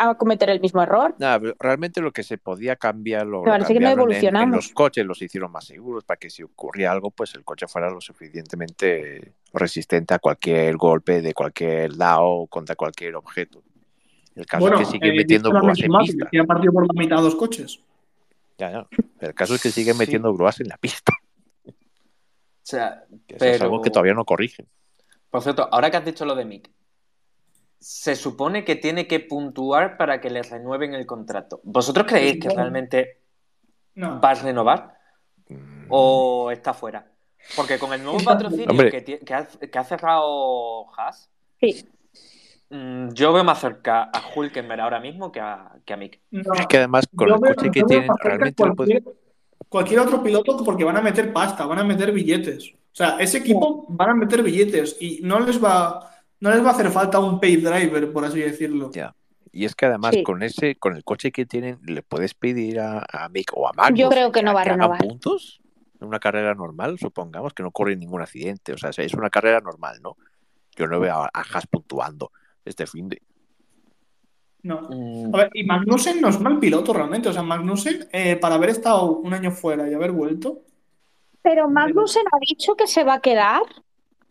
[0.00, 1.14] a cometer el mismo error.
[1.18, 4.22] Nada, pero realmente lo que se podía cambiar lo, parece que no cambiaron en- en,
[4.24, 4.56] evolucionamos.
[4.56, 7.90] los coches, los hicieron más seguros para que si ocurría algo, pues el coche fuera
[7.90, 13.62] lo suficientemente resistente a cualquier golpe de cualquier lado o contra cualquier objeto.
[14.34, 16.28] El caso Bueno, es que siguen eh, metiendo grúas en misma, pista.
[16.30, 17.78] que ha partido por la mitad dos coches.
[18.58, 18.86] Ya, ya.
[19.20, 19.98] El caso es que siguen Sí.
[20.00, 21.12] metiendo grúas en la pista.
[22.64, 24.66] O sea, Que pero es algo que todavía no corrigen.
[25.30, 26.70] por cierto, ahora que has dicho lo de Mick,
[27.78, 31.60] se supone que tiene que puntuar para que le renueven el contrato.
[31.64, 33.20] ¿Vosotros creéis que realmente
[33.94, 34.20] No.
[34.20, 34.94] va a renovar
[35.48, 37.06] Mm, o está fuera?
[37.54, 38.90] Porque con el nuevo patrocinio Hombre.
[39.04, 41.28] que, ha, que ha cerrado Haas,
[41.60, 41.86] Sí.
[42.70, 46.22] mm, yo veo más cerca a Hulkenberg ahora mismo que a, que a Mick.
[46.30, 46.54] No.
[46.54, 49.04] Es que además con Yo el veo- coche que tienen, realmente lo pueden-
[49.74, 52.70] cualquier, otro piloto porque van a meter pasta, van a meter billetes.
[52.74, 56.68] O sea, ese equipo van a meter billetes y no les va, no les va
[56.68, 58.92] a hacer falta un pay driver, por así decirlo.
[58.92, 59.14] Ya.
[59.50, 60.22] Y es que además Sí.
[60.22, 63.72] con ese, con el coche que tienen, le puedes pedir a, a Mick o a
[63.72, 64.98] Magnus Yo creo que no va a renovar.
[65.00, 65.60] puntos
[66.00, 68.72] en una carrera normal, supongamos que no corre ningún accidente.
[68.74, 70.16] O sea, es una carrera normal, ¿no?
[70.76, 72.30] Yo no veo a, a Haas puntuando
[72.64, 73.22] este fin de.
[74.64, 74.88] No.
[74.90, 77.28] Mm, A ver, y Magnussen no es mal piloto realmente.
[77.28, 80.62] O sea, Magnussen, eh, para haber estado un año fuera y haber vuelto,
[81.42, 83.60] Pero Magnussen ha dicho que se va a quedar.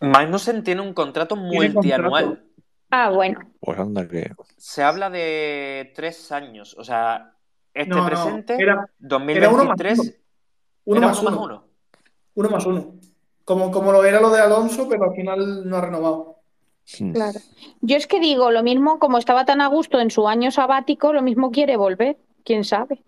[0.01, 2.43] Magnussen tiene un contrato multianual.
[2.89, 3.39] Ah, bueno.
[3.59, 4.31] Pues anda que.
[4.57, 6.75] Se habla de tres años.
[6.77, 7.35] O sea,
[7.73, 10.11] este No, no, presente, era- era uno más 2023, uno.
[10.85, 11.37] uno era más uno uno.
[11.37, 11.67] más uno.
[12.35, 12.95] Uno más uno.
[13.45, 16.32] Como, como lo era lo de Alonso, pero al final no ha renovado.
[17.13, 17.39] Claro.
[17.81, 21.13] Yo es que digo, lo mismo, como estaba tan a gusto en su año sabático,
[21.13, 22.17] lo mismo quiere volver.
[22.43, 23.01] ¿Quién sabe?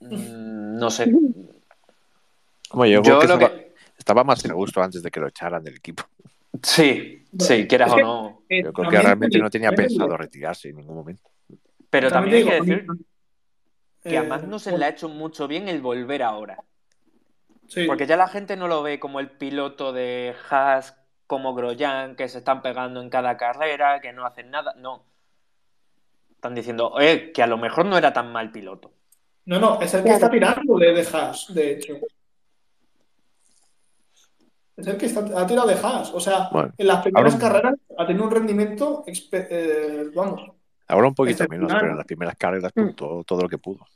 [0.00, 1.06] Mm, No sé.
[2.72, 3.74] Yo, Yo creo que lo estaba, que...
[3.98, 6.04] estaba más a gusto antes de que lo echaran del equipo.
[6.62, 8.42] Sí, sí, quieras Es o no.
[8.48, 11.30] Eh, Yo creo que realmente no tenía pensado retirarse en ningún momento.
[11.88, 12.86] Pero también hay que decir
[14.02, 16.62] que a eh, Magnussen le ha hecho mucho bien el volver ahora.
[17.66, 17.84] sí.
[17.86, 20.96] Porque ya la gente no lo ve como el piloto de Haas,
[21.30, 24.74] como Grosjean, que se están pegando en cada carrera, que no hacen nada.
[24.76, 25.04] No.
[26.32, 28.90] Están diciendo, eh, que a lo mejor no era tan mal piloto.
[29.44, 31.94] No, no, es el que está tirándole de Haas, de hecho.
[34.76, 36.12] Es el que está, ha tirado de Haas.
[36.12, 40.42] O sea, Bueno, en las primeras carreras ha tenido un rendimiento, eh, vamos.
[40.88, 42.80] Ahora un poquito menos, pero en las primeras carreras Mm.
[42.86, 43.86] puntuó todo lo que pudo.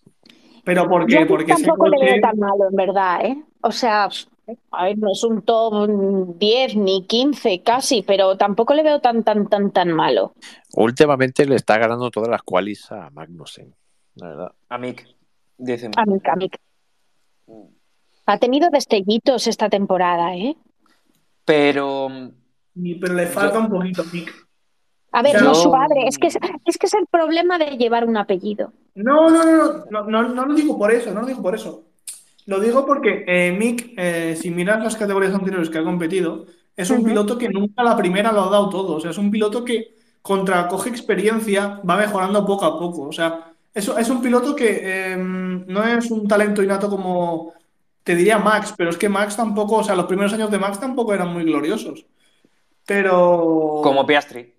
[0.65, 1.27] Pero ¿por Yo qué?
[1.27, 3.43] Porque ese tampoco le coche- veo tan malo, en verdad, ¿eh?
[3.62, 4.09] O sea,
[4.71, 5.89] a ver, no es un top
[6.39, 10.35] 10 ni 15 casi, pero tampoco le veo tan, tan, tan, tan malo.
[10.75, 13.75] Últimamente le está ganando todas las qualis a Magnussen,
[14.16, 14.53] la verdad.
[14.69, 15.07] A Mick,
[15.57, 15.93] dicen.
[15.97, 16.51] A mí, a mí.
[18.27, 20.57] Ha tenido destellitos esta temporada, ¿eh?
[21.45, 22.09] Pero
[22.75, 24.33] Pero le falta un poquito, Mick.
[25.12, 27.77] A ver, Yo- no su padre, es que es, es que es el problema de
[27.77, 28.73] llevar un apellido.
[28.97, 31.85] No, no, no, no, no, no lo digo por eso, no lo digo por eso.
[32.47, 36.47] Lo digo porque eh, Mick, eh, si miras las categorías anteriores que ha competido,
[36.77, 38.97] es un piloto que nunca a la primera lo ha dado todo.
[38.97, 43.03] O sea, es un piloto que contra coge experiencia, va mejorando poco a poco.
[43.03, 47.53] O sea, es, es un piloto que eh, no es un talento innato como
[48.03, 50.79] te diría Max, pero es que Max tampoco, o sea, los primeros años de Max
[50.79, 52.05] tampoco eran muy gloriosos.
[52.87, 53.81] Pero.
[53.83, 54.53] como Piastri.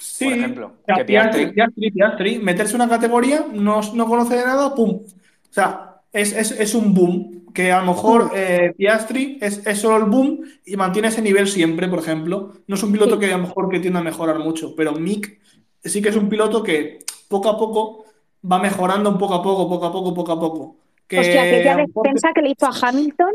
[0.00, 3.80] Sí, por ejemplo, o sea, que Piastri, Piastri- Piastri, Piastri, meterse en una categoría, no,
[3.94, 4.90] no conoce de nada, pum.
[4.90, 7.34] O sea, es, es- es un boom.
[7.54, 11.48] Que a lo mejor eh, Piastri es, es solo el boom y mantiene ese nivel
[11.48, 12.52] siempre, por ejemplo.
[12.66, 13.20] No es un piloto Sí.
[13.20, 15.40] que a lo mejor que tienda a mejorar mucho, pero Mick
[15.82, 18.04] sí que es un piloto que poco a poco
[18.50, 20.76] va mejorando, poco a poco, poco a poco, poco a poco.
[21.08, 23.32] Que Hostia, aquella defensa que le hizo a Hamilton.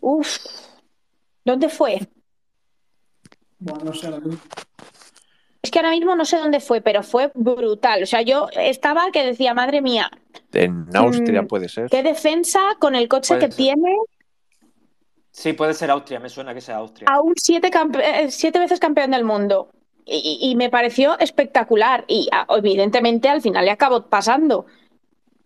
[0.00, 0.38] Uf.
[1.44, 2.00] ¿Dónde fue?
[3.58, 4.08] Bueno, no sé.
[5.64, 8.02] Es que ahora mismo no sé dónde fue, pero fue brutal.
[8.02, 10.10] O sea, yo estaba que decía, madre mía,
[10.52, 11.88] En Austria Mm, puede ser.
[11.88, 13.56] qué defensa con el coche Puede que ser.
[13.64, 13.96] tiene,
[15.30, 17.08] Sí, puede ser Austria, me suena que sea Austria.
[17.10, 19.70] aún siete, campe- eh, siete veces campeón del mundo.
[20.04, 22.04] Y, me pareció espectacular.
[22.08, 24.66] Y ah, evidentemente al final le acabó pasando.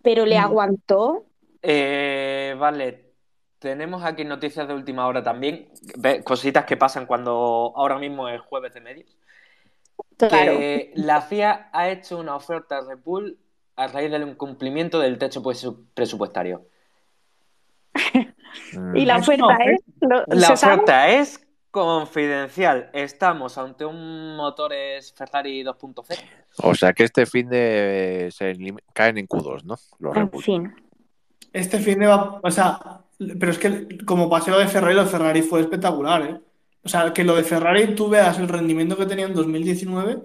[0.03, 0.43] Pero le Mm.
[0.45, 1.25] aguantó.
[1.63, 3.13] Eh, vale,
[3.61, 5.69] tenemos aquí noticias de última hora también,
[6.25, 9.17] cositas que pasan cuando ahora mismo es jueves de medios.
[10.17, 10.59] Claro.
[10.59, 13.39] Que la FIA ha hecho una oferta a Red Bull
[13.77, 16.67] a raíz del incumplimiento del techo presu- presupuestario.
[18.95, 19.81] Y la oferta es.
[20.01, 22.91] lo- La oferta es confidencial.
[22.93, 26.19] Estamos ante un motores Ferrari 2.0.
[26.63, 28.55] O sea que este fin de se
[28.93, 29.77] caen en Q2, ¿no?
[29.99, 30.43] Los Red En Bull.
[30.43, 30.75] fin.
[31.53, 32.79] Este fin de va, o sea,
[33.39, 36.41] pero es que como pasé lo de Ferrari, lo de Ferrari fue espectacular, ¿eh?
[36.89, 40.23] O sea, que lo de Ferrari tú veas el rendimiento que tenía en 2019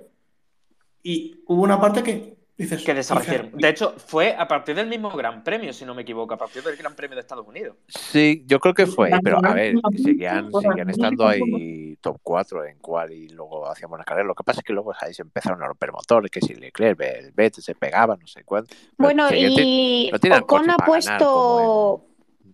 [1.03, 3.47] y hubo una parte que dices, Que "¿Y desaparecieron.
[3.47, 3.61] Ferrari?".
[3.61, 6.63] De hecho, fue a partir del mismo Gran Premio, si no me equivoco, a partir
[6.63, 7.75] del Gran Premio de Estados Unidos.
[7.89, 12.79] Sí, yo creo que fue, pero a ver, seguían, seguían estando ahí top 4 en
[12.79, 14.27] cual y luego hacían buenas carreras.
[14.27, 16.97] Lo que pasa es que luego ahí se empezaron a romper motores, que si Leclerc,
[17.01, 18.73] el Vettel se pegaba, no sé cuánto.
[18.97, 22.05] Bueno, y no Ocon ha puesto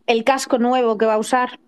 [0.08, 1.60] el casco nuevo que va a usar.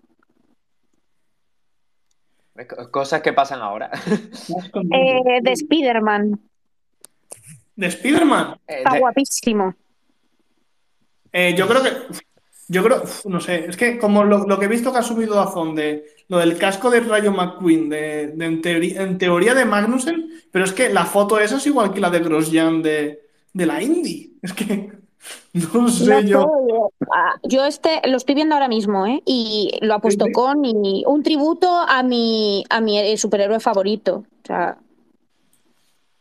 [2.90, 3.90] Cosas que pasan ahora.
[4.90, 6.38] Eh, de Spider-Man.
[7.76, 8.56] De Spider-Man.
[8.66, 9.74] Eh, Está de- guapísimo.
[11.32, 11.90] Eh, yo creo que,
[12.68, 15.34] yo creo, no sé, es que como lo, lo que he visto que ha subido
[15.34, 19.64] Dazón de lo del casco de Rayo McQueen, de, de en, teoría, en teoría de
[19.64, 23.22] Magnussen, pero es que la foto esa es igual que la de Grosjean de,
[23.52, 24.38] de la Indy.
[24.42, 24.92] Es que
[25.52, 26.90] no sé No yo.
[27.14, 29.22] ah, yo este lo estoy viendo ahora mismo, ¿eh?
[29.26, 30.32] Y lo ha puesto sí.
[30.32, 34.24] con y un tributo a mi a mi eh, superhéroe favorito.
[34.42, 34.78] O sea,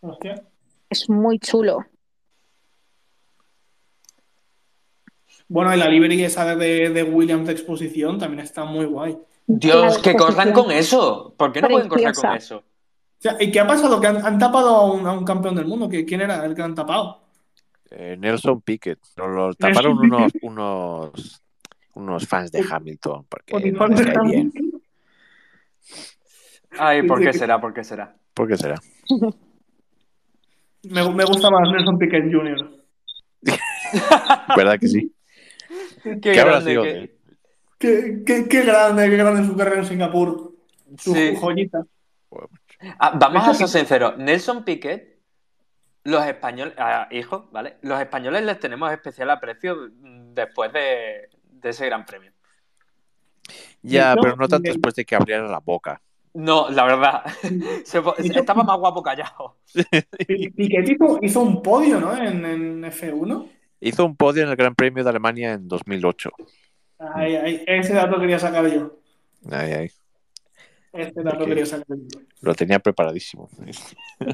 [0.02, 0.44] Hostia.
[0.90, 1.86] es muy chulo.
[5.48, 9.18] Bueno, y la livery esa de, de Williams de exposición también está muy guay.
[9.46, 10.54] Dios, que corran exposición.
[10.54, 11.34] con eso.
[11.38, 12.58] ¿Por qué no pueden correr con eso?
[12.58, 12.64] O
[13.22, 14.00] sea, ¿y qué ha pasado?
[14.00, 15.90] Que han, han tapado a un, a un campeón del mundo.
[15.90, 17.21] ¿Qui- ¿Quién era el que han tapado?
[17.92, 19.00] Eh, Nelson Piquet.
[19.18, 20.44] Lo Nelson taparon unos, Piquet.
[20.50, 21.42] unos,
[21.96, 24.52] unos fans de Hamilton porque Por no les cae bien.
[26.78, 27.60] Ay, ¿por Sí, qué será?
[27.60, 28.16] ¿Por qué será?
[28.34, 28.76] ¿Por qué será?
[30.84, 32.82] Me, me gusta más Nelson Piquet Jr.
[34.56, 35.14] ¿Verdad que sí?
[36.04, 36.84] Qué ¿Qué grande sido?
[37.78, 40.54] Qué, qué, qué grande, qué grande su carrera en Singapur.
[40.98, 41.36] Su Sí.
[41.40, 41.86] joyita.
[43.00, 44.18] Ah, vamos a ser sinceros.
[44.18, 45.11] Nelson Piquet,
[46.04, 47.78] los españoles, ah, hijo, ¿vale?
[47.82, 52.32] Los españoles les tenemos especial aprecio después de, de ese gran premio.
[53.82, 56.02] Ya, pero no tanto después de que abrieran la boca.
[56.34, 57.24] No, la verdad.
[57.86, 59.58] Se po- Yo- estaba más guapo callado.
[60.28, 62.16] Pi- Piquet hizo, hizo un podio, ¿no?
[62.16, 63.50] En, en F1.
[63.82, 66.30] Hizo un podio en el Gran Premio de Alemania en 2008.
[67.00, 69.00] Ay, ay, ese dato quería sacar yo.
[69.52, 69.92] Ay, ay,
[70.94, 71.78] Dato quería yo.
[72.42, 73.50] lo tenía preparadísimo.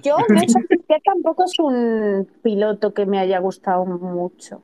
[0.04, 4.64] Yo, Nelson Piquet tampoco es un piloto que me haya gustado mucho.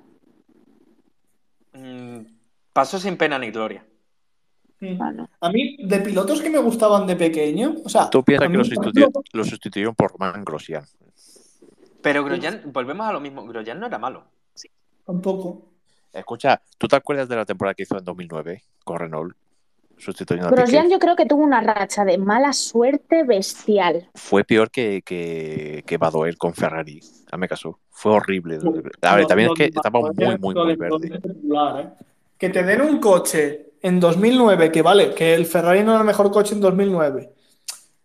[1.73, 2.19] Mm,
[2.71, 3.85] pasó sin pena ni gloria.
[4.79, 4.97] Mm.
[4.97, 8.57] Bueno, A mí, de pilotos que me gustaban de pequeño, o sea, Tú piensas que
[8.57, 10.85] lo, por sustitu- ejemplo, lo sustituyeron por Roman Grosjean.
[12.01, 13.45] Pero Grosjean, volvemos a lo mismo.
[13.45, 14.25] Grosjean no era malo.
[15.05, 15.69] tampoco.
[16.11, 19.35] Escucha, ¿tú te acuerdas de la temporada que hizo en 2009 con Renault?
[19.97, 24.09] Sustituyendo a Grosjean yo creo que tuvo una racha de mala suerte bestial.
[24.15, 26.99] Fue peor que, que, que Badoer con Ferrari.
[27.31, 27.79] Hazme caso.
[27.89, 28.59] Fue horrible.
[29.01, 31.21] A ver, también es que estaba muy, muy, muy verde.
[31.21, 31.89] ¿eh?
[32.37, 36.07] Que te den un coche en 2009, que vale, que el Ferrari no era el
[36.07, 37.33] mejor coche en 2009,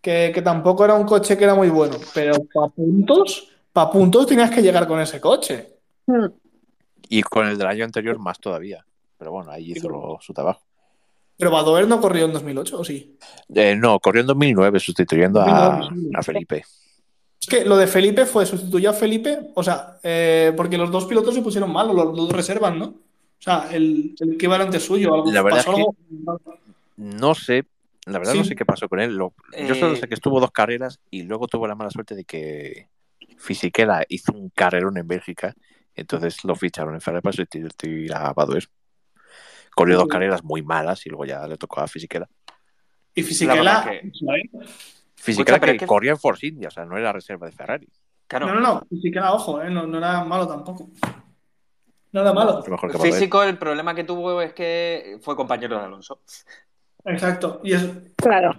[0.01, 4.27] que, que tampoco era un coche que era muy bueno, pero para puntos, para puntos
[4.27, 5.75] tenías que llegar con ese coche.
[6.05, 6.27] Hmm.
[7.09, 8.85] Y con el del año anterior más todavía.
[9.17, 10.61] Pero bueno, ahí hizo lo- su trabajo.
[11.39, 13.17] Pero Badoer no corrió en 2008, ¿o sí?
[13.55, 16.11] Eh, no, corrió en 2009 sustituyendo a, 2009, sí.
[16.15, 16.65] a Felipe.
[17.41, 21.05] Es que lo de Felipe fue, sustituyó a Felipe, o sea, eh, porque los dos
[21.05, 22.85] pilotos se pusieron mal, los, los dos reservan, ¿no?
[22.87, 25.81] O sea, el, el que iba delante suyo, algo, La verdad pasó es que-
[26.27, 26.41] algo.
[26.97, 27.63] No sé,
[28.05, 28.39] La verdad Sí.
[28.39, 29.15] no sé qué pasó con él.
[29.15, 29.33] Lo-
[29.67, 32.23] yo solo Eh, sé que estuvo dos carreras y luego tuvo la mala suerte de
[32.25, 32.87] que
[33.37, 35.53] Fisichella hizo un carrerón en Bélgica.
[35.95, 38.67] Entonces lo ficharon en Ferrari para sustituir a Badoer.
[39.79, 42.27] Corrió dos carreras muy malas y luego ya le tocó a Fisichella.
[43.15, 43.83] Y La Fisichella.
[43.83, 44.11] que-
[45.15, 47.87] Fisichella que que- corría en Force India, o sea, no era reserva de Ferrari.
[48.27, 48.81] Claro, No, no, no.
[48.89, 50.89] Fisichella, ojo, eh, no, no era malo tampoco.
[52.11, 52.63] No era malo.
[52.67, 56.21] Mejor que físico, el problema que tuvo es que fue compañero de Alonso.
[57.05, 57.61] Exacto.
[57.63, 57.87] Y es.
[58.17, 58.53] Claro.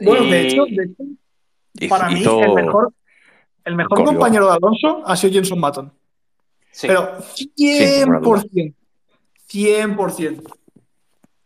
[0.00, 2.92] Bueno, Y- de hecho, de hecho, para mí, el mejor,
[3.64, 5.92] el mejor compañero de Alonso ha sido Jenson Button.
[6.70, 6.86] Sí.
[6.86, 7.18] Pero
[7.58, 8.40] ninguna duda.
[8.42, 8.74] 100%.
[9.48, 10.42] 100%.
[10.46, 10.52] O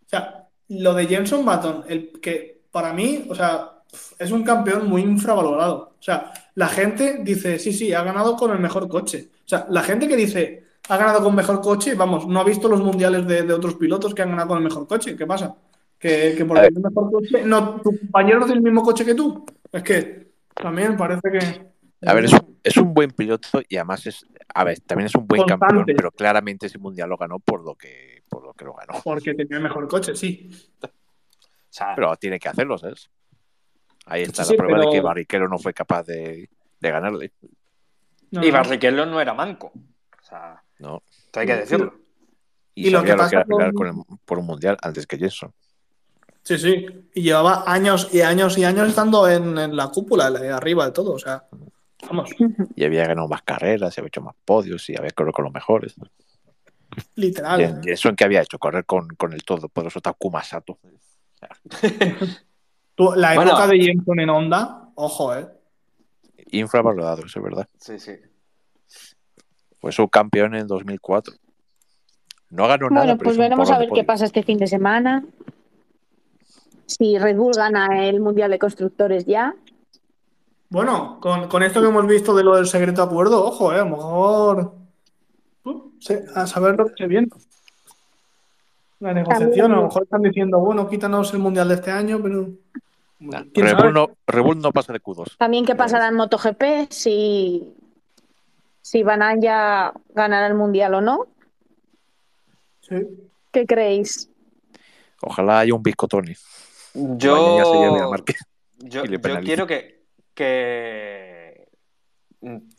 [0.06, 3.82] sea, lo de Jenson Button, el que para mí, o sea,
[4.18, 5.94] es un campeón muy infravalorado.
[5.98, 9.30] O sea, la gente dice, sí, sí, ha ganado con el mejor coche.
[9.44, 12.68] O sea, la gente que dice, ha ganado con mejor coche, vamos, no ha visto
[12.68, 15.16] los mundiales de, de otros pilotos que han ganado con el mejor coche.
[15.16, 15.54] ¿Qué pasa?
[15.98, 19.14] Que, que por el mejor coche, no, tu compañero no tiene el mismo coche que
[19.14, 19.44] tú.
[19.70, 21.70] Es que también parece que.
[22.06, 24.24] A ver, es un, es un buen piloto y además es.
[24.54, 25.66] A ver, también es un buen Constante.
[25.66, 29.00] campeón, pero claramente ese mundial lo ganó por lo que, por lo, que lo ganó.
[29.04, 30.50] Porque tenía el mejor coche, sí.
[30.82, 30.88] O
[31.72, 33.08] sea, Pero tiene que hacerlo, ¿sabes?
[34.06, 36.48] Ahí está Sí, la prueba de que Barrichello no fue capaz de,
[36.80, 37.32] de ganarle.
[38.32, 38.52] No, y no.
[38.58, 39.70] Barrichello no era manco.
[39.74, 41.02] O sea, No.
[41.34, 41.94] hay que decirlo.
[42.74, 43.94] Y, Y lo que lo que, pasa era con- con el-
[44.24, 45.52] por un mundial antes que Jenson.
[46.42, 46.86] Sí, sí.
[47.14, 50.92] Y llevaba años y años y años estando en, en la cúpula, de arriba de
[50.92, 51.12] todo.
[51.12, 51.44] O sea,
[52.08, 52.30] vamos,
[52.76, 55.52] Y había ganado más carreras, y había hecho más podios y había corrido con los
[55.54, 55.94] mejores.
[57.16, 57.60] literal.
[57.60, 58.58] Y en- Jenson, ¿qué había hecho?
[58.58, 60.78] Correr con, con el todopoderoso Takuma Sato.
[63.16, 63.50] La Bueno.
[63.52, 65.46] época de Jenson en Honda, ojo, eh.
[66.52, 67.66] Infravalorado, eso es verdad.
[67.78, 68.12] Sí, sí.
[69.80, 71.32] Fue subcampeón en 2004.
[72.50, 73.06] No ganó nada.
[73.06, 75.24] Bueno, pues veremos a ver qué pasa este fin de semana.
[76.86, 79.54] Si Red Bull gana el Mundial de Constructores ya.
[80.70, 83.80] Bueno, con, con esto que hemos visto de lo del secreto acuerdo, ojo, eh.
[83.80, 84.74] A lo mejor.
[85.64, 85.92] uh,
[86.36, 87.26] a saber lo que se viene.
[89.00, 92.50] La negociación, a lo mejor están diciendo, bueno, quítanos el mundial de este año, pero.
[93.18, 95.36] Bull no, pasa de Q2.
[95.36, 97.74] También qué pasará en MotoGP, si,
[98.80, 101.26] si Van Aert ya ganará el Mundial o no.
[102.80, 102.96] Sí.
[103.50, 104.30] ¿Qué creéis?
[105.20, 106.34] Ojalá haya un biscotoni.
[106.94, 107.58] Yo,
[108.78, 109.99] yo, yo quiero que,
[110.40, 111.68] que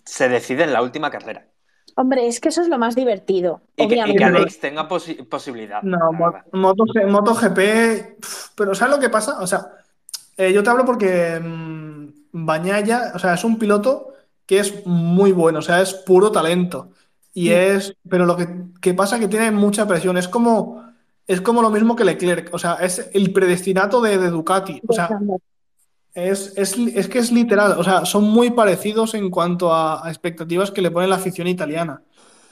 [0.05, 1.47] se decida en la última carrera.
[1.95, 3.61] Hombre, es que eso es lo más divertido.
[3.75, 4.39] Y que, y que obviamente.
[4.39, 5.81] Alex tenga posi- posibilidad.
[5.83, 6.11] No.
[6.53, 7.59] Moto, MotoGP,
[8.55, 9.39] pero ¿sabes lo que pasa?
[9.39, 9.67] O sea,
[10.37, 14.13] eh, yo te hablo porque mm, Bañaya, o sea, es un piloto
[14.45, 16.91] que es muy bueno, o sea, es puro talento.
[17.33, 18.47] Y es, pero lo que,
[18.81, 20.83] que pasa es que tiene mucha presión, es como,
[21.27, 24.93] es como lo mismo que Leclerc, o sea, es el predestinato de, de Ducati, o
[24.93, 25.09] sea,
[26.13, 30.09] es, es, es que es literal, o sea, son muy parecidos en cuanto a, a
[30.09, 32.01] expectativas que le pone la afición italiana.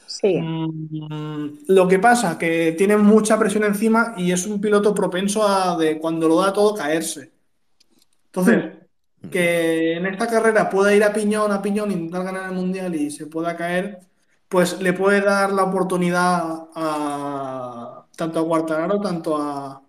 [0.06, 0.36] Sí.
[0.38, 5.78] Mm, lo que pasa que tiene mucha presión encima y es un piloto propenso a
[5.78, 7.32] de cuando lo da todo caerse.
[8.26, 8.74] Entonces,
[9.32, 13.12] que en esta carrera pueda ir a piñón a piñón, intentar ganar el mundial y
[13.12, 14.00] se pueda caer,
[14.48, 19.82] pues le puede dar la oportunidad a tanto a Quartararo, tanto a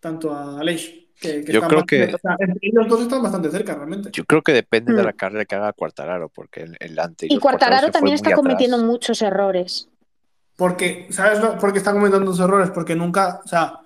[0.00, 3.00] tanto a Aleix, que, que Yo están creo bastante- que- o sea, entre ellos dos
[3.02, 4.10] están bastante cerca realmente.
[4.12, 5.06] Yo creo que depende de Mm.
[5.06, 7.56] la carrera que haga Quartararo, porque el, el anterior Y fue
[7.92, 8.34] también está atrás.
[8.42, 9.88] cometiendo muchos errores.
[10.56, 12.70] Porque, ¿sabes lo- por qué está cometiendo sus errores?
[12.70, 13.80] Porque nunca, o sea,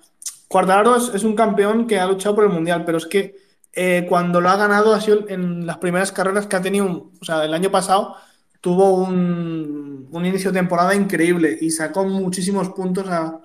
[0.47, 3.35] Quartararo es, es un campeón que ha luchado por el Mundial, pero es que
[3.73, 7.11] eh, cuando lo ha ganado ha sido en las primeras carreras que ha tenido, un-
[7.21, 8.15] o sea, el año pasado
[8.61, 13.39] tuvo un, un inicio de temporada increíble y sacó muchísimos puntos a,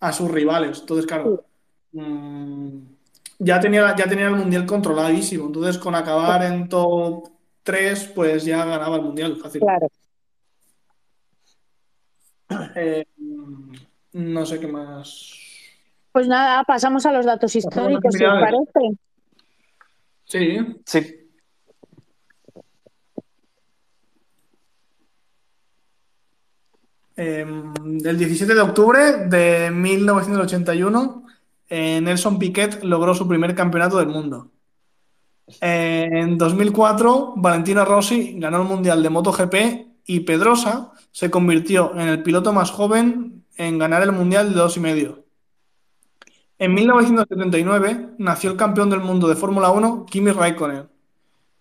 [0.00, 0.78] a sus rivales.
[0.80, 1.44] Entonces, claro,
[1.92, 2.78] mm,
[3.38, 5.46] ya tenía, ya tenía el Mundial controladísimo.
[5.46, 7.28] Entonces, con acabar en top
[7.62, 9.60] 3, pues ya ganaba el Mundial fácil.
[9.60, 9.88] Claro.
[12.76, 13.04] Eh,
[14.12, 15.32] no sé qué más.
[16.12, 18.98] Pues nada, pasamos a los datos históricos, si os parece.
[20.24, 21.22] Sí, Sí.
[27.16, 27.46] eh,
[28.04, 31.25] el 17 de octubre de 1981,
[31.68, 34.50] eh, Nelson Piquet logró su primer campeonato del mundo.
[35.60, 39.54] Eh, en 2004, Valentino Rossi ganó el Mundial de MotoGP
[40.06, 44.76] y Pedrosa se convirtió en el piloto más joven en ganar el Mundial de dos
[44.76, 45.24] y medio.
[46.58, 50.88] En 1979 nació el campeón del mundo de Fórmula 1, Kimi Raikkonen.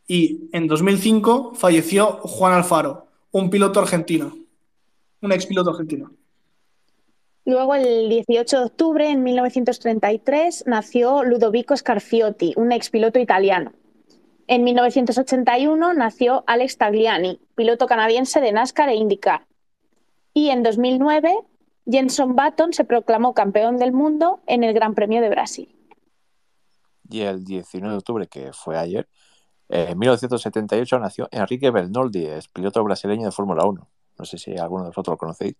[0.08, 4.38] Y en 2005 falleció Juan Alfaro, un piloto argentino,
[5.22, 6.12] un expiloto argentino.
[7.46, 13.72] Luego, el 18 de octubre, en 1933, nació Ludovico Scarfiotti, un expiloto italiano.
[14.48, 19.46] En 1981 nació Alex Tagliani, piloto canadiense de NASCAR e IndyCar.
[20.34, 21.36] Y en 2009,
[21.86, 25.76] Jenson Button se proclamó campeón del mundo en el Gran Premio de Brasil.
[27.08, 29.08] Y el 19 de octubre, que fue ayer,
[29.70, 33.88] en 1978 nació Enrique Bernoldi, piloto brasileño de Fórmula 1.
[34.18, 35.56] No sé si alguno de vosotros lo conocéis.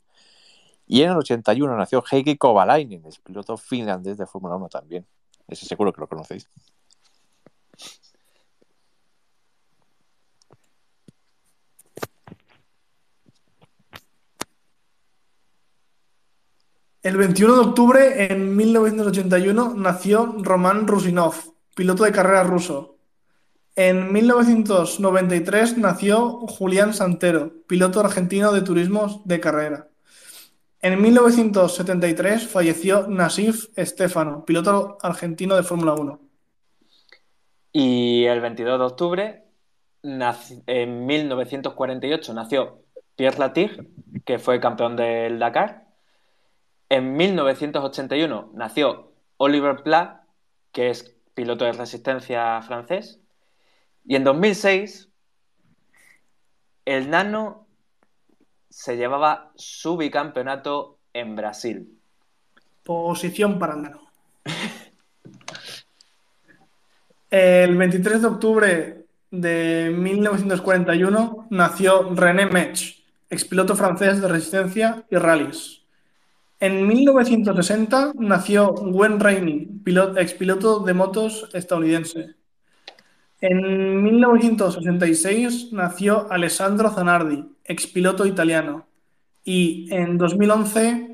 [0.88, 5.06] Y en el 81 nació Heikki Kovalainen, es piloto finlandés de Fórmula 1 también.
[5.48, 6.50] Ese seguro que lo conocéis.
[17.02, 21.36] El 21 de octubre en 1981 nació Roman Rusinov,
[21.76, 22.98] piloto de carrera ruso.
[23.76, 29.90] En 1993 nació Julián Santero, piloto argentino de turismos de carrera.
[30.86, 36.20] En 1973 falleció Nasif Estefano, piloto argentino de Fórmula 1.
[37.72, 39.44] Y el 22 de octubre,
[40.04, 42.84] en 1948, nació
[43.16, 43.90] Pierre Latig,
[44.26, 45.88] que fue campeón del Dakar.
[46.90, 50.22] En 1981 nació Oliver Plat,
[50.72, 53.20] que es piloto de resistencia francés.
[54.04, 55.10] Y en 2006,
[56.86, 57.65] el Nano
[58.76, 61.98] se llevaba su bicampeonato en Brasil.
[62.84, 64.02] Posición para Nano.
[67.30, 75.84] El 23 de octubre de 1941 nació René Mech, expiloto francés de resistencia y rallies.
[76.60, 82.36] En 1960 nació Gwen Rainey, piloto, expiloto de motos estadounidense.
[83.40, 88.88] En 1966 nació Alessandro Zanardi, expiloto italiano.
[89.44, 91.14] Y en 2011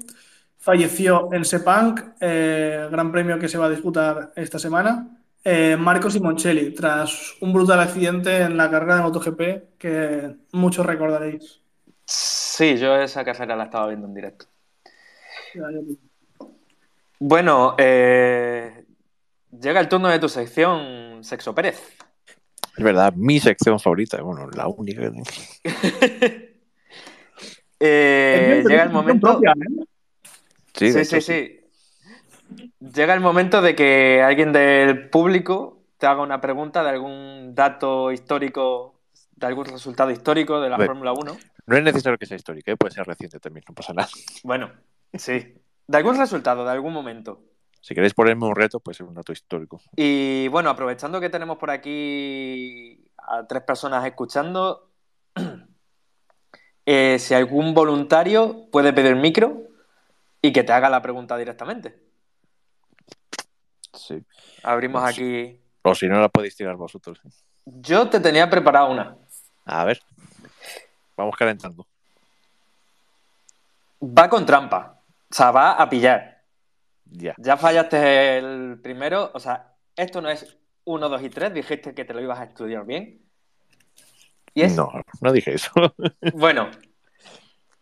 [0.58, 6.10] falleció en Sepang, eh, gran premio que se va a disputar esta semana, eh, Marco
[6.10, 11.60] Simoncelli, tras un brutal accidente en la carrera de MotoGP que muchos recordaréis.
[12.06, 14.46] Sí, yo esa carrera la estaba viendo en directo.
[17.18, 18.86] Bueno, eh,
[19.60, 21.82] llega el turno de tu sección, Sexo Pérez.
[22.78, 25.02] Es verdad, mi sección favorita, bueno, la única.
[27.84, 29.32] Eh, llega el momento.
[29.32, 29.84] Propia, ¿eh?
[30.76, 32.66] Sí, de Sí, hecho, sí, sí.
[32.80, 38.12] Llega el momento de que alguien del público te haga una pregunta de algún dato
[38.12, 39.02] histórico,
[39.36, 40.92] de algún resultado histórico de la Bueno.
[40.92, 41.38] Fórmula 1.
[41.66, 42.78] No es necesario que sea histórica, ¿eh?
[42.78, 44.10] puede ser reciente también, no pasa nada.
[44.44, 44.72] Bueno,
[45.14, 45.56] sí.
[45.88, 47.42] De algún resultado, de algún momento.
[47.82, 49.82] Si queréis ponerme un reto, puede ser un dato histórico.
[49.96, 54.92] Y bueno, aprovechando que tenemos por aquí a tres personas escuchando,
[56.86, 59.64] eh, si algún voluntario puede pedir micro
[60.42, 62.00] y que te haga la pregunta directamente.
[63.94, 64.24] Sí.
[64.64, 65.58] Abrimos Pues- aquí.
[65.84, 67.20] O si no, la podéis tirar vosotros.
[67.66, 69.18] Yo te tenía preparada una.
[69.66, 70.00] A ver.
[71.18, 71.88] Vamos calentando.
[74.04, 75.02] Va con trampa.
[75.30, 76.41] O sea, va a pillar.
[77.12, 77.36] Ya.
[77.38, 79.32] Ya fallaste el primero.
[79.34, 81.54] O sea, esto no es 1, 2 y 3.
[81.54, 83.22] Dijiste que te lo ibas a estudiar bien.
[84.54, 84.90] Y es No,
[85.22, 85.72] no dije eso.
[86.34, 86.70] Bueno,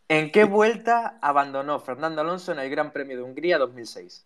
[0.07, 4.25] ¿en qué vuelta abandonó Fernando Alonso en el Gran Premio de Hungría 2006?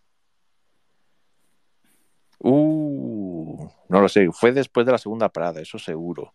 [2.40, 4.28] Uh, no lo sé.
[4.32, 6.34] Fue después de la segunda parada, eso seguro.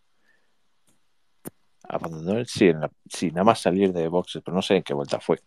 [1.84, 2.48] Abandonó el.
[2.48, 5.20] Sí, en la- sí, nada más salir de boxes, pero no sé en qué vuelta
[5.20, 5.40] fue.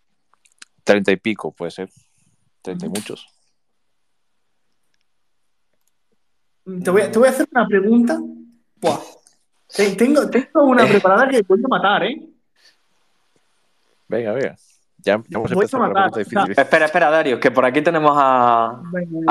[0.85, 1.89] Treinta y pico, puede ser.
[2.63, 3.27] Treinta y muchos.
[6.85, 8.19] Te voy, a, te voy a hacer una pregunta.
[8.77, 9.01] Buah.
[9.67, 12.29] Te- Tengo, tengo una preparada que puedo matar, ¿eh?
[14.07, 14.57] Venga, venga.
[14.99, 16.65] Ya, ya hemos Voy a empezado con la matar, pregunta difícil.
[16.65, 18.81] Espera, espera, Darius, que por aquí tenemos a,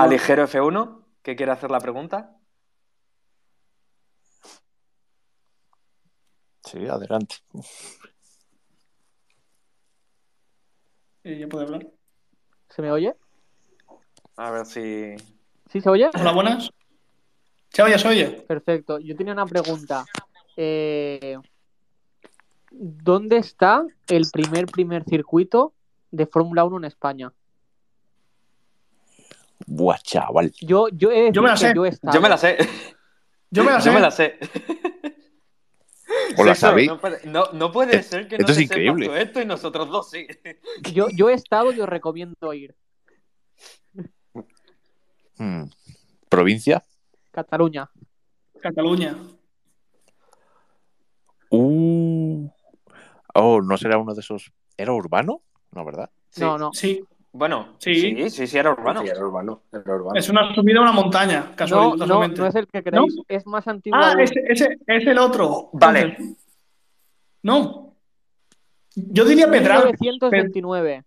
[0.09, 2.35] Ligero F1, que quiere hacer la pregunta.
[6.65, 7.35] Sí, adelante.
[11.23, 11.87] eh, ya puede hablar.
[12.69, 13.15] ¿Se me oye?
[14.37, 15.15] A ver si...
[15.69, 16.09] ¿Sí se oye?
[16.13, 16.69] Hola, buenas.
[17.69, 18.25] ¿Se oye, se oye?
[18.47, 18.99] Perfecto.
[18.99, 20.05] Yo tenía una pregunta.
[20.57, 21.37] Eh,
[22.71, 25.73] ¿Dónde está el primer primer circuito
[26.11, 27.31] de Fórmula 1 en España?
[29.67, 30.51] Buah, chaval.
[30.61, 31.73] Yo, yo, he Yo me la sé.
[31.73, 32.57] yo me la sé.
[33.53, 33.85] Yo me la sé.
[33.89, 34.39] Yo me la sé.
[36.37, 36.87] ¿O la sabéis?
[36.87, 39.21] No puede, no- no puede ser que no esto es te sepas increíble.
[39.21, 40.25] esto y nosotros dos sí.
[40.93, 42.73] Yo, yo he estado y os recomiendo ir.
[45.37, 45.63] Hmm.
[46.29, 46.83] ¿Provincia?
[47.31, 47.89] Cataluña.
[48.61, 49.15] Cataluña.
[51.49, 52.47] Uh.
[53.33, 54.51] Oh, ¿no será uno de esos.
[54.77, 55.41] ¿Era urbano?
[55.71, 56.09] No, ¿verdad?
[56.29, 56.41] Sí.
[56.41, 56.71] No, no.
[56.73, 57.03] Sí.
[57.33, 57.95] Bueno, Sí.
[57.95, 59.01] sí, sí, sí, era urbano.
[59.01, 59.63] Sí, era urbano.
[59.71, 60.19] Era urbano.
[60.19, 62.41] Es una subida a una montaña, No, casual- no, casualmente.
[62.41, 63.97] no es el que creéis, es más antiguo.
[64.01, 65.69] Ah, ese, ese es el otro.
[65.73, 66.17] Vale.
[67.43, 67.95] No.
[68.95, 69.99] Yo diría Pedralbes.
[70.01, 71.03] 1929.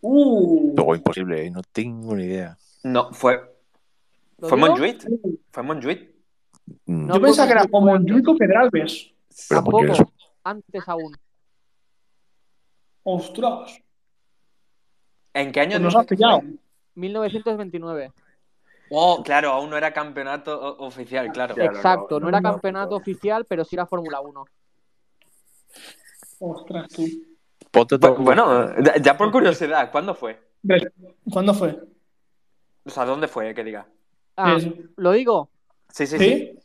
[0.00, 0.72] Uh.
[0.76, 1.50] Luego imposible, ¿eh?
[1.52, 2.58] no tengo ni idea.
[2.86, 3.34] No, fue,
[4.38, 4.58] ¿Lo fue?
[4.58, 5.02] Montjuic.
[5.50, 6.14] Fue Montjuic.
[6.86, 9.10] Mm, No, Yo pensaba que era o Montjuic o Pedralbes.
[9.48, 10.12] pero Tampoco,
[10.44, 11.16] antes aún.
[13.02, 13.80] Ostras.
[15.34, 16.40] ¿En qué año Pues nos has pillado.
[16.40, 16.48] fue?
[16.94, 18.12] 1929.
[18.90, 21.56] Oh, claro, aún no era campeonato oficial, claro.
[21.56, 22.96] Claro, Exacto, no, no, era no, campeonato no.
[22.98, 24.44] oficial, pero sí era Fórmula 1.
[26.38, 27.04] Ostras, tú.
[28.18, 28.70] Bueno,
[29.02, 30.40] ya- por curiosidad, ¿cuándo fue?
[31.32, 31.76] ¿Cuándo fue?
[32.86, 33.52] O sea, ¿dónde fue?
[33.54, 33.86] Que diga.
[34.36, 34.58] Ah,
[34.96, 35.48] lo digo,
[35.90, 36.24] Sí, sí, sí.
[36.24, 36.58] ¿Sí?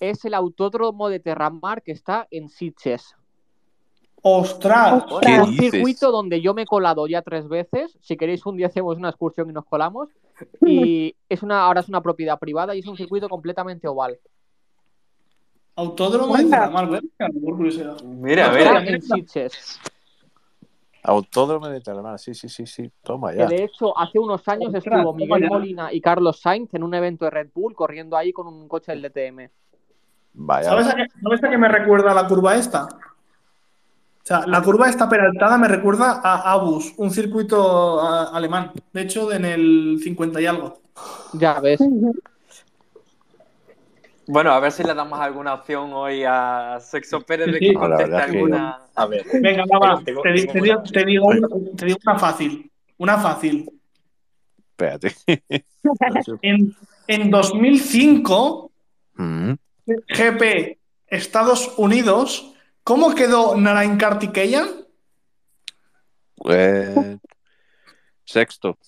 [0.00, 3.14] es el autódromo de Terramar que está en Sitges.
[4.22, 5.04] Ostras.
[5.20, 5.70] ¿Qué Un dices?
[5.72, 7.96] circuito donde yo me he colado ya tres veces.
[8.00, 10.08] Si queréis, un día hacemos una excursión y nos colamos.
[10.66, 14.18] Y es una, ahora es una propiedad privada y es un circuito completamente oval.
[15.76, 16.44] Autódromo de
[17.42, 18.00] curiosidad.
[18.02, 18.82] Mira, mira.
[18.82, 19.80] Está en Sitges.
[21.02, 22.90] Autódromo de Terramar, sí, sí, sí, sí.
[23.02, 23.46] Toma Que ya.
[23.46, 25.48] de hecho, hace unos años Ostras, estuvo Miguel.
[25.48, 28.92] Molina y Carlos Sainz en un evento de Red Bull corriendo ahí con un coche
[28.92, 29.48] del DTM.
[30.34, 30.68] Vaya.
[30.68, 32.84] ¿Sabes a, qué, ¿Sabes a qué me recuerda la curva esta?
[32.84, 38.70] O sea, la curva esta peraltada me recuerda a Abus, un circuito a- alemán.
[38.92, 40.80] De hecho, en el 50 y algo.
[41.32, 41.80] Ya ves.
[44.32, 47.74] Bueno, a ver si le damos alguna opción hoy a Sexo Pérez de Sí, que
[47.74, 48.80] conteste alguna.
[48.94, 49.26] A ver.
[49.42, 52.70] Venga, va, Te, di- tengo te digo, una- te digo una, te digo una fácil.
[52.98, 53.68] Una fácil.
[54.70, 55.14] Espérate.
[56.42, 56.76] En,
[57.06, 58.70] en 2005,
[59.14, 59.52] Mm,
[59.86, 60.78] GP
[61.08, 62.54] Estados Unidos,
[62.84, 64.68] ¿cómo quedó Narain Kartikeyan?
[66.48, 67.18] eh,
[68.24, 68.78] Sexto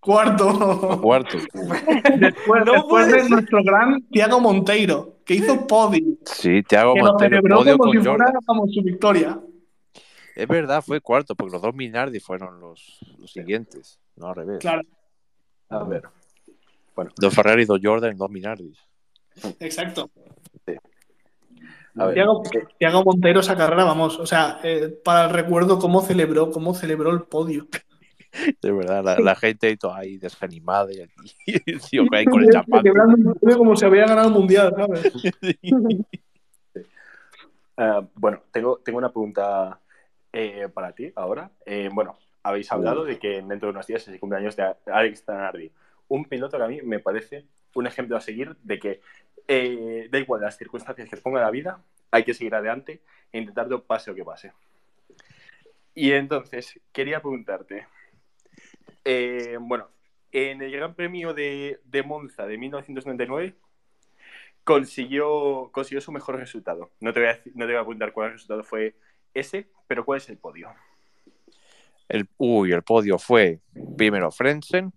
[0.00, 0.98] Cuarto.
[1.02, 1.36] cuarto.
[2.18, 3.30] Después, No después de ser.
[3.30, 7.92] nuestro gran Tiago Monteiro, que hizo podio, Sí, Thiago que lo Montero, celebró podio como
[7.92, 8.42] con si fuera Jordan.
[8.46, 9.40] como su victoria.
[10.34, 14.58] Es verdad, fue cuarto, porque los dos Minardi fueron los, los siguientes, no al revés.
[14.60, 14.82] Claro,
[15.68, 16.02] A ver.
[17.16, 18.72] Dos Ferrari, dos Jordan, dos Minardi.
[19.60, 20.10] exacto.
[21.96, 22.14] A ver.
[22.14, 26.50] Tiago, eh, Tiago Monteiro esa carrera, vamos, o sea, eh, para el recuerdo cómo celebró,
[26.50, 27.66] cómo celebró el podio.
[28.62, 32.42] De verdad, la, la gente ahí toda ahí desanimada y aquí, el tío ahí con
[32.42, 32.84] el champán.
[33.56, 35.12] Como si había ganado el mundial, ¿sabes?
[37.76, 39.80] eh, bueno, tengo, tengo una pregunta
[40.32, 41.50] eh, para ti ahora.
[41.66, 45.24] Eh, bueno, habéis hablado de que dentro de unos días es el cumpleaños de Alex
[45.24, 45.72] Zanardi.
[46.08, 49.00] Un piloto que a mí me parece un ejemplo a seguir de que
[49.48, 53.00] eh, da igual las circunstancias que os ponga la vida, hay que seguir adelante
[53.32, 54.52] e intentarlo pase lo que pase.
[55.94, 57.86] Y entonces, quería preguntarte,
[59.04, 59.88] eh, bueno,
[60.32, 63.54] en el Gran Premio de, de Monza de 1999
[64.64, 66.90] consiguió, consiguió su mejor resultado.
[67.00, 68.94] No te, voy a, no te voy a preguntar cuál resultado fue
[69.34, 70.72] ese, pero cuál es el podio.
[72.08, 73.60] El, uy, el podio fue
[73.96, 74.92] primero Frenzen.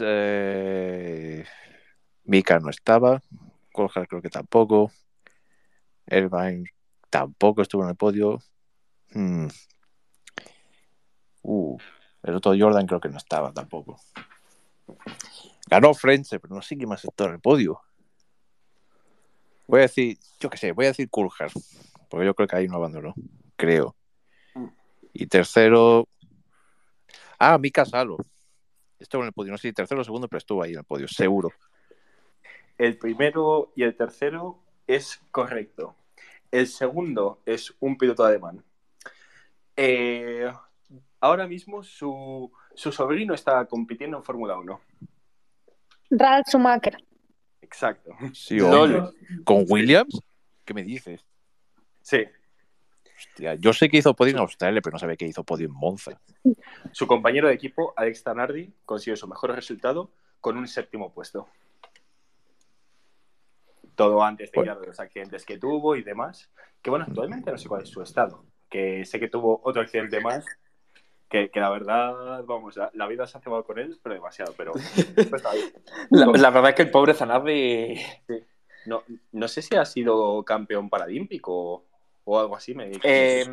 [0.00, 1.44] eh,
[2.24, 3.22] Mika no estaba.
[3.72, 4.92] Coljar creo que tampoco.
[6.06, 6.64] Irvine
[7.10, 8.40] tampoco estuvo en el podio.
[9.12, 9.48] Hmm.
[12.24, 14.00] El otro Jordan creo que no estaba tampoco.
[15.66, 17.80] Ganó Frenzen, pero no sé quién más estuvo en el podio.
[19.66, 21.52] Voy a decir, yo qué sé, voy a decir Coulthard,
[22.08, 23.14] porque yo creo que ahí no abandonó,
[23.56, 23.94] creo.
[25.12, 26.08] Y tercero.
[27.38, 28.16] Ah, Mika Salo.
[28.98, 29.52] Estuvo en el podio.
[29.52, 31.50] No sé si tercero o segundo, pero estuvo ahí en el podio, seguro.
[32.78, 35.94] El primero y el tercero es correcto.
[36.50, 38.64] El segundo es un piloto alemán.
[39.76, 40.52] Eh,
[41.24, 44.80] ahora mismo su, su sobrino está compitiendo en Fórmula 1.
[46.10, 46.96] Ralf Schumacher.
[47.62, 48.10] Exacto.
[48.34, 48.94] Sí, Lol.
[48.96, 49.12] hombre.
[49.44, 50.20] ¿Con Williams?
[50.64, 51.24] ¿Qué me dices?
[52.02, 52.24] Sí.
[53.16, 55.72] Hostia, yo sé que hizo podio en Australia, pero no sabía que hizo podio en
[55.72, 56.20] Monza.
[56.92, 60.10] Su compañero de equipo, Alex Tanardi, consiguió su mejor resultado
[60.40, 61.48] con un séptimo puesto.
[63.94, 64.72] Todo antes de, Bueno.
[64.72, 66.50] claro, los accidentes que tuvo y demás.
[66.82, 68.44] Que bueno, actualmente no sé cuál es su estado.
[68.68, 70.44] Que sé que tuvo otro accidente más.
[71.34, 74.54] Que, que la verdad, vamos, la, la vida se ha cebado con él, pero demasiado.
[74.56, 74.70] Pero
[75.30, 75.42] pues.
[76.10, 78.00] La, la verdad es que el pobre Zanardi.
[78.86, 79.02] no,
[79.32, 81.84] no sé si ha sido campeón paralímpico o,
[82.22, 82.72] o algo así.
[82.72, 83.46] Me, Eh,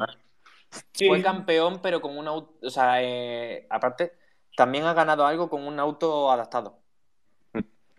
[0.93, 1.07] Sí.
[1.07, 2.53] Fue campeón, pero con un auto.
[2.61, 4.13] O sea, eh, aparte,
[4.55, 6.77] también ha ganado algo con un auto adaptado.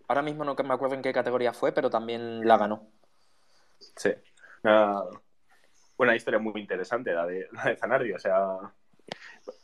[0.06, 2.86] Ahora mismo no que me acuerdo en qué categoría fue, pero también la ganó.
[3.96, 4.10] Sí.
[4.62, 5.02] Una,
[5.96, 8.12] una historia muy interesante la de, la de Zanardi.
[8.12, 8.58] O sea,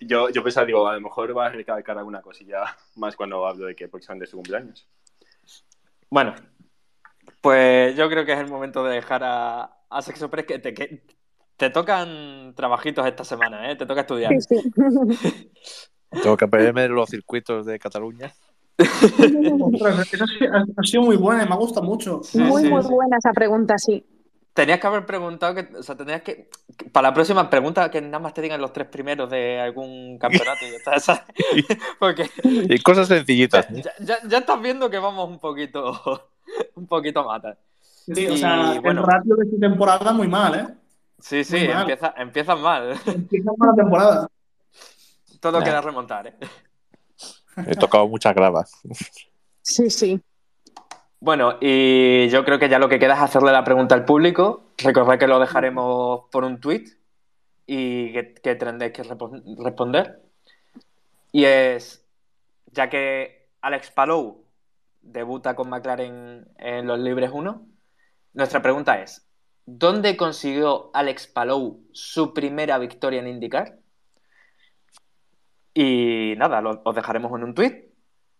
[0.00, 3.66] Yo, yo pensaba, digo, a lo mejor va a recalcar alguna cosilla más cuando hablo
[3.66, 4.88] de que próximamente es su cumpleaños.
[6.10, 6.34] Bueno,
[7.40, 10.74] pues yo creo que es el momento de dejar a, a Sexo Press que te,
[10.74, 11.02] que
[11.56, 13.76] te tocan trabajitos esta semana, ¿eh?
[13.76, 14.32] Te toca estudiar.
[14.40, 14.72] Sí, sí.
[16.22, 18.32] Tengo que aprenderme de los circuitos de Cataluña.
[20.78, 22.20] Ha, sido muy buena y me ha gustado mucho.
[22.22, 22.88] Sí, muy, sí, muy sí.
[22.88, 24.04] buena esa pregunta, sí.
[24.54, 26.48] Tenías que haber preguntado, que, o sea, tenías que-
[26.92, 30.64] para la próxima pregunta que nada más te digan los tres primeros de algún campeonato
[30.64, 31.24] y ya.
[31.98, 33.66] Porque Y cosas sencillitas.
[33.70, 36.30] ya, ya- ya estás viendo que vamos un poquito,
[36.76, 37.56] un poquito mata.
[37.84, 39.02] Sí, o sea, bueno.
[39.02, 40.66] el ratio de su temporada muy mal, ¿eh?
[41.20, 42.98] Sí, sí, empieza, empiezas mal.
[43.06, 44.28] Empieza mal la temporada.
[45.40, 45.64] Todo Nah.
[45.64, 46.34] queda remontar, ¿eh?
[47.66, 48.70] He tocado muchas gravas.
[49.62, 50.20] Sí, sí.
[51.20, 54.62] Bueno, y yo creo que ya lo que queda es hacerle la pregunta al público.
[54.82, 56.84] Recordad que lo dejaremos por un tweet
[57.66, 60.20] y que, que tendréis que responder.
[61.32, 62.04] Y es,
[62.72, 64.44] ya que Alex Palou
[65.02, 67.66] debuta con McLaren en los Libres 1,
[68.34, 69.26] nuestra pregunta es,
[69.66, 73.78] ¿dónde consiguió Alex Palou su primera victoria en IndyCar?
[75.74, 77.84] Y nada, lo- os dejaremos en un tweet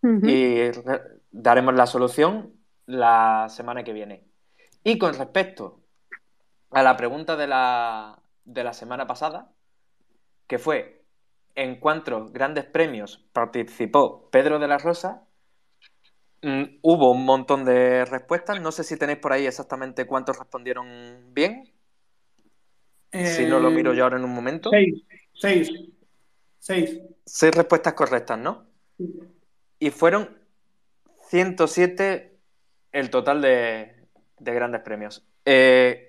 [0.01, 1.01] y re-
[1.31, 2.53] daremos la solución
[2.85, 4.23] la semana que viene.
[4.83, 5.78] Y con respecto
[6.71, 9.51] a la pregunta de la, de la semana pasada,
[10.47, 10.99] que fue
[11.55, 15.23] ¿en cuántos grandes premios participó Pedro de la Rosa?
[16.41, 18.61] Mm, hubo un montón de respuestas.
[18.61, 21.71] No sé si tenéis por ahí exactamente cuántos respondieron bien.
[23.11, 24.69] Si no lo miro yo ahora en un momento.
[24.69, 25.03] Seis.
[25.33, 25.69] Seis.
[26.59, 26.99] Seis.
[27.25, 28.67] Seis respuestas correctas, ¿no?
[29.79, 30.37] Y fueron
[31.29, 32.37] 107
[32.91, 33.95] el total de,
[34.37, 35.25] de grandes premios.
[35.43, 36.08] Eh,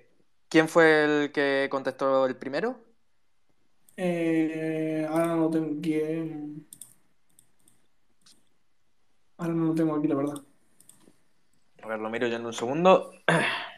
[0.51, 2.79] ¿Quién fue el que contestó el primero?
[3.97, 5.95] Eh, ahora no lo tengo aquí.
[5.95, 6.47] eh.
[9.39, 10.43] Ahora no lo tengo aquí, la verdad.
[11.83, 13.13] A ver, lo miro yo en un segundo.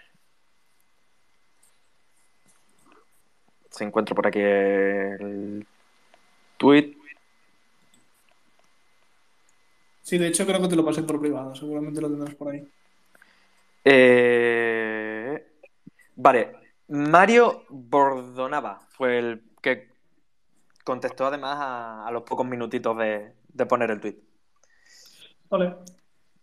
[3.71, 5.67] Se encuentra por aquí el
[6.59, 6.97] tweet.
[10.03, 11.55] Sí, de hecho creo que te lo pasé por privado.
[11.57, 12.69] Seguramente lo tendrás por ahí.
[13.85, 15.47] Eh,
[16.17, 16.53] Vale,
[16.93, 19.89] Mario Bordonava fue el que
[20.85, 23.33] contestó además a, los pocos minutitos de,
[23.67, 24.17] poner el tweet.
[25.49, 25.75] Vale.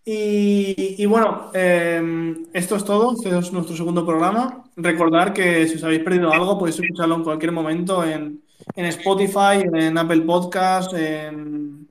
[0.06, 3.14] Y, bueno, eh, esto es todo.
[3.14, 4.64] Este es nuestro segundo programa.
[4.76, 8.42] Recordar que si os habéis perdido algo, podéis escucharlo en cualquier momento en,
[8.76, 11.90] Spotify, en Apple Podcast, en,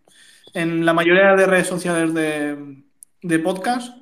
[0.53, 2.83] en la mayoría de redes sociales de,
[3.23, 3.97] de podcast.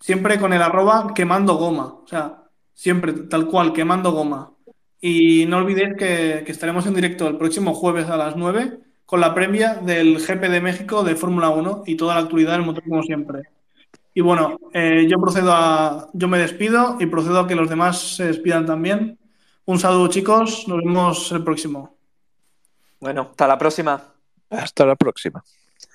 [0.00, 1.98] Siempre con el arroba quemando goma.
[2.02, 2.43] O sea,
[2.74, 4.52] siempre tal cual, quemando goma.
[5.00, 9.20] Y no olvidéis que, que estaremos en directo el próximo jueves a las 9 con
[9.20, 12.84] la premia del GP de México de Fórmula 1 y toda la actualidad del motor
[12.84, 13.42] como siempre.
[14.14, 18.16] Y bueno, eh, yo procedo a, yo me despido y procedo a que los demás
[18.16, 19.18] se despidan también.
[19.66, 21.96] Un saludo chicos, nos vemos el próximo.
[23.00, 24.14] Bueno, hasta la próxima.
[24.50, 25.42] Hasta la próxima.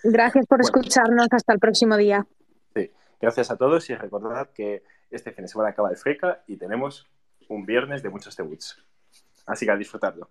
[0.03, 0.79] Gracias por Bueno.
[0.79, 1.27] escucharnos.
[1.31, 2.27] Hasta el próximo día.
[2.75, 2.91] Sí.
[3.21, 7.07] Gracias a todos y recordad que este fin de semana acaba el FRECA y tenemos
[7.47, 8.77] un viernes de muchos debuts.
[9.45, 10.29] Así que a disfrutarlo.